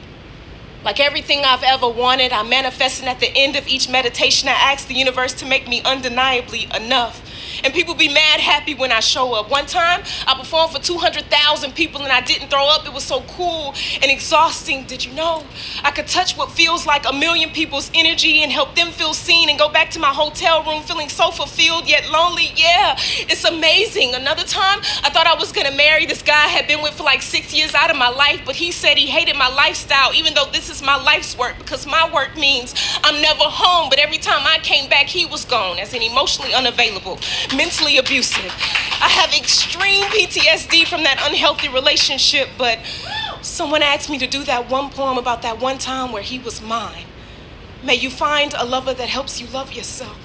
[0.82, 4.52] Like everything I've ever wanted, I manifest, and at the end of each meditation, I
[4.52, 7.22] ask the universe to make me undeniably enough.
[7.62, 9.50] And people be mad happy when I show up.
[9.50, 12.86] One time, I performed for 200,000 people and I didn't throw up.
[12.86, 14.84] It was so cool and exhausting.
[14.84, 15.44] Did you know?
[15.82, 19.48] I could touch what feels like a million people's energy and help them feel seen
[19.48, 22.52] and go back to my hotel room feeling so fulfilled yet lonely.
[22.56, 24.14] Yeah, it's amazing.
[24.14, 27.04] Another time, I thought I was gonna marry this guy I had been with for
[27.04, 30.34] like six years out of my life, but he said he hated my lifestyle, even
[30.34, 33.88] though this is my life's work because my work means I'm never home.
[33.88, 37.18] But every time I came back, he was gone as an emotionally unavailable,
[37.52, 38.52] mentally abusive.
[39.00, 42.78] I have extreme PTSD from that unhealthy relationship, but
[43.42, 46.62] someone asked me to do that one poem about that one time where he was
[46.62, 47.04] mine.
[47.82, 50.18] May you find a lover that helps you love yourself.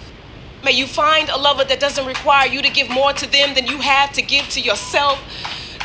[0.63, 3.67] May you find a lover that doesn't require you to give more to them than
[3.67, 5.19] you have to give to yourself.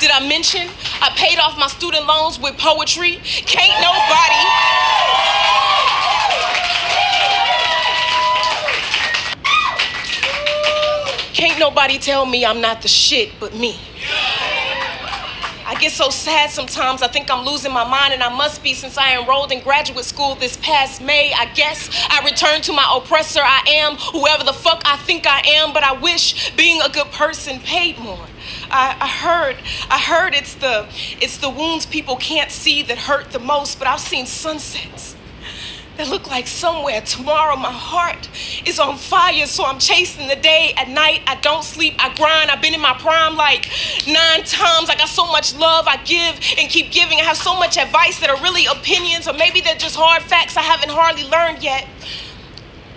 [0.01, 0.69] Did I mention
[1.01, 3.21] I paid off my student loans with poetry?
[3.23, 4.43] Can't nobody.
[11.47, 13.79] Can't nobody tell me I'm not the shit but me.
[15.67, 17.03] I get so sad sometimes.
[17.03, 20.07] I think I'm losing my mind, and I must be since I enrolled in graduate
[20.07, 21.35] school this past May.
[21.35, 23.41] I guess I returned to my oppressor.
[23.43, 27.13] I am whoever the fuck I think I am, but I wish being a good
[27.13, 28.27] person paid more.
[28.71, 29.57] I, I heard,
[29.91, 30.87] I heard it's the,
[31.21, 33.79] it's the wounds people can't see that hurt the most.
[33.79, 35.14] But I've seen sunsets
[35.97, 38.29] that look like somewhere tomorrow my heart
[38.67, 40.73] is on fire so i'm chasing the day.
[40.77, 42.51] At night i don't sleep i grind.
[42.51, 43.69] I've been in my prime like
[44.07, 44.91] nine times.
[44.91, 47.21] I got so much love i give and keep giving.
[47.21, 50.57] I have so much advice that are really opinions or maybe they're just hard facts
[50.57, 51.87] i haven't hardly learned yet.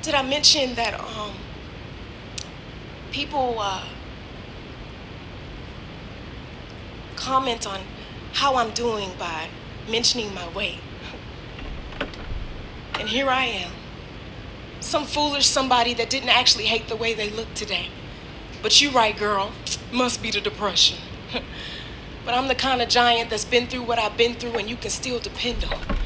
[0.02, 1.34] Did i mention that um
[3.12, 3.86] people uh
[7.16, 7.82] comment on
[8.34, 9.48] how i'm doing by
[9.90, 10.80] mentioning my weight
[13.00, 13.72] and here I am.
[14.80, 17.90] Some foolish somebody that didn't actually hate the way they look today.
[18.62, 19.52] But you right, girl.
[19.92, 20.98] Must be the depression.
[22.26, 24.76] but I'm the kind of giant that's been through what I've been through and you
[24.76, 25.98] can still depend on.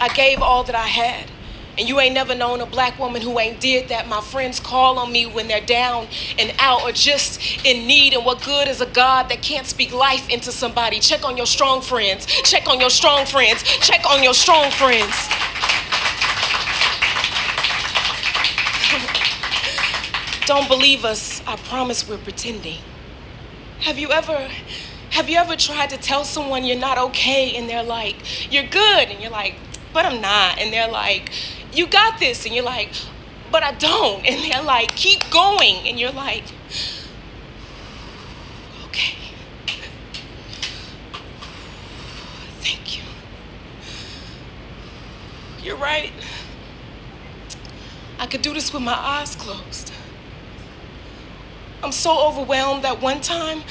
[0.00, 1.30] I gave all that I had.
[1.76, 4.06] And you ain't never known a black woman who ain't did that.
[4.06, 6.06] My friends call on me when they're down
[6.38, 8.14] and out or just in need.
[8.14, 11.00] And what good is a God that can't speak life into somebody?
[11.00, 12.26] Check on your strong friends.
[12.26, 13.64] Check on your strong friends.
[13.64, 15.28] Check on your strong friends.
[20.46, 21.42] Don't believe us.
[21.46, 22.78] I promise we're pretending.
[23.80, 24.48] Have you ever
[25.10, 28.16] have you ever tried to tell someone you're not okay and they're like,
[28.52, 29.54] "You're good." And you're like,
[29.92, 31.30] "But I'm not." And they're like,
[31.74, 32.90] "You got this." And you're like,
[33.50, 36.44] "But I don't." And they're like, "Keep going." And you're like,
[38.86, 39.16] "Okay."
[42.60, 43.02] Thank you.
[45.62, 46.12] You're right.
[48.18, 49.92] I could do this with my eyes closed.
[51.82, 53.62] I'm so overwhelmed that one time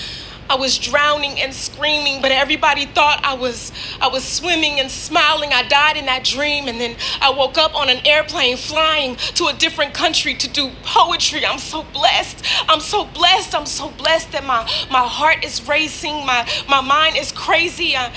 [0.50, 3.72] I was drowning and screaming, but everybody thought I was
[4.02, 5.52] I was swimming and smiling.
[5.54, 9.48] I died in that dream and then I woke up on an airplane flying to
[9.48, 11.46] a different country to do poetry.
[11.46, 12.46] I'm so blessed.
[12.68, 13.56] I'm so blessed.
[13.56, 14.62] I'm so blessed that my
[14.92, 16.26] my heart is racing.
[16.26, 17.96] My my mind is crazy.
[17.96, 18.14] I,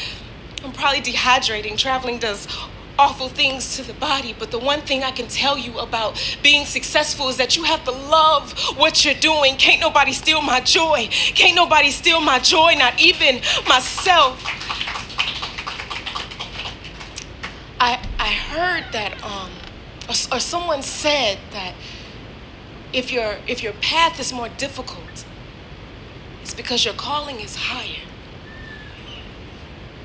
[0.64, 1.78] I'm probably dehydrating.
[1.78, 2.48] Traveling does
[2.98, 6.66] awful things to the body, but the one thing I can tell you about being
[6.66, 9.56] successful is that you have to love what you're doing.
[9.56, 11.08] Can't nobody steal my joy.
[11.10, 13.36] Can't nobody steal my joy, not even
[13.68, 14.42] myself.
[17.78, 19.50] I I heard that um
[20.08, 21.74] or, or someone said that
[22.92, 25.24] if your if your path is more difficult,
[26.42, 28.04] it's because your calling is higher.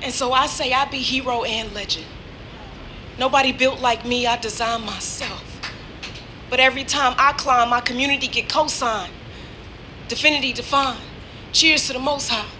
[0.02, 2.06] And so I say I be hero and legend.
[3.22, 5.44] Nobody built like me, I designed myself.
[6.50, 9.12] But every time I climb, my community get co-signed.
[10.08, 10.98] Divinity defined.
[11.52, 12.50] Cheers to the most high.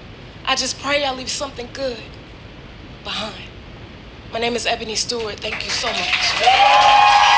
[0.47, 1.99] I just pray I leave something good
[3.03, 3.43] behind.
[4.33, 5.41] My name is Ebony Stewart.
[5.41, 7.32] Thank you so much.